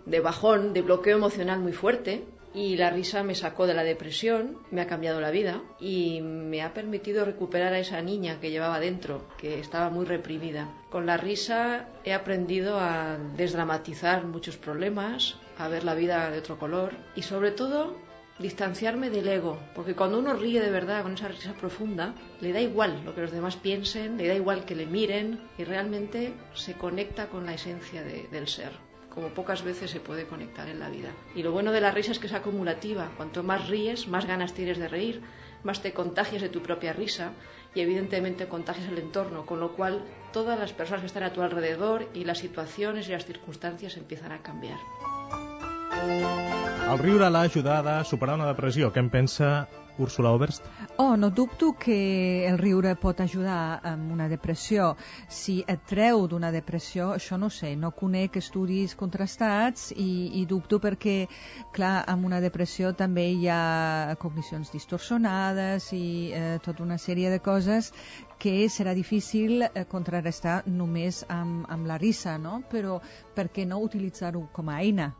de 0.06 0.20
bajón, 0.20 0.72
de 0.72 0.82
bloqueo 0.82 1.16
emocional 1.16 1.60
muy 1.60 1.72
fuerte. 1.72 2.24
Y 2.52 2.76
la 2.76 2.90
risa 2.90 3.22
me 3.22 3.36
sacó 3.36 3.68
de 3.68 3.74
la 3.74 3.84
depresión, 3.84 4.58
me 4.72 4.80
ha 4.80 4.88
cambiado 4.88 5.20
la 5.20 5.30
vida 5.30 5.62
y 5.78 6.20
me 6.20 6.62
ha 6.62 6.74
permitido 6.74 7.24
recuperar 7.24 7.72
a 7.72 7.78
esa 7.78 8.02
niña 8.02 8.40
que 8.40 8.50
llevaba 8.50 8.80
dentro, 8.80 9.28
que 9.38 9.60
estaba 9.60 9.88
muy 9.88 10.04
reprimida. 10.04 10.68
Con 10.90 11.06
la 11.06 11.16
risa 11.16 11.86
he 12.02 12.12
aprendido 12.12 12.80
a 12.80 13.18
desdramatizar 13.36 14.24
muchos 14.26 14.56
problemas, 14.56 15.36
a 15.58 15.68
ver 15.68 15.84
la 15.84 15.94
vida 15.94 16.28
de 16.30 16.38
otro 16.38 16.58
color 16.58 16.92
y 17.14 17.22
sobre 17.22 17.52
todo 17.52 17.96
distanciarme 18.40 19.10
del 19.10 19.28
ego, 19.28 19.60
porque 19.74 19.94
cuando 19.94 20.18
uno 20.18 20.32
ríe 20.34 20.60
de 20.60 20.70
verdad 20.70 21.02
con 21.02 21.12
esa 21.14 21.28
risa 21.28 21.52
profunda, 21.52 22.14
le 22.40 22.52
da 22.52 22.60
igual 22.60 23.02
lo 23.04 23.14
que 23.14 23.20
los 23.20 23.30
demás 23.30 23.56
piensen, 23.56 24.16
le 24.16 24.26
da 24.26 24.34
igual 24.34 24.64
que 24.64 24.74
le 24.74 24.86
miren 24.86 25.40
y 25.58 25.62
realmente 25.64 26.32
se 26.54 26.72
conecta 26.74 27.28
con 27.28 27.44
la 27.46 27.54
esencia 27.54 28.02
de- 28.02 28.26
del 28.32 28.48
ser, 28.48 28.72
como 29.14 29.28
pocas 29.28 29.62
veces 29.62 29.90
se 29.90 30.00
puede 30.00 30.26
conectar 30.26 30.68
en 30.68 30.78
la 30.78 30.88
vida. 30.88 31.10
Y 31.34 31.42
lo 31.42 31.52
bueno 31.52 31.72
de 31.72 31.80
la 31.80 31.90
risa 31.90 32.12
es 32.12 32.18
que 32.18 32.26
es 32.26 32.32
acumulativa, 32.32 33.10
cuanto 33.16 33.42
más 33.42 33.68
ríes, 33.68 34.08
más 34.08 34.26
ganas 34.26 34.54
tienes 34.54 34.78
de 34.78 34.88
reír, 34.88 35.22
más 35.64 35.82
te 35.82 35.92
contagias 35.92 36.42
de 36.42 36.48
tu 36.48 36.62
propia 36.62 36.92
risa 36.92 37.32
y 37.74 37.80
evidentemente 37.80 38.48
contagias 38.48 38.88
el 38.88 38.98
entorno, 38.98 39.46
con 39.46 39.60
lo 39.60 39.72
cual 39.72 40.02
todas 40.32 40.58
las 40.58 40.72
personas 40.72 41.00
que 41.02 41.06
están 41.06 41.22
a 41.22 41.32
tu 41.32 41.42
alrededor 41.42 42.08
y 42.14 42.24
las 42.24 42.38
situaciones 42.38 43.08
y 43.08 43.12
las 43.12 43.26
circunstancias 43.26 43.96
empiezan 43.96 44.32
a 44.32 44.42
cambiar. 44.42 44.78
El 46.90 46.98
riure 46.98 47.28
l'ha 47.30 47.42
ajudada 47.42 48.00
a 48.00 48.04
superar 48.04 48.36
una 48.36 48.46
depressió. 48.46 48.92
Pensa 48.92 49.68
Úrsula 50.00 50.32
Oberst? 50.32 50.64
Oh, 50.96 51.16
no 51.16 51.30
dubto 51.30 51.72
que 51.78 52.46
el 52.48 52.58
riure 52.58 52.94
pot 52.96 53.20
ajudar 53.20 53.80
amb 53.84 54.12
una 54.12 54.28
depressió. 54.28 54.94
Si 55.28 55.60
et 55.68 55.82
treu 55.88 56.26
d'una 56.30 56.50
depressió, 56.54 57.10
això 57.16 57.38
no 57.38 57.50
sé, 57.52 57.74
no 57.76 57.92
conec 57.96 58.38
estudis 58.40 58.96
contrastats 58.96 59.90
i, 59.92 60.40
i 60.40 60.46
dubto 60.48 60.80
perquè, 60.80 61.16
clar, 61.76 62.04
amb 62.08 62.26
una 62.26 62.40
depressió 62.40 62.94
també 62.96 63.28
hi 63.34 63.48
ha 63.52 64.16
cognicions 64.20 64.72
distorsionades 64.72 65.90
i 65.96 66.04
eh, 66.32 66.58
tota 66.64 66.82
una 66.82 66.98
sèrie 66.98 67.30
de 67.30 67.40
coses 67.44 67.92
que 68.40 68.68
serà 68.72 68.94
difícil 68.96 69.66
eh, 69.68 69.84
contrarrestar 69.88 70.62
només 70.66 71.24
amb, 71.28 71.66
amb 71.68 71.86
la 71.90 72.00
risa, 72.00 72.38
no? 72.38 72.62
Però 72.72 73.00
per 73.36 73.50
què 73.52 73.68
no 73.68 73.82
utilitzar-ho 73.84 74.46
com 74.56 74.72
a 74.72 74.80
eina? 74.80 75.12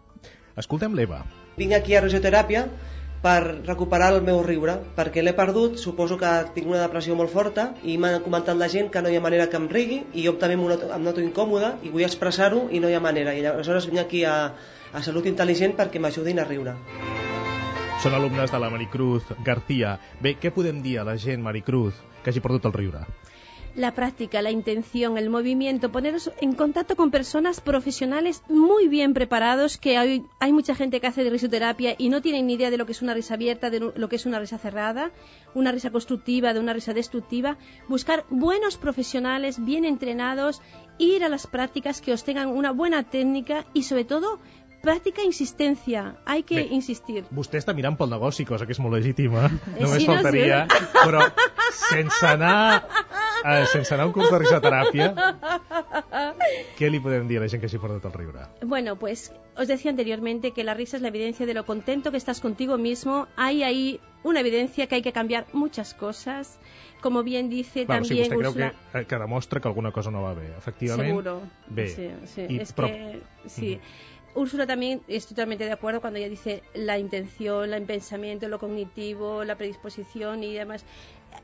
Escoltem 0.57 0.97
l'Eva. 0.97 1.21
Vinc 1.61 1.77
aquí 1.77 1.95
a 1.95 2.01
risoteràpia 2.05 2.65
per 3.21 3.41
recuperar 3.67 4.15
el 4.15 4.23
meu 4.25 4.41
riure, 4.45 4.79
perquè 4.97 5.23
l'he 5.23 5.35
perdut, 5.37 5.77
suposo 5.79 6.17
que 6.21 6.31
tinc 6.55 6.71
una 6.71 6.81
depressió 6.81 7.17
molt 7.19 7.33
forta 7.33 7.67
i 7.85 7.99
m'ha 8.01 8.23
comentat 8.25 8.57
la 8.57 8.69
gent 8.73 8.89
que 8.93 9.03
no 9.05 9.13
hi 9.13 9.19
ha 9.19 9.25
manera 9.25 9.49
que 9.53 9.61
em 9.61 9.69
rigui 9.69 10.01
i 10.15 10.25
jo 10.25 10.35
també 10.41 10.57
em 10.57 10.65
noto, 10.73 10.89
em 10.97 11.05
noto 11.05 11.21
incòmode 11.25 11.75
i 11.85 11.93
vull 11.93 12.07
expressar-ho 12.07 12.67
i 12.73 12.81
no 12.81 12.89
hi 12.89 12.97
ha 12.97 13.03
manera. 13.05 13.37
I 13.37 13.45
aleshores 13.45 13.91
vinc 13.91 14.01
aquí 14.01 14.25
a, 14.25 14.37
a 14.93 15.03
Salut 15.05 15.29
Intel·ligent 15.29 15.77
perquè 15.77 16.01
m'ajudin 16.01 16.41
a 16.41 16.49
riure. 16.49 16.77
Són 18.01 18.17
alumnes 18.17 18.49
de 18.49 18.59
la 18.63 18.71
Maricruz 18.73 19.29
García. 19.45 19.99
Bé, 20.25 20.39
què 20.41 20.55
podem 20.57 20.81
dir 20.81 20.97
a 21.01 21.05
la 21.05 21.19
gent, 21.21 21.43
Maricruz, 21.45 21.99
que 22.25 22.33
hagi 22.33 22.41
perdut 22.41 22.71
el 22.71 22.73
riure? 22.73 23.05
La 23.81 23.95
práctica, 23.95 24.43
la 24.43 24.51
intención, 24.51 25.19
el 25.19 25.31
movimiento, 25.31 25.91
poneros 25.91 26.31
en 26.41 26.55
contacto 26.55 26.97
con 26.97 27.11
personas 27.11 27.61
profesionales 27.61 28.43
muy 28.49 28.89
bien 28.89 29.15
preparados, 29.15 29.79
que 29.79 29.97
hay, 29.97 30.25
hay 30.39 30.53
mucha 30.53 30.75
gente 30.75 31.01
que 31.01 31.07
hace 31.07 31.25
de 31.25 31.31
risoterapia 31.31 31.95
y 31.99 32.09
no 32.09 32.23
tienen 32.23 32.47
ni 32.47 32.55
idea 32.55 32.71
de 32.71 32.77
lo 32.77 32.87
que 32.87 32.93
es 32.93 33.03
una 33.03 33.15
risa 33.15 33.35
abierta, 33.35 33.71
de 33.71 33.81
lo 33.81 34.09
que 34.09 34.17
es 34.17 34.27
una 34.27 34.39
risa 34.39 34.59
cerrada, 34.59 35.11
una 35.55 35.73
risa 35.73 35.91
constructiva, 35.91 36.55
de 36.55 36.61
una 36.61 36.73
risa 36.73 36.95
destructiva. 36.95 37.57
Buscar 37.89 38.25
buenos 38.31 38.77
profesionales, 38.77 39.65
bien 39.65 39.85
entrenados, 39.85 40.61
ir 40.99 41.25
a 41.25 41.29
las 41.29 41.47
prácticas 41.47 42.01
que 42.01 42.13
os 42.13 42.25
tengan 42.25 42.49
una 42.49 42.73
buena 42.73 43.03
técnica 43.05 43.65
y 43.73 43.85
sobre 43.85 44.05
todo 44.05 44.39
pràctica 44.83 45.23
insistència. 45.27 46.17
Hay 46.25 46.43
que 46.43 46.57
Bé. 46.57 46.67
insistir. 46.71 47.25
Vostè 47.31 47.59
està 47.61 47.75
mirant 47.77 47.97
pel 47.99 48.11
negoci, 48.11 48.45
cosa 48.49 48.67
que 48.67 48.73
és 48.73 48.81
molt 48.81 48.95
legítima. 48.97 49.49
Només 49.81 50.03
sí, 50.03 50.07
no, 50.09 50.15
faltaria. 50.15 50.67
sí. 50.71 50.87
Però 51.05 51.25
sense 51.71 52.27
anar, 52.27 52.87
eh, 53.45 53.65
sense 53.73 53.95
anar 53.95 54.05
a 54.05 54.09
un 54.09 54.13
curs 54.17 54.31
de 54.31 54.39
risoteràpia, 54.43 55.13
què 56.79 56.91
li 56.91 57.01
podem 57.03 57.29
dir 57.29 57.39
a 57.39 57.45
la 57.45 57.49
gent 57.53 57.63
que 57.63 57.69
hagi 57.71 57.79
perdut 57.83 58.05
el 58.09 58.13
riure? 58.17 58.47
Bueno, 58.63 58.97
pues 58.97 59.33
os 59.57 59.69
decía 59.69 59.91
anteriormente 59.91 60.53
que 60.53 60.65
la 60.65 60.75
risa 60.75 60.97
es 60.97 61.03
la 61.03 61.09
evidencia 61.09 61.47
de 61.47 61.55
lo 61.55 61.65
contento 61.67 62.11
que 62.11 62.17
estás 62.17 62.41
contigo 62.41 62.79
mismo. 62.79 63.27
Hay 63.37 63.63
ahí 63.63 64.01
una 64.23 64.41
evidencia 64.41 64.87
que 64.87 64.97
hay 64.97 65.03
que 65.03 65.13
cambiar 65.13 65.47
muchas 65.53 65.95
cosas. 65.95 66.59
Como 67.01 67.23
bien 67.23 67.49
dice 67.49 67.87
Bueno, 67.87 68.03
también 68.03 68.29
creu 68.29 68.41
Úrsula. 68.41 68.75
que, 68.93 68.99
eh, 69.01 69.05
que 69.07 69.17
demostra 69.17 69.59
que 69.61 69.69
alguna 69.69 69.91
cosa 69.91 70.11
no 70.11 70.21
va 70.23 70.35
bé. 70.35 70.49
Efectivament, 70.59 71.09
Seguro. 71.09 71.41
bé. 71.69 71.89
Sí, 71.89 72.11
sí. 72.27 72.47
I, 72.47 72.59
es 72.61 72.75
però, 72.77 72.89
que, 72.89 73.23
sí. 73.47 73.81
Úrsula 74.35 74.67
también 74.67 75.03
estoy 75.09 75.35
totalmente 75.35 75.65
de 75.65 75.73
acuerdo 75.73 76.01
cuando 76.01 76.19
ella 76.19 76.29
dice 76.29 76.63
la 76.75 76.99
intención, 76.99 77.73
el 77.73 77.83
pensamiento, 77.85 78.49
lo 78.49 78.59
cognitivo, 78.59 79.45
la 79.45 79.57
predisposición 79.57 80.45
y 80.45 80.55
demás. 80.55 80.85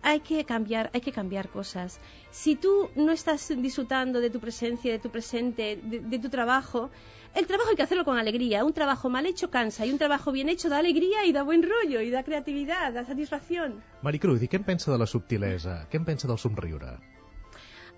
Hay 0.02 0.20
que 0.20 0.44
cambiar, 0.44 0.90
hay 0.94 1.00
que 1.00 1.12
cambiar 1.12 1.48
cosas. 1.48 2.00
Si 2.30 2.54
tú 2.54 2.88
no 2.94 3.12
estás 3.12 3.52
disfrutando 3.56 4.20
de 4.20 4.30
tu 4.30 4.38
presencia, 4.40 4.92
de 4.92 4.98
tu 4.98 5.10
presente, 5.10 5.80
de, 5.82 6.00
de 6.00 6.18
tu 6.18 6.28
trabajo, 6.28 6.90
el 7.34 7.46
trabajo 7.46 7.70
hay 7.70 7.76
que 7.76 7.82
hacerlo 7.82 8.04
con 8.04 8.18
alegría. 8.18 8.64
Un 8.64 8.72
trabajo 8.72 9.10
mal 9.10 9.26
hecho 9.26 9.50
cansa 9.50 9.84
y 9.84 9.90
un 9.90 9.98
trabajo 9.98 10.32
bien 10.32 10.48
hecho 10.48 10.68
da 10.68 10.78
alegría 10.78 11.24
y 11.26 11.32
da 11.32 11.42
buen 11.42 11.62
rollo 11.62 12.00
y 12.00 12.10
da 12.10 12.22
creatividad, 12.22 12.92
da 12.92 13.04
satisfacción. 13.04 13.82
Maricruz, 14.02 14.42
i 14.42 14.48
què 14.48 14.56
en 14.56 14.64
pensa 14.64 14.92
de 14.92 14.98
la 14.98 15.06
subtilesa? 15.06 15.86
Què 15.90 15.98
en 15.98 16.06
pensa 16.06 16.28
del 16.30 16.38
somriure? 16.38 17.15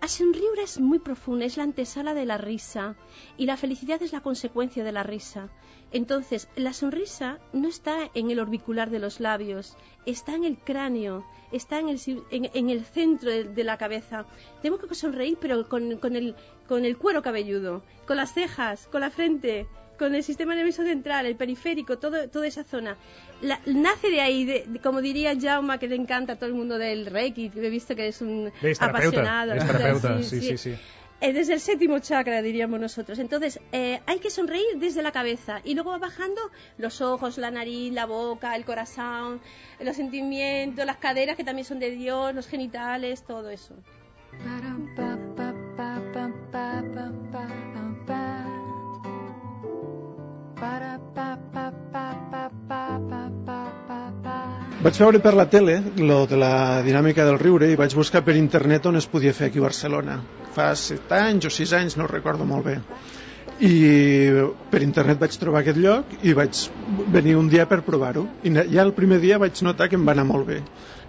A 0.01 0.07
sonriura 0.07 0.63
es 0.63 0.79
muy 0.79 1.01
profunda, 1.01 1.45
es 1.45 1.57
la 1.57 1.65
antesala 1.65 2.15
de 2.15 2.25
la 2.25 2.39
risa 2.39 2.95
y 3.37 3.47
la 3.47 3.57
felicidad 3.57 4.01
es 4.01 4.13
la 4.13 4.21
consecuencia 4.21 4.85
de 4.85 4.93
la 4.93 5.03
risa. 5.03 5.49
Entonces, 5.91 6.49
la 6.55 6.73
sonrisa 6.73 7.41
no 7.53 7.69
está 7.69 8.09
en 8.15 8.31
el 8.31 8.39
orbicular 8.39 8.91
de 8.91 9.01
los 9.01 9.19
labios, 9.19 9.77
está 10.07 10.37
en 10.37 10.45
el 10.45 10.57
cráneo, 10.57 11.27
está 11.51 11.81
en 11.81 11.89
el, 11.89 12.01
en 12.31 12.71
el 12.71 12.85
centro 12.85 13.29
de, 13.31 13.45
de 13.45 13.65
la 13.65 13.77
cabeza. 13.77 14.25
Tenemos 14.63 14.85
que 14.85 14.95
sonreír, 14.95 15.37
pero 15.41 15.69
con, 15.69 15.97
con 15.97 16.15
el, 16.15 16.37
con 16.69 16.85
el 16.85 16.97
cuero 16.97 17.21
cabelludo, 17.21 17.83
con 18.07 18.19
las 18.19 18.33
cejas, 18.33 18.87
con 18.87 19.01
la 19.01 19.11
frente, 19.11 19.67
con 19.99 20.15
el 20.15 20.23
sistema 20.23 20.55
nervioso 20.55 20.83
central, 20.85 21.27
el 21.27 21.37
periférico, 21.37 21.99
todo, 21.99 22.29
toda 22.29 22.47
esa 22.47 22.65
zona. 22.65 22.97
La- 23.43 23.61
nace 23.67 24.11
de 24.11 24.21
ahí, 24.21 24.45
de- 24.45 24.65
de- 24.67 24.79
como 24.81 25.01
diría 25.03 25.35
Jaume, 25.39 25.79
que 25.79 25.89
le 25.89 25.97
encanta 25.97 26.35
a 26.35 26.37
todo 26.37 26.47
el 26.49 26.55
mundo 26.55 26.79
del 26.79 27.07
Reiki, 27.07 27.51
que 27.51 27.67
he 27.67 27.71
visto 27.71 27.95
que 27.97 28.09
es 28.09 28.23
un 28.23 28.51
és 28.63 28.79
terapeuta, 28.79 28.89
apasionado. 29.21 29.55
és 29.55 29.67
terapeuta, 29.67 30.19
sí, 30.19 30.25
Sí, 30.25 30.41
sí, 30.41 30.47
sí. 30.59 30.75
sí. 30.75 30.79
eh, 31.21 31.33
desde 31.33 31.55
el 31.55 31.59
séptimo 31.61 31.99
chakra, 31.99 32.41
diríamos 32.43 32.79
nosotros. 32.79 33.19
Entonces, 33.19 33.59
eh, 33.73 34.01
hay 34.07 34.21
que 34.21 34.31
sonreír 34.31 34.77
desde 34.77 35.03
la 35.03 35.11
cabeza 35.11 35.61
y 35.65 35.75
luego 35.75 35.91
va 35.91 35.99
bajando 35.99 36.41
los 36.79 37.01
ojos, 37.01 37.39
la 37.39 37.51
nariz, 37.51 37.93
la 37.93 38.07
boca, 38.07 38.55
el 38.55 38.65
corazón, 38.65 39.41
los 39.81 39.97
sentimientos, 39.97 40.87
las 40.87 40.99
caderas 40.99 41.37
que 41.37 41.43
también 41.43 41.65
son 41.67 41.81
de 41.81 41.91
Dios, 41.91 42.33
los 42.37 42.47
genitales, 42.47 43.25
todo 43.25 43.51
eso. 43.51 43.75
Vaig 54.79 54.99
veure 55.03 55.19
per 55.23 55.35
la 55.39 55.45
tele 55.51 55.77
lo 55.99 56.17
de 56.31 56.39
la 56.39 56.81
dinàmica 56.87 57.27
del 57.27 57.39
riure 57.39 57.69
i 57.71 57.77
vaig 57.79 57.95
buscar 57.99 58.23
per 58.27 58.35
internet 58.39 58.87
on 58.91 58.99
es 58.99 59.07
podia 59.13 59.35
fer 59.37 59.49
aquí 59.49 59.63
a 59.63 59.67
Barcelona. 59.67 60.17
Fa 60.57 60.73
set 60.79 61.13
anys 61.15 61.47
o 61.47 61.53
sis 61.55 61.75
anys, 61.79 61.97
no 62.01 62.07
recordo 62.11 62.47
molt 62.49 62.67
bé. 62.71 62.77
I 63.69 63.75
per 64.73 64.83
internet 64.87 65.19
vaig 65.23 65.39
trobar 65.43 65.63
aquest 65.63 65.79
lloc 65.83 66.17
i 66.23 66.35
vaig 66.41 66.65
venir 67.19 67.37
un 67.39 67.53
dia 67.55 67.67
per 67.71 67.81
provar-ho. 67.87 68.27
I 68.43 68.55
ja 68.59 68.83
el 68.87 68.95
primer 68.99 69.19
dia 69.23 69.39
vaig 69.43 69.63
notar 69.67 69.91
que 69.91 69.99
em 69.99 70.07
va 70.07 70.15
anar 70.15 70.27
molt 70.27 70.47
bé. 70.51 70.59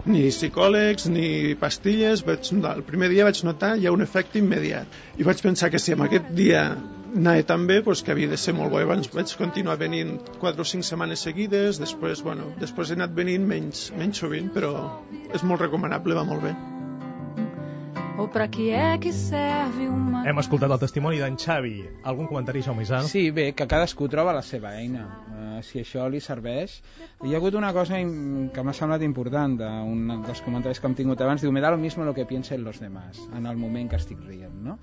Ni 0.06 0.28
psicòlegs, 0.30 1.10
ni 1.10 1.56
pastilles, 1.58 2.22
vaig 2.26 2.54
el 2.54 2.86
primer 2.86 3.10
dia 3.14 3.26
vaig 3.26 3.42
notar 3.46 3.76
ja 3.82 3.94
un 3.94 4.02
efecte 4.06 4.38
immediat. 4.38 4.86
I 5.18 5.26
vaig 5.26 5.42
pensar 5.42 5.70
que 5.70 5.82
si 5.82 5.98
en 5.98 6.06
aquest 6.06 6.30
dia 6.38 6.64
anava 7.16 7.44
tan 7.46 7.66
bé 7.66 7.80
doncs, 7.84 8.02
que 8.06 8.12
havia 8.14 8.30
de 8.30 8.38
ser 8.40 8.54
molt 8.56 8.72
bo. 8.72 8.80
Abans 8.80 9.10
vaig 9.14 9.36
continuar 9.38 9.78
venint 9.80 10.18
4 10.40 10.66
o 10.66 10.68
5 10.72 10.86
setmanes 10.86 11.24
seguides, 11.26 11.80
després, 11.82 12.24
bueno, 12.26 12.50
després 12.60 12.90
he 12.90 12.98
anat 12.98 13.14
venint 13.16 13.46
menys, 13.46 13.88
menys 13.98 14.22
sovint, 14.22 14.52
però 14.54 14.74
és 15.34 15.46
molt 15.46 15.66
recomanable, 15.66 16.18
va 16.18 16.26
molt 16.28 16.46
bé. 16.48 16.54
Ou 18.20 18.28
para 18.28 18.48
que 18.48 18.68
é 18.68 18.98
que 18.98 19.12
serve 19.16 19.88
uma... 19.88 20.26
Hem 20.28 20.38
escoltat 20.42 20.68
el 20.68 20.80
testimoni 20.82 21.22
d'en 21.22 21.38
Xavi. 21.40 21.78
Algun 22.04 22.26
comentari, 22.28 22.60
Jaume 22.60 22.84
Isant? 22.84 23.06
Sí, 23.08 23.30
bé, 23.32 23.46
que 23.56 23.64
cadascú 23.64 24.10
troba 24.12 24.34
la 24.36 24.42
seva 24.44 24.74
eina. 24.76 25.06
Uh, 25.30 25.62
si 25.64 25.80
això 25.80 26.04
li 26.12 26.20
serveix... 26.20 26.74
Hi 27.24 27.32
ha 27.32 27.40
hagut 27.40 27.56
una 27.56 27.72
cosa 27.72 27.96
que 27.96 28.64
m'ha 28.66 28.74
semblat 28.76 29.06
important 29.06 29.56
d'un 29.62 30.20
dels 30.26 30.44
comentaris 30.44 30.80
que 30.80 30.90
hem 30.90 30.98
tingut 30.98 31.24
abans. 31.24 31.40
Diu, 31.40 31.52
me 31.52 31.64
da 31.64 31.72
lo 31.72 31.80
mismo 31.80 32.04
lo 32.04 32.12
que 32.12 32.28
piensen 32.28 32.60
los 32.64 32.80
demás 32.84 33.24
en 33.36 33.48
el 33.48 33.56
moment 33.56 33.88
que 33.88 33.96
estic 33.96 34.20
rient, 34.28 34.60
no? 34.68 34.76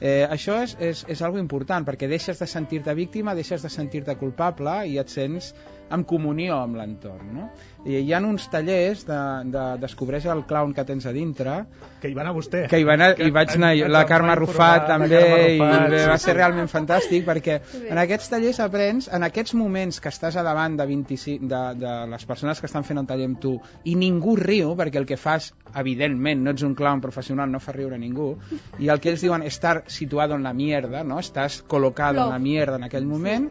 Eh, 0.00 0.26
això 0.26 0.56
és, 0.64 0.74
és, 0.82 1.04
és 1.08 1.22
algo 1.22 1.38
important 1.38 1.86
perquè 1.86 2.08
deixes 2.10 2.40
de 2.42 2.48
sentir-te 2.50 2.94
víctima, 2.98 3.34
deixes 3.38 3.62
de 3.62 3.70
sentir-te 3.70 4.16
culpable 4.20 4.74
i 4.90 4.98
et 4.98 5.12
sents 5.12 5.52
en 5.92 6.04
comunió 6.08 6.58
amb 6.62 6.78
l'entorn. 6.78 7.30
No? 7.34 7.48
I 7.84 7.98
hi 8.00 8.12
ha 8.14 8.20
uns 8.24 8.46
tallers 8.48 9.04
de, 9.04 9.18
de 9.52 9.64
Descobreix 9.82 10.24
el 10.32 10.44
clown 10.48 10.72
que 10.76 10.84
tens 10.88 11.04
a 11.06 11.12
dintre. 11.12 11.56
Que 12.00 12.08
hi 12.08 12.16
va 12.16 12.22
anar 12.24 12.32
vostè. 12.36 12.64
Que 12.70 12.80
hi, 12.80 12.86
va 12.88 12.96
anar, 12.96 13.10
que 13.18 13.28
hi 13.28 13.34
vaig 13.34 13.52
anar, 13.56 13.72
en, 13.76 13.92
la 13.92 14.04
Carme 14.08 14.36
Rufat 14.38 14.86
també, 14.88 15.20
i 15.56 15.60
bé, 15.60 16.00
va 16.08 16.16
sí, 16.16 16.24
ser 16.28 16.36
realment 16.38 16.70
fantàstic 16.72 17.26
perquè 17.28 17.58
en 17.90 18.00
aquests 18.00 18.32
tallers 18.32 18.60
aprens, 18.64 19.10
en 19.12 19.26
aquests 19.28 19.56
moments 19.60 20.00
que 20.00 20.12
estàs 20.12 20.38
a 20.40 20.46
davant 20.46 20.78
de, 20.80 20.88
25, 20.88 21.48
de, 21.50 21.62
de 21.82 21.94
les 22.14 22.26
persones 22.28 22.60
que 22.60 22.70
estan 22.70 22.88
fent 22.88 23.02
el 23.02 23.08
taller 23.10 23.28
amb 23.30 23.40
tu 23.42 23.54
i 23.84 23.96
ningú 24.00 24.38
riu, 24.40 24.74
perquè 24.78 25.00
el 25.02 25.08
que 25.08 25.20
fas, 25.20 25.52
evidentment, 25.76 26.44
no 26.44 26.54
ets 26.56 26.64
un 26.66 26.74
clown 26.78 27.04
professional, 27.04 27.52
no 27.52 27.60
fa 27.60 27.76
riure 27.76 28.00
ningú, 28.00 28.32
i 28.80 28.88
el 28.88 29.00
que 29.00 29.12
ells 29.12 29.24
diuen 29.24 29.44
estar 29.44 29.82
situado 29.86 30.38
en 30.38 30.44
la 30.46 30.54
mierda, 30.56 31.04
no? 31.04 31.20
estàs 31.20 31.60
colocado 31.68 32.24
en 32.24 32.32
la 32.32 32.40
mierda 32.40 32.80
en 32.80 32.88
aquell 32.88 33.06
moment, 33.08 33.50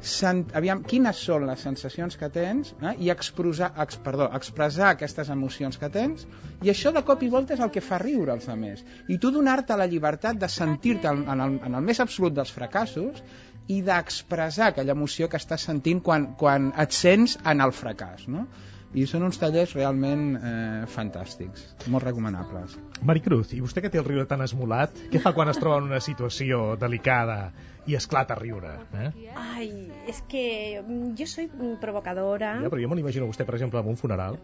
sen, 0.00 0.44
aviam, 0.56 0.82
quines 0.86 1.18
són 1.26 1.44
les 1.48 1.60
sensacions 1.60 2.16
que 2.16 2.28
tens 2.32 2.72
eh? 2.80 2.94
i 3.04 3.10
expressar, 3.12 3.70
ex, 3.84 3.98
perdó, 4.04 4.30
expressar 4.36 4.94
aquestes 4.94 5.28
emocions 5.32 5.76
que 5.80 5.90
tens 5.92 6.26
i 6.64 6.72
això 6.72 6.92
de 6.96 7.02
cop 7.06 7.22
i 7.22 7.28
volta 7.32 7.54
és 7.54 7.60
el 7.60 7.72
que 7.74 7.84
fa 7.84 8.00
riure 8.00 8.32
els 8.32 8.48
altres 8.48 8.84
i 9.08 9.18
tu 9.20 9.32
donar-te 9.34 9.76
la 9.76 9.88
llibertat 9.90 10.40
de 10.40 10.48
sentir-te 10.48 11.12
en, 11.12 11.26
en, 11.28 11.44
el, 11.46 11.60
en 11.68 11.78
el 11.78 11.86
més 11.86 12.00
absolut 12.00 12.34
dels 12.36 12.52
fracassos 12.52 13.22
i 13.70 13.80
d'expressar 13.86 14.70
aquella 14.70 14.96
emoció 14.96 15.28
que 15.28 15.38
estàs 15.38 15.68
sentint 15.68 16.00
quan, 16.02 16.30
quan 16.40 16.72
et 16.80 16.96
sents 16.96 17.36
en 17.44 17.60
el 17.60 17.76
fracàs 17.76 18.26
no? 18.28 18.46
I 18.94 19.04
són 19.06 19.22
uns 19.26 19.38
tallers 19.38 19.72
realment 19.76 20.24
eh, 20.36 20.86
fantàstics, 20.90 21.66
molt 21.92 22.04
recomanables. 22.08 22.76
Maricruz, 23.06 23.52
i 23.54 23.60
vostè 23.62 23.84
que 23.84 23.90
té 23.92 24.00
el 24.00 24.06
riure 24.06 24.26
tan 24.30 24.42
esmolat, 24.42 24.96
què 25.12 25.22
fa 25.22 25.32
quan 25.36 25.52
es 25.52 25.60
troba 25.60 25.78
en 25.78 25.90
una 25.90 26.00
situació 26.02 26.74
delicada 26.80 27.38
i 27.86 27.94
esclata 27.98 28.34
a 28.34 28.40
riure? 28.40 28.74
Eh? 28.98 29.10
Ay, 29.38 29.70
es 30.10 30.22
que 30.30 30.82
mm, 30.82 31.14
yo 31.18 31.28
soy 31.30 31.50
provocadora. 31.80 32.56
Ja, 32.64 32.72
però 32.72 32.82
jo 32.82 32.90
me 32.90 32.98
l'imagino 32.98 33.30
vostè, 33.30 33.46
per 33.46 33.56
exemple, 33.60 33.82
en 33.82 33.94
un 33.94 34.00
funeral 34.00 34.40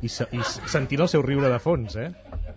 i, 0.00 0.08
se, 0.08 0.28
i 0.30 0.42
sentint 0.46 1.02
el 1.02 1.10
seu 1.10 1.24
riure 1.26 1.50
de 1.50 1.58
fons, 1.62 1.98
eh? 1.98 2.12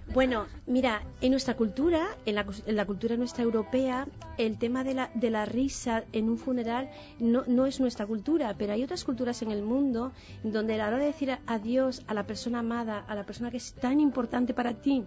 Bueno, 0.07 0.47
mira, 0.67 1.03
en 1.21 1.31
nuestra 1.31 1.55
cultura, 1.55 2.05
en 2.25 2.35
la, 2.35 2.45
en 2.65 2.75
la, 2.75 2.85
cultura 2.85 3.15
nuestra 3.15 3.43
europea, 3.43 4.07
el 4.37 4.57
tema 4.57 4.83
de 4.83 4.93
la, 4.93 5.09
de 5.13 5.29
la 5.29 5.45
risa 5.45 6.03
en 6.11 6.29
un 6.29 6.37
funeral 6.37 6.89
no, 7.19 7.65
es 7.65 7.79
nuestra 7.79 8.05
cultura, 8.05 8.53
pero 8.57 8.73
hay 8.73 8.83
otras 8.83 9.05
culturas 9.05 9.41
en 9.41 9.51
el 9.51 9.63
mundo 9.63 10.11
donde 10.43 10.73
a 10.73 10.77
la 10.77 10.87
hora 10.87 10.97
de 10.97 11.05
decir 11.05 11.37
adiós 11.45 12.03
a 12.07 12.13
la 12.13 12.27
persona 12.27 12.59
amada, 12.59 13.05
a 13.07 13.15
la 13.15 13.25
persona 13.25 13.51
que 13.51 13.57
es 13.57 13.73
tan 13.73 14.01
importante 14.01 14.53
para 14.53 14.73
ti, 14.73 15.05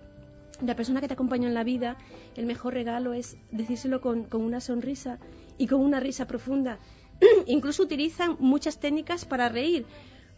la 0.62 0.74
persona 0.74 1.02
que 1.02 1.08
te 1.08 1.14
acompañó 1.14 1.48
en 1.48 1.54
la 1.54 1.64
vida, 1.64 1.98
el 2.34 2.46
mejor 2.46 2.72
regalo 2.72 3.12
es 3.12 3.36
decírselo 3.50 4.00
con 4.00 4.26
una 4.32 4.60
sonrisa 4.60 5.18
y 5.58 5.66
con 5.66 5.80
una 5.80 6.00
risa 6.00 6.26
profunda. 6.26 6.78
Incluso 7.46 7.82
utilizan 7.82 8.36
muchas 8.38 8.78
técnicas 8.78 9.24
para 9.26 9.48
reír 9.48 9.84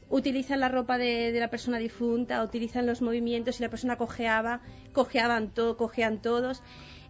utilizan 0.08 0.60
la 0.60 0.68
ropa 0.68 0.98
de, 0.98 1.32
de, 1.32 1.40
la 1.40 1.50
persona 1.50 1.78
difunta, 1.78 2.42
utilizan 2.42 2.86
los 2.86 3.02
movimientos, 3.02 3.56
si 3.56 3.62
la 3.62 3.70
persona 3.70 3.96
cojeaba, 3.96 4.60
cojeaban 4.92 5.50
todo, 5.50 5.76
cojean 5.76 6.20
todos. 6.22 6.62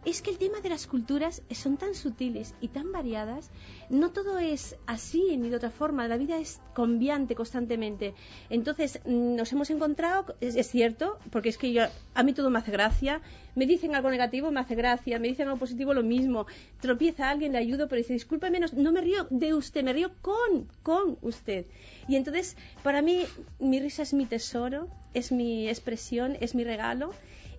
Es 0.06 0.22
que 0.22 0.30
el 0.30 0.38
tema 0.38 0.60
de 0.60 0.68
las 0.68 0.86
culturas 0.86 1.42
son 1.50 1.78
tan 1.78 1.96
sutiles 1.96 2.54
y 2.60 2.68
tan 2.68 2.92
variadas, 2.92 3.50
no 3.90 4.12
todo 4.12 4.38
es 4.38 4.76
así 4.86 5.36
ni 5.36 5.48
de 5.48 5.56
otra 5.56 5.70
forma, 5.70 6.06
la 6.06 6.16
vida 6.16 6.38
es 6.38 6.60
cambiante 6.76 7.34
constantemente. 7.34 8.14
Entonces, 8.48 9.00
nos 9.04 9.52
hemos 9.52 9.68
encontrado, 9.70 10.36
es, 10.40 10.64
cierto, 10.70 11.18
porque 11.32 11.48
es 11.48 11.58
que 11.58 11.72
yo, 11.72 11.82
a 12.14 12.22
mí 12.22 12.34
todo 12.34 12.50
me 12.50 12.60
hace 12.60 12.70
gracia, 12.70 13.20
me 13.56 13.66
dicen 13.66 13.96
algo 13.96 14.08
negativo, 14.08 14.52
me 14.52 14.60
hace 14.60 14.76
gracia, 14.76 15.18
me 15.18 15.26
dicen 15.26 15.48
algo 15.48 15.58
positivo, 15.58 15.92
lo 15.92 16.04
mismo. 16.04 16.46
Tropieza 16.80 17.28
alguien, 17.28 17.50
le 17.50 17.58
ayudo, 17.58 17.88
pero 17.88 17.98
dice, 17.98 18.12
discúlpeme, 18.12 18.60
no, 18.60 18.68
no 18.74 18.92
me 18.92 19.00
río 19.00 19.26
de 19.30 19.54
usted, 19.54 19.82
me 19.82 19.92
río 19.92 20.12
con, 20.22 20.68
con 20.84 21.18
usted. 21.20 21.66
Y 22.06 22.14
entonces, 22.14 22.56
para 22.84 23.02
mí, 23.02 23.24
mi 23.58 23.80
risa 23.80 24.04
es 24.04 24.14
mi 24.14 24.26
tesoro, 24.26 24.86
es 25.14 25.32
mi 25.32 25.68
expresión, 25.68 26.36
es 26.40 26.54
mi 26.54 26.62
regalo 26.62 27.10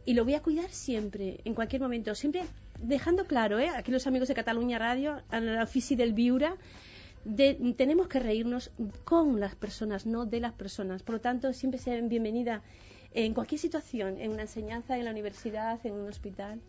y 0.07 0.13
lo 0.13 0.23
voy 0.23 0.35
a 0.35 0.41
cuidar 0.41 0.69
siempre, 0.69 1.41
en 1.43 1.53
cualquier 1.53 1.81
momento. 1.81 2.15
Siempre 2.15 2.43
dejando 2.79 3.25
claro, 3.25 3.59
¿eh? 3.59 3.67
aquí 3.67 3.91
los 3.91 4.07
amigos 4.07 4.29
de 4.29 4.35
Cataluña 4.35 4.79
Radio, 4.79 5.21
a 5.29 5.41
la 5.41 5.63
oficina 5.63 6.01
del 6.01 6.13
Viura, 6.13 6.55
de, 7.25 7.55
tenemos 7.77 8.07
que 8.07 8.21
reírnos 8.21 8.71
con 9.03 9.41
las 9.41 9.55
personas, 9.55 10.05
no 10.05 10.25
de 10.25 10.39
las 10.39 10.53
personas. 10.53 11.03
Por 11.03 11.15
lo 11.15 11.21
tanto, 11.21 11.51
siempre 11.51 11.77
sean 11.77 12.07
bienvenida 12.07 12.61
en 13.13 13.33
cualquier 13.33 13.59
situación, 13.59 14.17
en 14.21 14.31
una 14.31 14.43
enseñanza, 14.43 14.97
en 14.97 15.03
la 15.03 15.11
universidad, 15.11 15.85
en 15.85 15.91
un 15.91 16.07
hospital. 16.07 16.61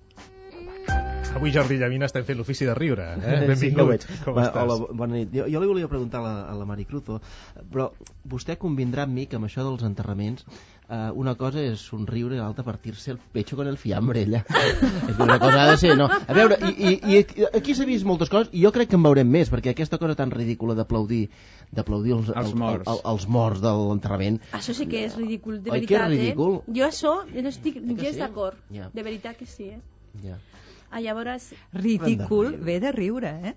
Avui 1.39 1.53
Jordi 1.55 1.77
Llavina 1.79 2.07
estem 2.09 2.25
fent 2.27 2.39
l'ofici 2.41 2.67
de 2.67 2.73
riure. 2.75 3.05
Eh? 3.21 3.35
Benvingut. 3.47 3.61
Sí, 3.61 3.69
que 3.75 3.83
ho 3.83 3.87
veig. 3.87 4.07
Com 4.25 4.35
Va, 4.39 4.47
estàs? 4.49 4.63
Hola, 4.65 4.95
bona 4.97 5.19
nit. 5.19 5.29
Jo, 5.37 5.45
jo 5.53 5.61
li 5.63 5.69
volia 5.71 5.89
preguntar 5.91 6.19
a 6.19 6.25
la, 6.25 6.33
a 6.51 6.55
la 6.57 6.65
Mari 6.67 6.87
Cruzo, 6.89 7.21
però 7.71 7.91
vostè 8.33 8.57
convindrà 8.59 9.05
amb 9.07 9.15
mi 9.15 9.27
que 9.29 9.37
amb 9.39 9.47
això 9.47 9.63
dels 9.67 9.85
enterraments 9.87 10.47
eh, 10.49 11.11
una 11.15 11.35
cosa 11.39 11.61
és 11.63 11.85
somriure 11.85 12.35
i 12.35 12.41
l'altra 12.41 12.65
partir-se 12.67 13.13
el 13.13 13.21
pecho 13.37 13.59
con 13.61 13.69
el 13.71 13.77
fiambre, 13.79 14.25
ella. 14.25 14.41
és 14.49 15.21
una 15.21 15.37
cosa 15.39 15.63
ha 15.63 15.67
de 15.71 15.77
ser, 15.85 15.93
no? 16.01 16.09
A 16.09 16.35
veure, 16.35 16.59
i, 16.73 16.97
i, 16.97 17.21
i 17.21 17.47
aquí 17.53 17.77
s'ha 17.77 17.87
vist 17.87 18.09
moltes 18.09 18.33
coses 18.33 18.49
i 18.57 18.65
jo 18.65 18.73
crec 18.75 18.91
que 18.95 18.99
en 18.99 19.05
veurem 19.07 19.29
més, 19.31 19.53
perquè 19.53 19.77
aquesta 19.77 20.01
cosa 20.01 20.17
tan 20.19 20.33
ridícula 20.35 20.75
d'aplaudir 20.79 21.29
d'aplaudir 21.71 22.17
els, 22.17 22.33
Els 22.35 22.57
morts. 22.57 22.89
el, 22.89 23.05
els 23.13 23.29
morts 23.29 23.61
de 23.63 23.75
l'enterrament 23.77 24.41
Això 24.57 24.75
sí 24.75 24.89
que 24.89 25.05
és 25.05 25.15
ridícul, 25.21 25.61
de 25.63 25.71
Oi 25.71 25.85
que 25.85 25.93
és 25.93 26.01
veritat, 26.01 26.11
ridícul? 26.17 26.59
eh? 26.65 26.75
Jo 26.81 26.89
això 26.89 27.15
no 27.29 27.49
estic 27.53 27.79
gens 27.85 28.17
sí? 28.17 28.19
d'acord. 28.25 28.57
Ja. 28.73 28.89
De 28.97 29.05
veritat 29.05 29.37
que 29.37 29.47
sí, 29.47 29.69
eh? 29.77 29.81
Ja. 30.23 30.39
Ah, 30.91 31.01
llavors... 31.01 31.53
Ridícul, 31.73 32.57
ve 32.57 32.81
de 32.81 32.93
riure, 32.93 33.31
eh? 33.49 33.55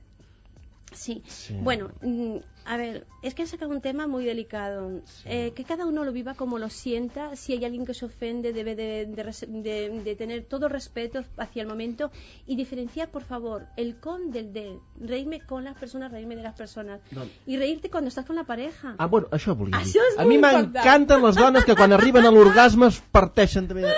Sí. 0.93 1.23
Sí. 1.27 1.55
Bueno, 1.61 1.91
mm, 2.01 2.37
a 2.65 2.77
ver, 2.77 3.05
es 3.23 3.33
que 3.33 3.43
has 3.43 3.49
sacado 3.49 3.71
un 3.71 3.81
tema 3.81 4.07
muy 4.07 4.23
delicado. 4.25 5.01
Eh, 5.25 5.51
que 5.55 5.63
cada 5.63 5.85
uno 5.85 6.03
lo 6.03 6.11
viva 6.11 6.33
como 6.35 6.59
lo 6.59 6.69
sienta. 6.69 7.35
Si 7.35 7.53
hay 7.53 7.65
alguien 7.65 7.85
que 7.85 7.93
se 7.93 8.05
ofende, 8.05 8.53
debe 8.53 8.75
de, 8.75 9.05
de 9.05 9.23
de- 9.47 10.01
de 10.03 10.15
tener 10.15 10.43
todo 10.45 10.69
respeto 10.69 11.23
hacia 11.37 11.61
el 11.63 11.67
momento 11.67 12.11
y 12.47 12.55
diferenciar, 12.55 13.09
por 13.09 13.23
favor, 13.23 13.65
el 13.77 13.95
con 13.99 14.31
del 14.31 14.53
de. 14.53 14.77
Reírme 14.99 15.41
con 15.41 15.63
las 15.63 15.75
personas, 15.77 16.11
reírme 16.11 16.35
de 16.35 16.43
las 16.43 16.53
personas. 16.55 16.99
No. 17.11 17.23
Y 17.45 17.57
reírte 17.57 17.89
cuando 17.89 18.09
estás 18.09 18.25
con 18.25 18.35
la 18.35 18.43
pareja. 18.43 18.95
Ah, 18.97 19.05
bueno, 19.07 19.27
això 19.31 19.55
volia 19.55 19.77
dir. 19.77 19.87
Això 19.87 20.01
és 20.11 20.19
a 20.19 20.25
mi 20.25 20.37
m'encanten 20.37 21.21
les 21.23 21.35
dones 21.35 21.65
que 21.65 21.75
quan 21.75 21.91
arriben 21.93 22.25
a 22.25 22.31
l'orgasme 22.31 22.87
es 22.87 23.01
parteixen 23.11 23.67
també 23.67 23.81
de, 23.81 23.93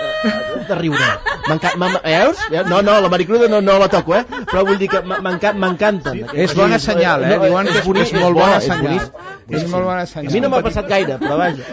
de 0.68 0.74
riure. 0.74 1.04
M'en- 1.48 2.00
Veus? 2.04 2.38
No, 2.68 2.80
no, 2.82 3.00
la 3.00 3.08
Maricruda 3.08 3.48
no, 3.48 3.60
no 3.60 3.78
la 3.78 3.88
toco, 3.88 4.14
eh? 4.16 4.24
Però 4.50 4.64
vull 4.64 4.78
dir 4.78 4.88
que 4.88 5.00
m'enca- 5.04 5.52
m'encanten. 5.52 6.24
És 6.34 6.54
bona 6.56 6.78
senyal, 6.78 7.24
eh? 7.24 7.36
No, 7.36 7.44
Diuen 7.44 7.66
que 7.68 7.78
és, 7.78 7.84
bonic, 7.86 8.06
és 8.08 8.12
molt 8.20 8.34
bo, 8.38 8.46
bona 8.54 8.62
és 8.62 8.68
senyal. 8.70 9.56
És 9.58 9.64
molt 9.70 9.84
bona 9.88 10.04
senyal. 10.08 10.30
A 10.30 10.34
mi 10.34 10.40
no 10.44 10.50
m'ha 10.52 10.60
passat 10.64 10.88
gaire, 10.88 11.16
però 11.20 11.36
vaja. 11.40 11.66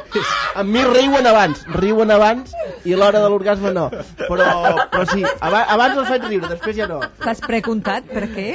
Amb 0.62 0.70
mi 0.76 0.84
riuen 0.88 1.28
abans, 1.30 1.62
riuen 1.78 2.12
abans 2.12 2.52
i 2.84 2.94
a 2.96 3.00
l'hora 3.00 3.22
de 3.24 3.30
l'orgasme 3.32 3.72
no. 3.76 3.86
Però, 4.26 4.48
però 4.92 5.06
sí, 5.12 5.24
aba- 5.40 5.66
abans 5.76 5.98
els 6.02 6.10
faig 6.12 6.26
riure, 6.28 6.50
després 6.52 6.76
ja 6.82 6.88
no. 6.92 7.00
T'has 7.22 7.42
preguntat 7.46 8.10
per 8.12 8.26
què? 8.34 8.50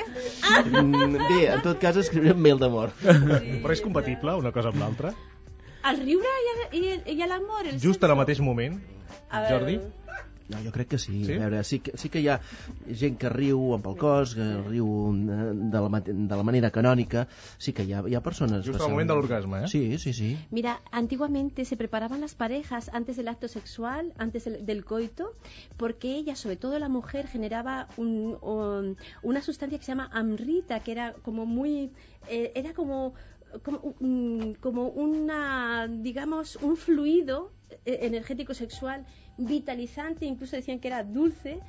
Mm, 0.67 1.17
Bé, 1.29 1.41
en 1.55 1.63
tot 1.65 1.79
cas 1.83 1.97
escriuré 2.03 2.35
un 2.35 2.43
mail 2.43 2.59
d'amor. 2.63 2.93
Però 3.03 3.73
és 3.75 3.81
compatible 3.85 4.35
una 4.41 4.53
cosa 4.53 4.73
amb 4.75 4.83
l'altra? 4.83 5.15
El 5.87 6.01
riure 6.03 6.33
i, 6.43 6.81
i, 6.81 6.85
i 7.15 7.17
l'amor. 7.31 7.69
Just 7.83 8.03
en 8.03 8.11
el 8.11 8.19
mateix 8.19 8.41
moment, 8.43 8.81
A 9.31 9.41
veure, 9.45 9.53
Jordi? 9.55 9.79
No, 10.49 10.59
jo 10.63 10.71
crec 10.71 10.89
que 10.89 10.99
sí. 10.99 11.25
Sí? 11.25 11.33
A 11.33 11.39
veure, 11.41 11.65
sí, 11.65 11.81
que, 11.81 11.93
sí 11.99 12.09
que 12.09 12.21
hi 12.23 12.29
ha 12.29 12.37
gent 12.87 13.17
que 13.19 13.29
riu 13.33 13.73
amb 13.75 13.87
el 13.91 13.97
cos, 13.99 14.35
que 14.39 14.45
riu 14.69 14.87
eh, 15.11 15.51
de 15.75 15.81
la, 15.83 16.01
de 16.07 16.37
la 16.37 16.45
manera 16.47 16.71
canònica. 16.71 17.27
Sí 17.59 17.73
que 17.75 17.83
hi 17.83 17.93
ha, 17.93 18.05
hi 18.07 18.15
ha 18.15 18.23
persones... 18.23 18.65
Just 18.67 18.81
al 18.81 18.91
moment 18.93 19.11
de 19.11 19.17
l'orgasme, 19.19 19.65
eh? 19.65 19.69
Sí, 19.73 19.99
sí, 19.99 20.13
sí. 20.13 20.31
Mira, 20.51 20.81
antiguamente 20.93 21.65
se 21.65 21.77
preparaban 21.77 22.21
las 22.21 22.35
parejas 22.37 22.91
antes 22.93 23.17
del 23.17 23.27
acto 23.29 23.49
sexual, 23.49 24.13
antes 24.19 24.45
del, 24.45 24.65
del 24.65 24.85
coito, 24.85 25.33
porque 25.77 26.15
ella, 26.15 26.37
sobre 26.37 26.57
todo 26.57 26.79
la 26.79 26.89
mujer, 26.89 27.27
generaba 27.27 27.89
un- 27.97 28.39
un- 28.41 28.97
una 29.23 29.43
sustancia 29.43 29.79
que 29.79 29.85
se 29.85 29.93
llama 29.93 30.09
amrita, 30.13 30.79
que 30.81 30.93
era 30.93 31.13
como 31.25 31.45
muy, 31.45 31.91
eh, 32.29 32.53
era 32.55 32.73
como, 32.73 33.15
como, 33.65 33.79
un- 34.01 34.57
como 34.61 34.89
una, 34.89 35.89
digamos, 35.89 36.55
un 36.57 36.77
fluido 36.77 37.51
eh, 37.85 37.99
energético 38.03 38.55
sexual 38.55 39.05
vitalizante, 39.37 40.25
incluso 40.25 40.57
decían 40.57 40.79
que 40.81 40.89
era 40.89 41.05
dulce, 41.05 41.61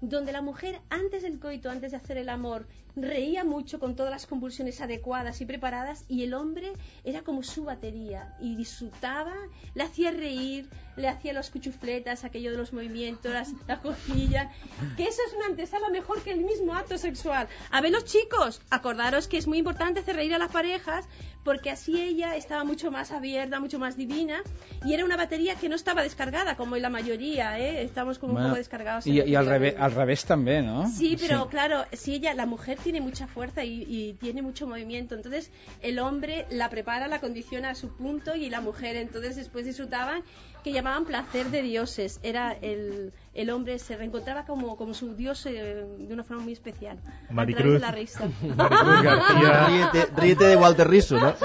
donde 0.00 0.32
la 0.32 0.42
mujer 0.42 0.80
antes 0.90 1.22
del 1.22 1.38
coito, 1.38 1.70
antes 1.70 1.90
de 1.90 1.96
hacer 1.96 2.18
el 2.18 2.28
amor, 2.28 2.66
reía 2.96 3.44
mucho 3.44 3.78
con 3.78 3.96
todas 3.96 4.12
las 4.12 4.26
convulsiones 4.26 4.80
adecuadas 4.80 5.40
y 5.40 5.46
preparadas 5.46 6.04
y 6.08 6.22
el 6.22 6.34
hombre 6.34 6.72
era 7.04 7.22
como 7.22 7.42
su 7.42 7.64
batería 7.64 8.36
y 8.40 8.56
disfrutaba, 8.56 9.34
le 9.74 9.82
hacía 9.82 10.10
reír, 10.10 10.68
le 10.96 11.08
hacía 11.08 11.32
los 11.32 11.50
cuchufletas, 11.50 12.24
aquello 12.24 12.50
de 12.52 12.56
los 12.56 12.72
movimientos, 12.72 13.32
las- 13.32 13.52
la 13.68 13.80
cosquilla, 13.80 14.50
que 14.96 15.04
eso 15.04 15.20
es 15.28 15.34
una 15.34 15.46
antesala 15.46 15.88
mejor 15.90 16.22
que 16.22 16.32
el 16.32 16.40
mismo 16.40 16.74
acto 16.74 16.96
sexual. 16.98 17.48
A 17.70 17.80
ver 17.80 17.92
los 17.92 18.04
chicos, 18.04 18.60
acordaros 18.70 19.28
que 19.28 19.36
es 19.38 19.46
muy 19.46 19.58
importante 19.58 20.00
hacer 20.00 20.16
reír 20.16 20.34
a 20.34 20.38
las 20.38 20.50
parejas 20.50 21.06
porque 21.44 21.70
así 21.70 22.00
ella 22.00 22.34
estaba 22.34 22.64
mucho 22.64 22.90
más 22.90 23.12
abierta, 23.12 23.60
mucho 23.60 23.78
más 23.78 23.96
divina 23.96 24.42
y 24.84 24.94
era 24.94 25.04
una 25.04 25.16
batería 25.16 25.54
que 25.54 25.68
no 25.68 25.76
estaba 25.76 26.02
descargada 26.02 26.56
como 26.56 26.74
en 26.74 26.82
la 26.82 26.88
mayoría, 26.90 27.58
¿eh? 27.60 27.84
estamos 27.84 28.18
como 28.18 28.34
un 28.34 28.42
poco 28.42 28.56
descargados. 28.56 29.06
I 29.06 29.34
al, 29.36 29.46
revés, 29.46 29.74
al 29.78 29.92
revés 29.94 30.24
també, 30.26 30.60
no? 30.62 30.88
Sí, 30.90 31.16
pero 31.20 31.48
claro, 31.48 31.84
si 31.92 32.14
ella, 32.14 32.34
la 32.34 32.46
mujer 32.46 32.78
tiene 32.82 33.00
mucha 33.00 33.28
fuerza 33.28 33.62
y, 33.64 33.84
y 33.88 34.14
tiene 34.14 34.42
mucho 34.42 34.66
movimiento, 34.66 35.14
entonces 35.14 35.52
el 35.82 36.00
hombre 36.00 36.46
la 36.50 36.68
prepara, 36.68 37.06
la 37.06 37.20
condiciona 37.20 37.70
a 37.70 37.74
su 37.76 37.90
punto 37.96 38.34
y 38.34 38.50
la 38.50 38.60
mujer 38.60 38.96
entonces 38.96 39.36
después 39.36 39.64
disfrutaban 39.66 40.22
que 40.66 40.72
llamaban 40.72 41.04
placer 41.04 41.46
de 41.52 41.62
dioses. 41.62 42.18
Era 42.24 42.50
el, 42.50 43.12
el 43.34 43.50
hombre 43.50 43.78
se 43.78 43.96
reencontraba 43.96 44.44
como, 44.46 44.76
como 44.76 44.94
su 44.94 45.14
dios 45.14 45.46
eh, 45.46 45.86
de 45.96 46.12
una 46.12 46.24
forma 46.24 46.42
muy 46.42 46.54
especial. 46.54 46.98
A 47.30 47.32
Maricruz. 47.32 47.80
través 47.80 47.80
de 47.80 47.86
la 47.86 47.92
risa. 47.92 48.28
Ríete, 49.68 50.08
ríete 50.16 50.44
de 50.46 50.56
Walter 50.56 50.88
Risso, 50.90 51.20
no? 51.20 51.34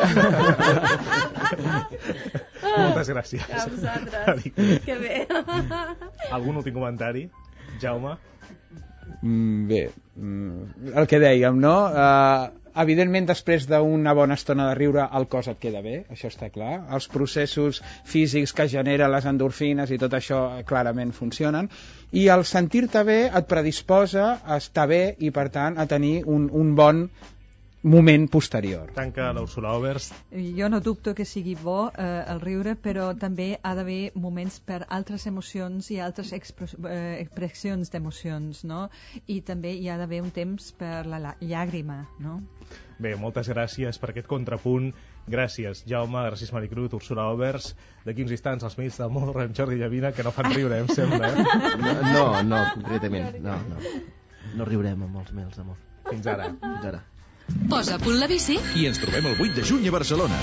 Moltes 2.82 3.10
gràcies. 3.14 3.46
A 3.54 3.68
vosaltres. 3.68 4.54
Que 4.86 4.96
bé. 4.98 5.28
Algun 6.32 6.58
últim 6.58 6.74
comentari? 6.74 7.30
Jaume? 7.80 8.18
Mm, 9.22 9.68
bé, 9.68 9.92
mm, 10.16 10.98
el 10.98 11.06
que 11.06 11.20
dèiem, 11.22 11.62
no? 11.62 11.76
Uh, 11.94 12.61
evidentment, 12.84 13.28
després 13.30 13.68
d'una 13.70 14.14
bona 14.18 14.38
estona 14.40 14.68
de 14.70 14.76
riure, 14.78 15.08
el 15.18 15.28
cos 15.32 15.50
et 15.52 15.60
queda 15.62 15.82
bé, 15.86 15.96
això 16.14 16.32
està 16.32 16.50
clar. 16.54 16.74
Els 16.96 17.08
processos 17.12 17.82
físics 18.14 18.54
que 18.58 18.68
generen 18.72 19.12
les 19.12 19.28
endorfines 19.32 19.92
i 19.92 20.00
tot 20.02 20.16
això 20.18 20.42
clarament 20.68 21.12
funcionen. 21.18 21.70
I 22.12 22.28
el 22.36 22.46
sentir-te 22.46 23.04
bé 23.08 23.20
et 23.28 23.52
predisposa 23.52 24.32
a 24.46 24.58
estar 24.58 24.88
bé 24.92 25.04
i, 25.20 25.32
per 25.32 25.50
tant, 25.50 25.78
a 25.78 25.88
tenir 25.88 26.22
un, 26.26 26.50
un 26.52 26.76
bon 26.76 27.06
moment 27.84 28.28
posterior. 28.30 28.92
Tanca 28.94 29.32
l'Ursula 29.34 29.74
Overs. 29.74 30.12
Jo 30.58 30.70
no 30.70 30.80
dubto 30.82 31.16
que 31.18 31.26
sigui 31.26 31.56
bo 31.58 31.90
eh, 31.90 32.24
el 32.30 32.42
riure, 32.42 32.76
però 32.78 33.12
també 33.18 33.56
ha 33.62 33.74
d'haver 33.76 34.12
moments 34.16 34.60
per 34.62 34.84
altres 34.88 35.26
emocions 35.28 35.90
i 35.92 36.00
altres 36.00 36.34
eh, 36.34 37.18
expressions 37.20 37.92
d'emocions, 37.92 38.64
no? 38.70 38.88
I 39.26 39.42
també 39.42 39.74
hi 39.74 39.90
ha 39.90 39.98
d'haver 39.98 40.22
un 40.22 40.32
temps 40.32 40.72
per 40.78 41.06
la, 41.10 41.36
llàgrima, 41.42 42.06
no? 42.22 42.40
Bé, 43.02 43.16
moltes 43.18 43.50
gràcies 43.50 43.98
per 43.98 44.12
aquest 44.12 44.30
contrapunt. 44.30 44.92
Gràcies, 45.32 45.82
Jaume, 45.90 46.22
gràcies, 46.30 46.52
Maricrut, 46.54 46.94
Ursula 46.94 47.28
Overs. 47.34 47.72
D'aquí 48.06 48.26
uns 48.26 48.34
instants, 48.36 48.66
els 48.68 48.78
Mills 48.78 49.00
d'Amor, 49.02 49.34
amb 49.42 49.58
Jordi 49.58 49.80
Llavina, 49.82 50.14
que 50.14 50.26
no 50.26 50.34
fan 50.36 50.54
riure, 50.54 50.82
em 50.84 50.90
sembla. 50.90 51.32
Eh? 51.34 51.46
No, 52.14 52.26
no, 52.46 52.62
concretament. 52.76 53.40
No, 53.42 53.58
no. 53.70 53.82
No 54.58 54.68
riurem 54.68 55.08
amb 55.08 55.22
els 55.22 55.34
mails 55.38 55.58
d'amor. 55.58 55.80
Fins 56.10 56.28
ara. 56.28 56.50
Fins 56.62 56.88
ara. 56.92 57.02
Posa 57.70 57.96
a 57.96 58.00
punt 58.00 58.20
la 58.20 58.28
bici. 58.28 58.58
I 58.76 58.88
ens 58.90 59.00
trobem 59.02 59.28
el 59.32 59.40
8 59.40 59.56
de 59.60 59.64
juny 59.68 59.88
a 59.88 59.94
Barcelona. 59.96 60.38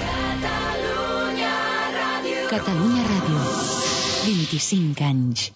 Catalunya 2.48 3.04
Ràdio. 3.04 3.42
25 4.24 5.04
anys. 5.04 5.50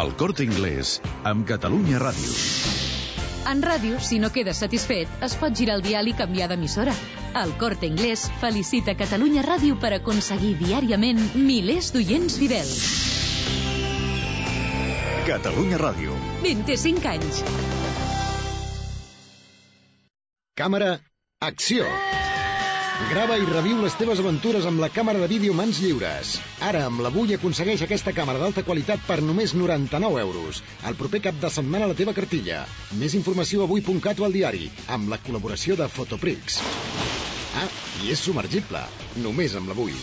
El 0.00 0.12
Corte 0.18 0.44
Inglés, 0.46 1.00
amb 1.24 1.46
Catalunya 1.46 1.98
Ràdio. 2.02 2.34
En 3.50 3.62
ràdio, 3.64 3.98
si 3.98 4.20
no 4.22 4.28
quedes 4.30 4.60
satisfet, 4.62 5.10
es 5.26 5.34
pot 5.40 5.56
girar 5.58 5.78
el 5.78 5.82
dial 5.86 6.10
i 6.10 6.14
canviar 6.18 6.46
d'emissora. 6.52 6.94
El 7.40 7.54
Corte 7.58 7.88
Inglés 7.88 8.28
felicita 8.42 8.94
Catalunya 8.98 9.42
Ràdio 9.46 9.78
per 9.82 9.94
aconseguir 9.96 10.52
diàriament 10.60 11.22
milers 11.34 11.90
d'oients 11.94 12.38
fidels. 12.42 12.76
Catalunya 15.26 15.78
Ràdio. 15.82 16.14
25 16.46 17.14
anys. 17.16 17.44
Càmera, 20.60 20.88
acció! 21.40 21.86
Grava 23.08 23.38
i 23.40 23.46
reviu 23.48 23.78
les 23.80 23.94
teves 23.96 24.18
aventures 24.20 24.66
amb 24.68 24.82
la 24.82 24.90
càmera 24.92 25.22
de 25.22 25.28
vídeo 25.30 25.54
Mans 25.56 25.80
Lliures. 25.80 26.34
Ara, 26.68 26.82
amb 26.90 27.00
l'Avui, 27.00 27.32
aconsegueix 27.36 27.86
aquesta 27.86 28.12
càmera 28.18 28.42
d'alta 28.42 28.66
qualitat 28.66 29.00
per 29.08 29.22
només 29.24 29.56
99 29.56 30.20
euros. 30.26 30.60
El 30.90 31.00
proper 31.00 31.22
cap 31.30 31.40
de 31.40 31.54
setmana 31.56 31.88
a 31.88 31.92
la 31.94 31.98
teva 32.02 32.12
cartilla. 32.20 32.60
Més 33.00 33.16
informació 33.22 33.64
a 33.64 33.70
avui.cat 33.70 34.20
o 34.20 34.28
al 34.28 34.36
diari, 34.36 34.68
amb 34.98 35.08
la 35.08 35.22
col·laboració 35.24 35.80
de 35.80 35.88
Fotoprix. 35.96 36.60
Ah, 37.56 37.68
i 38.04 38.12
és 38.12 38.28
submergible. 38.28 38.84
Només 39.24 39.56
amb 39.56 39.72
l'Avui. 39.72 39.96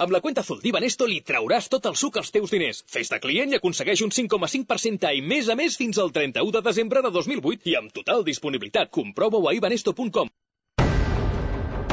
Amb 0.00 0.14
la 0.14 0.22
cuenta 0.24 0.40
Azul 0.40 0.62
d'Ibanesto 0.62 1.04
li 1.04 1.18
trauràs 1.28 1.66
tot 1.68 1.84
el 1.90 1.96
suc 2.02 2.14
als 2.16 2.30
teus 2.32 2.52
diners. 2.54 2.78
Fes 2.88 3.10
de 3.12 3.18
client 3.20 3.50
i 3.52 3.58
aconsegueix 3.58 4.00
un 4.06 4.12
5,5% 4.16 5.10
i 5.12 5.20
més 5.32 5.50
a 5.52 5.56
més 5.60 5.74
fins 5.76 5.98
al 6.00 6.08
31 6.14 6.54
de 6.54 6.62
desembre 6.64 7.02
de 7.04 7.10
2008 7.16 7.68
i 7.68 7.74
amb 7.76 7.92
total 7.92 8.24
disponibilitat. 8.24 8.88
Comprova-ho 8.96 9.50
a 9.50 9.52
ibanesto.com. 9.58 10.30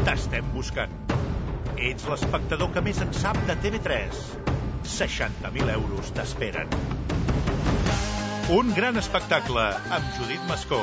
T'estem 0.08 0.48
buscant. 0.54 0.94
Ets 1.90 2.08
l'espectador 2.08 2.72
que 2.78 2.86
més 2.86 3.02
en 3.04 3.12
sap 3.12 3.42
de 3.50 3.58
TV3. 3.66 4.24
60.000 4.88 5.74
euros 5.76 6.14
t'esperen. 6.16 6.72
Un 8.56 8.72
gran 8.78 8.96
espectacle 9.04 9.68
amb 9.98 10.16
Judit 10.16 10.48
Mascó. 10.48 10.80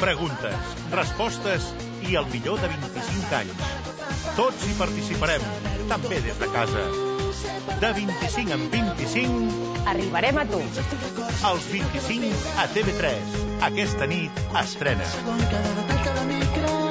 Preguntes, 0.00 0.72
respostes 0.96 1.68
i 2.10 2.16
el 2.20 2.26
millor 2.32 2.60
de 2.62 2.68
25 2.72 3.34
anys. 3.40 3.74
Tots 4.36 4.66
hi 4.66 4.74
participarem, 4.78 5.44
també 5.90 6.20
des 6.26 6.38
de 6.42 6.48
casa. 6.54 6.86
De 7.82 7.92
25 8.00 8.54
en 8.56 8.66
25... 8.74 9.74
Arribarem 9.92 10.38
a 10.42 10.46
tu. 10.48 10.62
Els 11.50 11.68
25 11.74 12.32
a 12.62 12.66
TV3. 12.74 13.36
Aquesta 13.70 14.10
nit 14.10 14.42
estrena. 14.62 15.12
Mmm, 15.26 16.85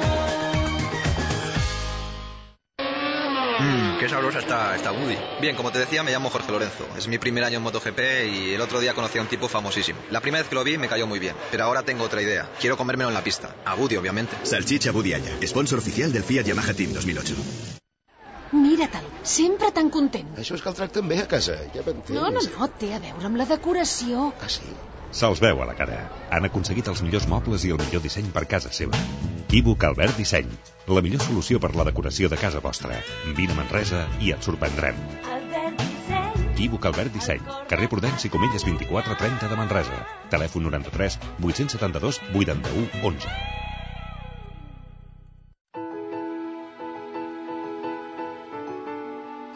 qué 3.98 4.08
sabrosa 4.08 4.40
está 4.40 4.74
esta 4.76 4.92
Woody. 4.92 5.16
Bien, 5.40 5.56
como 5.56 5.70
te 5.70 5.78
decía, 5.78 6.02
me 6.02 6.10
llamo 6.10 6.30
Jorge 6.30 6.52
Lorenzo. 6.52 6.86
Es 6.96 7.08
mi 7.08 7.18
primer 7.18 7.44
año 7.44 7.58
en 7.58 7.62
MotoGP 7.62 7.98
y 8.30 8.54
el 8.54 8.60
otro 8.60 8.80
día 8.80 8.94
conocí 8.94 9.18
a 9.18 9.22
un 9.22 9.28
tipo 9.28 9.48
famosísimo. 9.48 9.98
La 10.10 10.20
primera 10.20 10.42
vez 10.42 10.48
que 10.48 10.54
lo 10.54 10.64
vi 10.64 10.78
me 10.78 10.88
cayó 10.88 11.06
muy 11.06 11.18
bien, 11.18 11.34
pero 11.50 11.64
ahora 11.64 11.82
tengo 11.82 12.04
otra 12.04 12.22
idea. 12.22 12.48
Quiero 12.60 12.76
comérmelo 12.76 13.08
en 13.08 13.14
la 13.14 13.24
pista. 13.24 13.54
A 13.64 13.74
Woody, 13.74 13.96
obviamente. 13.96 14.36
Salchicha 14.42 14.92
Budialla, 14.92 15.30
sponsor 15.46 15.78
oficial 15.78 16.12
del 16.12 16.22
Fiat 16.22 16.46
Yamaha 16.46 16.74
Team 16.74 16.92
2008. 16.92 17.34
Mira-te'l, 18.52 19.06
sempre 19.26 19.72
tan 19.74 19.90
content. 19.90 20.28
Això 20.38 20.54
és 20.54 20.62
que 20.62 20.70
el 20.70 20.76
tracten 20.78 21.08
bé 21.10 21.18
a 21.18 21.26
casa, 21.26 21.56
ja 21.74 21.82
m'entens. 21.82 22.14
No, 22.14 22.28
no, 22.30 22.40
no, 22.46 22.68
té 22.78 22.92
a 22.94 23.00
veure 23.02 23.26
amb 23.26 23.40
la 23.40 23.46
decoració. 23.48 24.30
Ah, 24.40 24.48
sí? 24.48 24.70
Se'ls 25.10 25.40
veu 25.40 25.62
a 25.62 25.66
la 25.68 25.74
cara. 25.78 25.98
Han 26.34 26.48
aconseguit 26.48 26.88
els 26.90 27.02
millors 27.04 27.26
mobles 27.30 27.64
i 27.64 27.72
el 27.74 27.80
millor 27.80 28.02
disseny 28.04 28.28
per 28.34 28.44
casa 28.50 28.72
seva. 28.72 28.98
Ibu 29.56 29.76
Calvert 29.80 30.16
Disseny, 30.18 30.50
la 30.88 31.02
millor 31.04 31.22
solució 31.24 31.60
per 31.62 31.72
la 31.78 31.86
decoració 31.88 32.28
de 32.28 32.38
casa 32.40 32.60
vostra. 32.60 32.98
Vine 33.38 33.54
a 33.54 33.58
Manresa 33.60 34.06
i 34.20 34.32
et 34.34 34.42
sorprendrem. 34.42 34.98
Ibu 36.66 36.80
Calvert 36.82 37.12
Disseny, 37.14 37.42
carrer 37.70 37.88
Prudenci 37.92 38.28
Comelles 38.32 38.64
2430 38.64 39.48
de 39.52 39.60
Manresa. 39.60 40.00
Telèfon 40.32 40.66
93 40.68 41.18
872 41.44 42.20
81 42.34 42.88
11. 43.04 43.28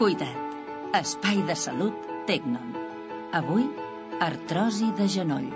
Cuida't. 0.01 0.49
Espai 0.97 1.43
de 1.47 1.55
salut 1.55 2.09
Tecnon. 2.27 2.73
Avui 3.37 3.67
artrosi 4.21 4.91
de 4.93 5.07
genoll. 5.09 5.47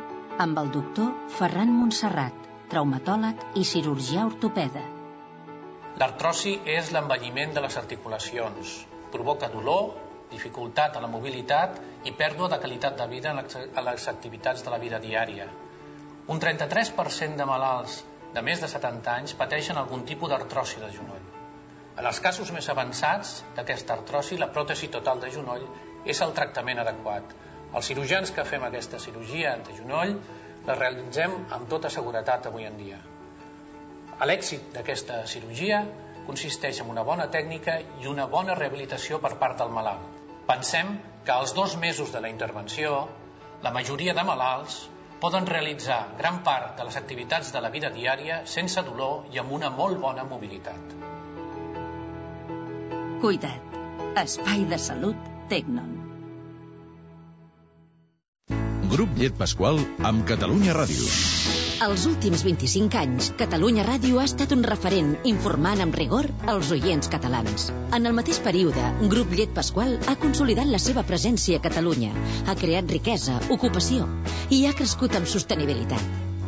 Amb 0.41 0.57
el 0.57 0.71
doctor 0.73 1.11
Ferran 1.37 1.69
Montserrat, 1.77 2.47
traumatòleg 2.73 3.43
i 3.61 3.65
cirurgià 3.69 4.25
ortopeda. 4.25 4.81
L'artrosi 6.01 6.55
és 6.77 6.89
l'envelliment 6.97 7.53
de 7.53 7.61
les 7.61 7.77
articulacions. 7.77 8.73
Provoca 9.13 9.53
dolor, 9.53 9.93
dificultat 10.33 10.97
a 10.97 11.05
la 11.05 11.13
mobilitat 11.13 11.77
i 12.09 12.15
pèrdua 12.17 12.49
de 12.55 12.63
qualitat 12.65 12.97
de 13.03 13.11
vida 13.13 13.35
en 13.37 13.85
les 13.91 14.09
activitats 14.17 14.65
de 14.65 14.73
la 14.73 14.81
vida 14.81 14.99
diària. 14.99 15.51
Un 16.33 16.41
33% 16.41 17.37
de 17.37 17.51
malalts 17.53 18.01
de 18.33 18.43
més 18.49 18.65
de 18.65 18.73
70 18.73 19.13
anys 19.21 19.37
pateixen 19.45 19.77
algun 19.77 20.09
tipus 20.09 20.33
d'artrosi 20.33 20.81
de 20.81 20.89
genoll. 20.97 21.33
En 22.01 22.09
els 22.09 22.19
casos 22.19 22.49
més 22.51 22.73
avançats 22.73 23.43
d'aquesta 23.55 24.01
artrosi, 24.01 24.41
la 24.41 24.49
pròtesi 24.57 24.89
total 24.89 25.21
de 25.21 25.37
genoll 25.37 25.69
és 26.09 26.25
el 26.25 26.33
tractament 26.33 26.81
adequat. 26.81 27.43
Els 27.75 27.91
cirurgians 27.91 28.31
que 28.35 28.45
fem 28.47 28.63
aquesta 28.67 29.01
cirurgia 29.03 29.57
de 29.67 29.75
genoll 29.75 30.15
la 30.67 30.77
realitzem 30.79 31.35
amb 31.57 31.69
tota 31.69 31.91
seguretat 31.91 32.47
avui 32.51 32.69
en 32.69 32.77
dia. 32.79 33.01
L'èxit 34.31 34.71
d'aquesta 34.77 35.25
cirurgia 35.27 35.83
consisteix 36.27 36.81
en 36.81 36.93
una 36.93 37.03
bona 37.09 37.27
tècnica 37.35 37.81
i 38.01 38.07
una 38.09 38.29
bona 38.31 38.55
rehabilitació 38.55 39.19
per 39.25 39.35
part 39.43 39.59
del 39.61 39.75
malalt. 39.75 40.23
Pensem 40.47 40.95
que 41.25 41.33
als 41.35 41.55
dos 41.57 41.77
mesos 41.81 42.13
de 42.13 42.21
la 42.21 42.31
intervenció, 42.33 43.09
la 43.65 43.73
majoria 43.75 44.15
de 44.15 44.25
malalts 44.29 44.79
poden 45.21 45.47
realitzar 45.51 46.01
gran 46.19 46.43
part 46.47 46.79
de 46.79 46.85
les 46.89 46.97
activitats 47.01 47.53
de 47.53 47.65
la 47.65 47.73
vida 47.75 47.91
diària 47.91 48.43
sense 48.55 48.83
dolor 48.87 49.29
i 49.33 49.41
amb 49.43 49.57
una 49.59 49.73
molt 49.73 50.01
bona 50.07 50.25
mobilitat. 50.31 50.97
Cuida't. 53.25 53.81
Espai 54.21 54.67
de 54.71 54.79
salut 54.79 55.31
Tecnon. 55.49 56.04
Grup 58.95 59.17
Llet 59.19 59.35
Pasqual 59.35 59.81
amb 60.07 60.21
Catalunya 60.23 60.71
Ràdio. 60.77 61.03
Els 61.83 62.05
últims 62.07 62.45
25 62.47 62.95
anys, 63.01 63.31
Catalunya 63.41 63.83
Ràdio 63.89 64.21
ha 64.23 64.27
estat 64.29 64.53
un 64.55 64.61
referent 64.63 65.09
informant 65.27 65.81
amb 65.83 65.97
rigor 65.99 66.29
als 66.53 66.71
oients 66.77 67.11
catalans. 67.11 67.65
En 67.99 68.07
el 68.07 68.15
mateix 68.15 68.39
període, 68.45 68.85
Grup 69.11 69.35
Llet 69.35 69.51
Pasqual 69.57 69.97
ha 70.07 70.15
consolidat 70.23 70.71
la 70.71 70.79
seva 70.85 71.03
presència 71.09 71.59
a 71.59 71.65
Catalunya, 71.65 72.13
ha 72.47 72.55
creat 72.61 72.95
riquesa, 72.95 73.41
ocupació 73.57 74.07
i 74.55 74.63
ha 74.69 74.77
crescut 74.79 75.19
amb 75.19 75.27
sostenibilitat. 75.33 76.05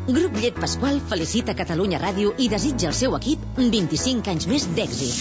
Grup 0.06 0.38
Llet 0.38 0.60
Pasqual 0.62 1.02
felicita 1.10 1.56
Catalunya 1.58 1.98
Ràdio 2.04 2.36
i 2.38 2.46
desitja 2.52 2.92
al 2.92 2.98
seu 3.00 3.18
equip 3.18 3.42
25 3.58 4.30
anys 4.36 4.46
més 4.52 4.68
d'èxit. 4.78 5.18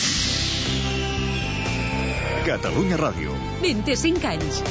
Catalunya 2.45 3.01
Ràdio. 3.01 3.33
25 3.65 4.29
anys. 4.35 4.61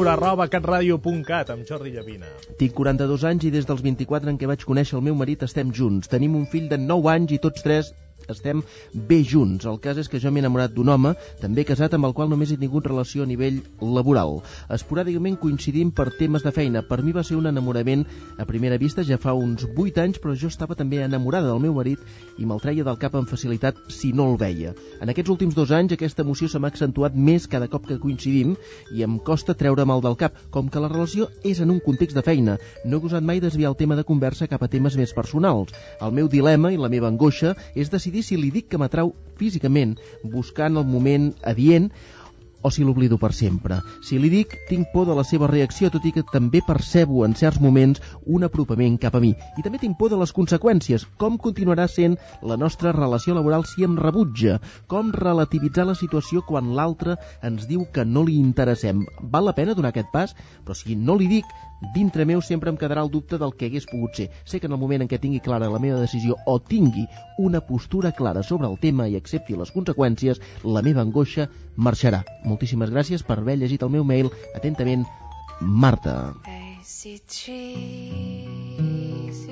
Viure 0.00 0.14
arroba 0.16 0.46
catradio.cat 0.48 1.50
amb 1.52 1.66
Jordi 1.68 1.90
Llavina. 1.92 2.28
Tinc 2.56 2.72
42 2.72 3.24
anys 3.28 3.42
i 3.44 3.50
des 3.52 3.66
dels 3.68 3.82
24 3.84 4.32
en 4.32 4.38
què 4.40 4.48
vaig 4.48 4.62
conèixer 4.64 4.94
el 4.96 5.02
meu 5.04 5.18
marit 5.22 5.42
estem 5.44 5.74
junts. 5.76 6.08
Tenim 6.08 6.38
un 6.38 6.46
fill 6.48 6.70
de 6.70 6.78
9 6.80 7.10
anys 7.12 7.34
i 7.36 7.38
tots 7.42 7.60
tres 7.66 7.90
estem 8.28 8.62
bé 8.92 9.22
junts. 9.24 9.66
El 9.66 9.80
cas 9.80 9.98
és 9.98 10.08
que 10.08 10.20
jo 10.20 10.30
m'he 10.30 10.42
enamorat 10.42 10.74
d'un 10.74 10.88
home, 10.88 11.14
també 11.40 11.64
casat, 11.64 11.94
amb 11.94 12.08
el 12.08 12.14
qual 12.14 12.30
només 12.30 12.52
he 12.52 12.58
tingut 12.60 12.86
relació 12.86 13.24
a 13.24 13.30
nivell 13.30 13.62
laboral. 13.80 14.40
Esporàdicament 14.68 15.38
coincidim 15.40 15.90
per 15.90 16.10
temes 16.18 16.44
de 16.44 16.52
feina. 16.52 16.82
Per 16.82 17.00
mi 17.02 17.12
va 17.16 17.24
ser 17.24 17.38
un 17.38 17.46
enamorament 17.50 18.04
a 18.38 18.46
primera 18.48 18.78
vista 18.78 19.04
ja 19.06 19.18
fa 19.18 19.34
uns 19.34 19.66
8 19.76 20.02
anys, 20.02 20.20
però 20.20 20.34
jo 20.36 20.48
estava 20.48 20.76
també 20.76 21.02
enamorada 21.04 21.50
del 21.50 21.62
meu 21.62 21.74
marit 21.76 22.00
i 22.38 22.46
me'l 22.46 22.60
treia 22.62 22.84
del 22.86 22.98
cap 23.00 23.14
amb 23.16 23.28
facilitat 23.28 23.78
si 23.88 24.12
no 24.12 24.30
el 24.32 24.38
veia. 24.40 24.74
En 25.00 25.10
aquests 25.12 25.30
últims 25.32 25.54
dos 25.54 25.70
anys 25.70 25.94
aquesta 25.96 26.22
emoció 26.26 26.48
se 26.48 26.58
m'ha 26.58 26.70
accentuat 26.72 27.14
més 27.14 27.48
cada 27.50 27.68
cop 27.68 27.86
que 27.88 27.98
coincidim 28.02 28.54
i 28.94 29.04
em 29.06 29.18
costa 29.18 29.54
treure 29.54 29.86
mal 29.86 30.02
del 30.04 30.16
cap, 30.20 30.36
com 30.50 30.68
que 30.68 30.82
la 30.82 30.90
relació 30.92 31.28
és 31.44 31.60
en 31.60 31.70
un 31.70 31.80
context 31.84 32.16
de 32.16 32.24
feina. 32.26 32.58
No 32.84 32.98
he 32.98 33.04
gosat 33.06 33.24
mai 33.24 33.40
desviar 33.40 33.70
el 33.70 33.78
tema 33.78 33.96
de 33.96 34.04
conversa 34.04 34.48
cap 34.50 34.62
a 34.62 34.68
temes 34.68 34.96
més 35.00 35.14
personals. 35.16 35.74
El 36.00 36.14
meu 36.16 36.28
dilema 36.28 36.72
i 36.72 36.80
la 36.80 36.90
meva 36.92 37.08
angoixa 37.10 37.54
és 37.74 37.92
decidir 37.92 38.19
si 38.26 38.38
li 38.40 38.50
dic 38.54 38.68
que 38.70 38.80
m'atrau 38.80 39.14
físicament, 39.40 39.96
buscant 40.22 40.76
el 40.76 40.88
moment 40.88 41.30
adient, 41.48 41.90
o 42.62 42.70
si 42.70 42.84
l'oblido 42.84 43.18
per 43.18 43.32
sempre. 43.32 43.80
Si 44.04 44.18
li 44.18 44.30
dic, 44.32 44.56
tinc 44.68 44.90
por 44.92 45.06
de 45.08 45.16
la 45.16 45.24
seva 45.24 45.48
reacció, 45.50 45.90
tot 45.90 46.04
i 46.04 46.12
que 46.12 46.24
també 46.32 46.62
percebo 46.66 47.24
en 47.26 47.34
certs 47.38 47.60
moments 47.60 48.02
un 48.26 48.44
apropament 48.44 48.98
cap 49.00 49.16
a 49.16 49.22
mi. 49.22 49.32
I 49.58 49.64
també 49.64 49.80
tinc 49.82 49.98
por 49.98 50.12
de 50.12 50.18
les 50.20 50.34
conseqüències. 50.36 51.06
Com 51.20 51.38
continuarà 51.38 51.88
sent 51.88 52.18
la 52.42 52.58
nostra 52.60 52.92
relació 52.96 53.34
laboral 53.34 53.66
si 53.68 53.86
em 53.86 53.96
rebutja? 53.98 54.58
Com 54.90 55.12
relativitzar 55.16 55.86
la 55.88 55.96
situació 55.98 56.44
quan 56.46 56.74
l'altre 56.76 57.16
ens 57.42 57.66
diu 57.70 57.86
que 57.94 58.04
no 58.04 58.24
li 58.26 58.36
interessem? 58.40 59.04
Val 59.22 59.48
la 59.48 59.56
pena 59.56 59.74
donar 59.74 59.94
aquest 59.94 60.12
pas? 60.12 60.36
Però 60.64 60.76
si 60.76 60.96
no 60.96 61.16
li 61.16 61.28
dic, 61.30 61.48
dintre 61.94 62.26
meu 62.28 62.42
sempre 62.44 62.70
em 62.70 62.76
quedarà 62.76 63.02
el 63.04 63.10
dubte 63.12 63.38
del 63.40 63.54
que 63.56 63.70
hagués 63.70 63.88
pogut 63.90 64.16
ser. 64.16 64.28
Sé 64.44 64.60
que 64.60 64.68
en 64.68 64.76
el 64.76 64.80
moment 64.82 65.04
en 65.04 65.08
què 65.08 65.20
tingui 65.20 65.40
clara 65.40 65.70
la 65.72 65.80
meva 65.82 66.00
decisió 66.00 66.36
o 66.46 66.58
tingui 66.60 67.06
una 67.38 67.62
postura 67.64 68.12
clara 68.12 68.42
sobre 68.42 68.68
el 68.68 68.78
tema 68.78 69.08
i 69.08 69.16
accepti 69.16 69.56
les 69.56 69.72
conseqüències, 69.72 70.42
la 70.64 70.84
meva 70.84 71.04
angoixa 71.06 71.48
marxarà. 71.76 72.24
Moltíssimes 72.50 72.90
gràcies 72.90 73.22
per 73.26 73.38
haver 73.38 73.56
llegit 73.60 73.82
el 73.86 73.92
meu 73.94 74.04
mail. 74.04 74.26
Atentament, 74.58 75.06
Marta. 75.60 76.34
I 76.46 76.80
see 76.84 77.18
trees 77.30 78.38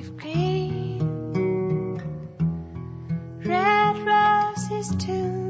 of 0.00 0.06
green, 0.18 0.98
red 3.44 3.96
roses 4.08 4.88
too. 4.98 5.48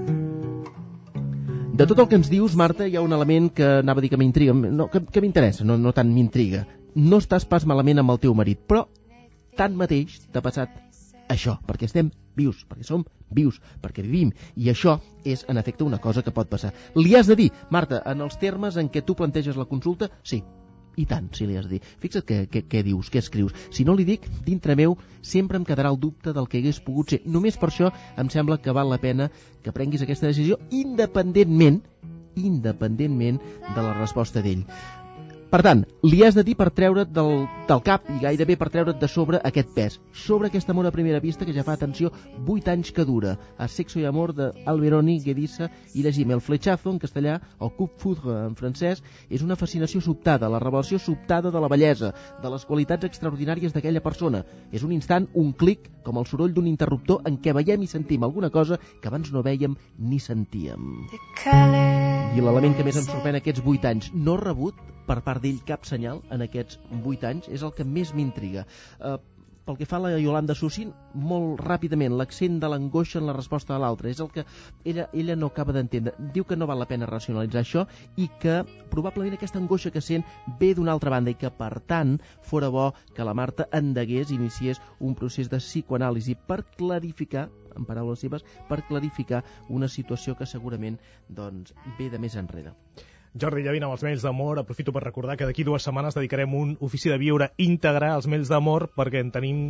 De 1.79 1.87
tot 1.87 2.01
el 2.03 2.09
que 2.11 2.17
ens 2.19 2.27
dius, 2.27 2.57
Marta, 2.59 2.89
hi 2.91 2.97
ha 2.99 3.03
un 3.07 3.15
element 3.15 3.53
que 3.55 3.67
anava 3.85 4.03
a 4.03 4.03
dir 4.03 4.11
que 4.11 4.19
m'intriga, 4.19 4.53
no, 4.53 4.89
que, 4.91 4.99
que 5.07 5.21
m'interessa, 5.23 5.63
no, 5.65 5.77
no 5.79 5.93
tant 5.95 6.11
m'intriga. 6.11 6.65
No 6.99 7.21
estàs 7.23 7.47
pas 7.47 7.63
malament 7.71 8.03
amb 8.03 8.11
el 8.11 8.19
teu 8.25 8.35
marit, 8.35 8.59
però 8.67 8.89
tanmateix 9.59 10.17
t'ha 10.35 10.43
passat 10.43 10.75
això, 11.31 11.55
perquè 11.69 11.87
estem 11.87 12.11
vius, 12.39 12.65
perquè 12.69 12.87
som 12.87 13.05
vius, 13.35 13.59
perquè 13.83 14.05
vivim, 14.07 14.31
i 14.57 14.71
això 14.73 14.99
és, 15.25 15.45
en 15.49 15.59
efecte, 15.61 15.85
una 15.85 16.01
cosa 16.03 16.23
que 16.23 16.35
pot 16.35 16.49
passar. 16.49 16.73
Li 16.97 17.17
has 17.19 17.29
de 17.29 17.37
dir, 17.37 17.51
Marta, 17.75 18.01
en 18.07 18.25
els 18.25 18.39
termes 18.41 18.79
en 18.81 18.89
què 18.89 19.05
tu 19.05 19.19
planteges 19.19 19.59
la 19.59 19.69
consulta, 19.69 20.09
sí, 20.23 20.43
i 20.99 21.05
tant, 21.07 21.29
si 21.35 21.47
li 21.47 21.57
has 21.59 21.69
de 21.69 21.77
dir. 21.77 21.93
Fixa't 22.03 22.27
què, 22.27 22.39
què, 22.51 22.65
què 22.67 22.83
dius, 22.83 23.11
què 23.13 23.23
escrius. 23.23 23.55
Si 23.75 23.87
no 23.87 23.95
li 23.95 24.07
dic, 24.09 24.27
dintre 24.47 24.75
meu 24.79 24.97
sempre 25.23 25.61
em 25.61 25.67
quedarà 25.67 25.93
el 25.95 26.01
dubte 26.03 26.35
del 26.35 26.49
que 26.51 26.59
hagués 26.59 26.83
pogut 26.83 27.15
ser. 27.15 27.21
Només 27.27 27.59
per 27.61 27.71
això 27.71 27.93
em 28.19 28.31
sembla 28.35 28.59
que 28.63 28.75
val 28.75 28.91
la 28.91 28.99
pena 29.03 29.31
que 29.63 29.75
prenguis 29.75 30.03
aquesta 30.03 30.31
decisió 30.31 30.59
independentment 30.75 31.83
independentment 32.39 33.41
de 33.75 33.83
la 33.83 33.95
resposta 33.97 34.43
d'ell. 34.45 34.63
Per 35.49 35.63
tant, 35.65 35.81
li 36.05 36.19
has 36.27 36.35
de 36.37 36.43
dir 36.45 36.53
per 36.61 36.67
treure't 36.77 37.09
del, 37.09 37.47
del 37.65 37.81
cap 37.81 38.05
i 38.13 38.19
gairebé 38.21 38.59
per 38.61 38.67
treure't 38.69 38.99
de 39.01 39.09
sobre 39.09 39.39
aquest 39.49 39.71
pes. 39.73 39.95
Sobre 40.13 40.51
aquest 40.51 40.69
amor 40.69 40.85
a 40.85 40.91
primera 40.93 41.23
vista 41.25 41.47
que 41.49 41.55
ja 41.57 41.63
fa, 41.65 41.73
atenció, 41.79 42.11
8 42.45 42.69
anys 42.75 42.91
que 42.93 43.07
dura. 43.09 43.33
A 43.57 43.65
Sexo 43.65 43.97
i 43.97 44.05
Amor 44.05 44.35
de 44.37 44.51
Alberoni, 44.69 45.15
Guedissa 45.25 45.71
i 45.97 46.05
llegim 46.05 46.35
El 46.37 46.43
flechazo 46.45 46.93
en 46.93 46.99
castellà 47.01 47.39
o 47.65 47.71
Coup 47.79 47.95
foudre 47.97 48.35
en 48.43 48.59
francès 48.59 49.01
és 49.31 49.47
una 49.47 49.57
fascinació 49.57 50.03
sobtada, 50.05 50.51
la 50.53 50.61
revelació 50.61 51.01
sobtada 51.01 51.49
de 51.55 51.65
la 51.65 51.73
bellesa, 51.73 52.13
de 52.43 52.53
les 52.53 52.69
qualitats 52.69 53.09
extraordinàries 53.09 53.73
d'aquella 53.73 54.05
persona. 54.05 54.45
És 54.71 54.85
un 54.85 54.93
instant, 54.93 55.31
un 55.33 55.55
clic, 55.57 55.89
com 56.05 56.21
el 56.21 56.29
soroll 56.29 56.53
d'un 56.53 56.69
interruptor 56.69 57.25
en 57.25 57.41
què 57.41 57.57
veiem 57.57 57.89
i 57.89 57.89
sentim 57.89 58.29
alguna 58.29 58.53
cosa 58.53 58.77
que 58.77 59.09
abans 59.09 59.33
no 59.33 59.41
veiem 59.41 59.81
ni 59.97 60.21
sentíem. 60.21 61.09
I 61.49 62.45
l'element 62.45 62.77
que 62.77 62.85
més 62.85 63.01
em 63.01 63.09
sorprèn 63.09 63.41
aquests 63.41 63.65
8 63.65 63.93
anys, 63.97 64.13
no 64.13 64.37
rebut 64.37 64.77
per 65.09 65.23
part 65.25 65.43
d'ell 65.43 65.65
cap 65.67 65.89
senyal 65.89 66.23
en 66.35 66.45
aquests 66.45 66.79
8 67.01 67.27
anys 67.33 67.49
és 67.49 67.65
el 67.65 67.75
que 67.77 67.87
més 67.97 68.15
m'intriga. 68.15 68.67
Eh, 69.01 69.17
pel 69.69 69.77
que 69.77 69.85
fa 69.85 69.99
a 69.99 70.01
la 70.01 70.11
Yolanda 70.17 70.55
Sussin, 70.57 70.95
molt 71.29 71.61
ràpidament, 71.61 72.15
l'accent 72.17 72.55
de 72.61 72.69
l'angoixa 72.73 73.19
en 73.21 73.27
la 73.29 73.35
resposta 73.37 73.75
de 73.75 73.81
l'altre 73.83 74.09
és 74.09 74.23
el 74.25 74.31
que 74.33 74.47
ella, 74.89 75.05
ella 75.13 75.37
no 75.37 75.51
acaba 75.53 75.75
d'entendre. 75.77 76.15
Diu 76.33 76.47
que 76.49 76.57
no 76.57 76.69
val 76.71 76.81
la 76.81 76.87
pena 76.89 77.09
racionalitzar 77.11 77.61
això 77.61 77.83
i 78.17 78.31
que 78.41 78.63
probablement 78.95 79.37
aquesta 79.37 79.61
angoixa 79.61 79.93
que 79.93 80.01
sent 80.01 80.25
ve 80.63 80.71
d'una 80.73 80.95
altra 80.97 81.13
banda 81.13 81.35
i 81.35 81.37
que, 81.37 81.53
per 81.53 81.83
tant, 81.93 82.17
fora 82.41 82.73
bo 82.73 82.87
que 83.13 83.29
la 83.29 83.37
Marta 83.37 83.69
endegués, 83.81 84.33
iniciés 84.33 84.81
un 85.05 85.13
procés 85.21 85.53
de 85.53 85.61
psicoanàlisi 85.61 86.39
per 86.49 86.63
clarificar 86.81 87.51
en 87.77 87.85
paraules 87.85 88.25
seves, 88.25 88.49
per 88.73 88.81
clarificar 88.89 89.45
una 89.69 89.93
situació 89.93 90.33
que 90.35 90.49
segurament 90.49 90.97
doncs, 91.29 91.77
ve 92.01 92.09
de 92.09 92.25
més 92.25 92.41
enrere. 92.41 92.73
Jordi 93.39 93.63
Llavina 93.63 93.87
amb 93.87 93.97
els 93.97 94.05
mails 94.07 94.25
d'amor. 94.27 94.59
Aprofito 94.59 94.93
per 94.93 95.05
recordar 95.05 95.37
que 95.39 95.47
d'aquí 95.49 95.65
dues 95.65 95.85
setmanes 95.87 96.17
dedicarem 96.19 96.55
un 96.55 96.77
ofici 96.81 97.13
de 97.13 97.19
viure 97.19 97.53
íntegre 97.57 98.11
als 98.11 98.27
mails 98.27 98.51
d'amor 98.51 98.91
perquè 98.97 99.23
en 99.23 99.31
tenim 99.35 99.63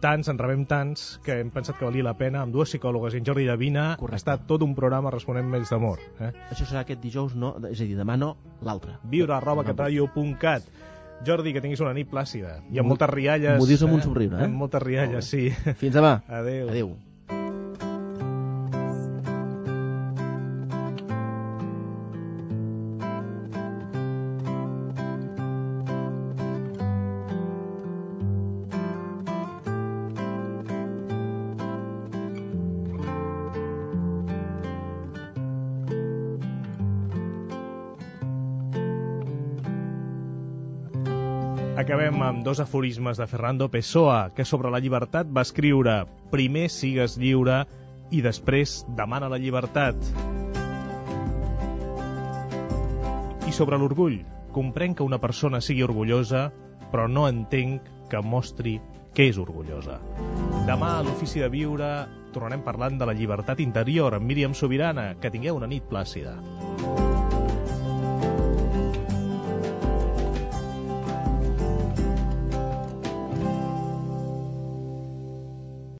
tants, 0.00 0.28
en 0.30 0.38
rebem 0.38 0.64
tants, 0.70 1.18
que 1.24 1.40
hem 1.42 1.50
pensat 1.50 1.78
que 1.78 1.86
valia 1.88 2.06
la 2.06 2.14
pena, 2.18 2.44
amb 2.44 2.54
dues 2.54 2.70
psicòlogues 2.70 3.16
i 3.16 3.18
en 3.18 3.26
Jordi 3.26 3.48
Llavina, 3.48 3.88
Correcte. 3.98 4.20
està 4.22 4.36
tot 4.46 4.62
un 4.62 4.76
programa 4.78 5.10
responent 5.10 5.48
mails 5.50 5.72
d'amor. 5.74 5.98
Eh? 6.20 6.30
Això 6.52 6.68
serà 6.68 6.84
aquest 6.84 7.02
dijous, 7.02 7.34
no, 7.34 7.56
és 7.66 7.80
a 7.82 7.88
dir, 7.88 7.98
demà 7.98 8.14
no, 8.16 8.36
l'altre. 8.62 8.94
Viure 9.10 9.34
arroba 9.34 9.66
catradio.cat 9.66 10.70
Jordi, 11.26 11.52
que 11.52 11.60
tinguis 11.60 11.82
una 11.82 11.96
nit 11.96 12.06
plàcida. 12.10 12.60
I 12.70 12.78
amb 12.78 12.92
moltes 12.92 13.10
rialles. 13.10 13.58
m'ho 13.58 13.66
dius 13.66 13.82
amb 13.82 13.98
un 13.98 14.06
somriure, 14.06 14.38
eh? 14.38 14.46
Amb 14.46 14.62
moltes 14.62 14.84
rialles, 14.84 15.34
sí. 15.34 15.48
Fins 15.82 15.98
demà. 15.98 16.20
Adéu. 16.28 16.68
Adéu. 16.70 16.96
Amb 42.38 42.46
dos 42.46 42.60
aforismes 42.60 43.18
de 43.18 43.26
Fernando 43.26 43.68
Pessoa, 43.68 44.30
que 44.30 44.44
sobre 44.46 44.70
la 44.70 44.78
llibertat 44.78 45.26
va 45.26 45.42
escriure 45.42 46.04
«Primer 46.30 46.68
sigues 46.70 47.16
lliure 47.18 47.64
i 48.14 48.20
després 48.22 48.84
demana 48.94 49.26
la 49.32 49.40
llibertat». 49.42 49.98
I 53.42 53.56
sobre 53.56 53.80
l'orgull, 53.80 54.20
comprenc 54.54 55.00
que 55.00 55.08
una 55.08 55.18
persona 55.18 55.58
sigui 55.58 55.82
orgullosa, 55.82 56.52
però 56.92 57.08
no 57.10 57.26
entenc 57.26 57.90
que 58.06 58.22
mostri 58.22 58.78
que 59.16 59.26
és 59.32 59.42
orgullosa. 59.42 59.98
Demà 60.70 60.94
a 61.00 61.02
l'Ofici 61.02 61.42
de 61.42 61.50
Viure 61.50 61.90
tornarem 62.30 62.62
parlant 62.62 63.02
de 63.02 63.08
la 63.08 63.18
llibertat 63.18 63.58
interior 63.66 64.14
amb 64.14 64.30
Míriam 64.30 64.54
Sobirana. 64.54 65.16
Que 65.18 65.34
tingueu 65.34 65.58
una 65.58 65.66
nit 65.66 65.90
plàcida. 65.90 66.38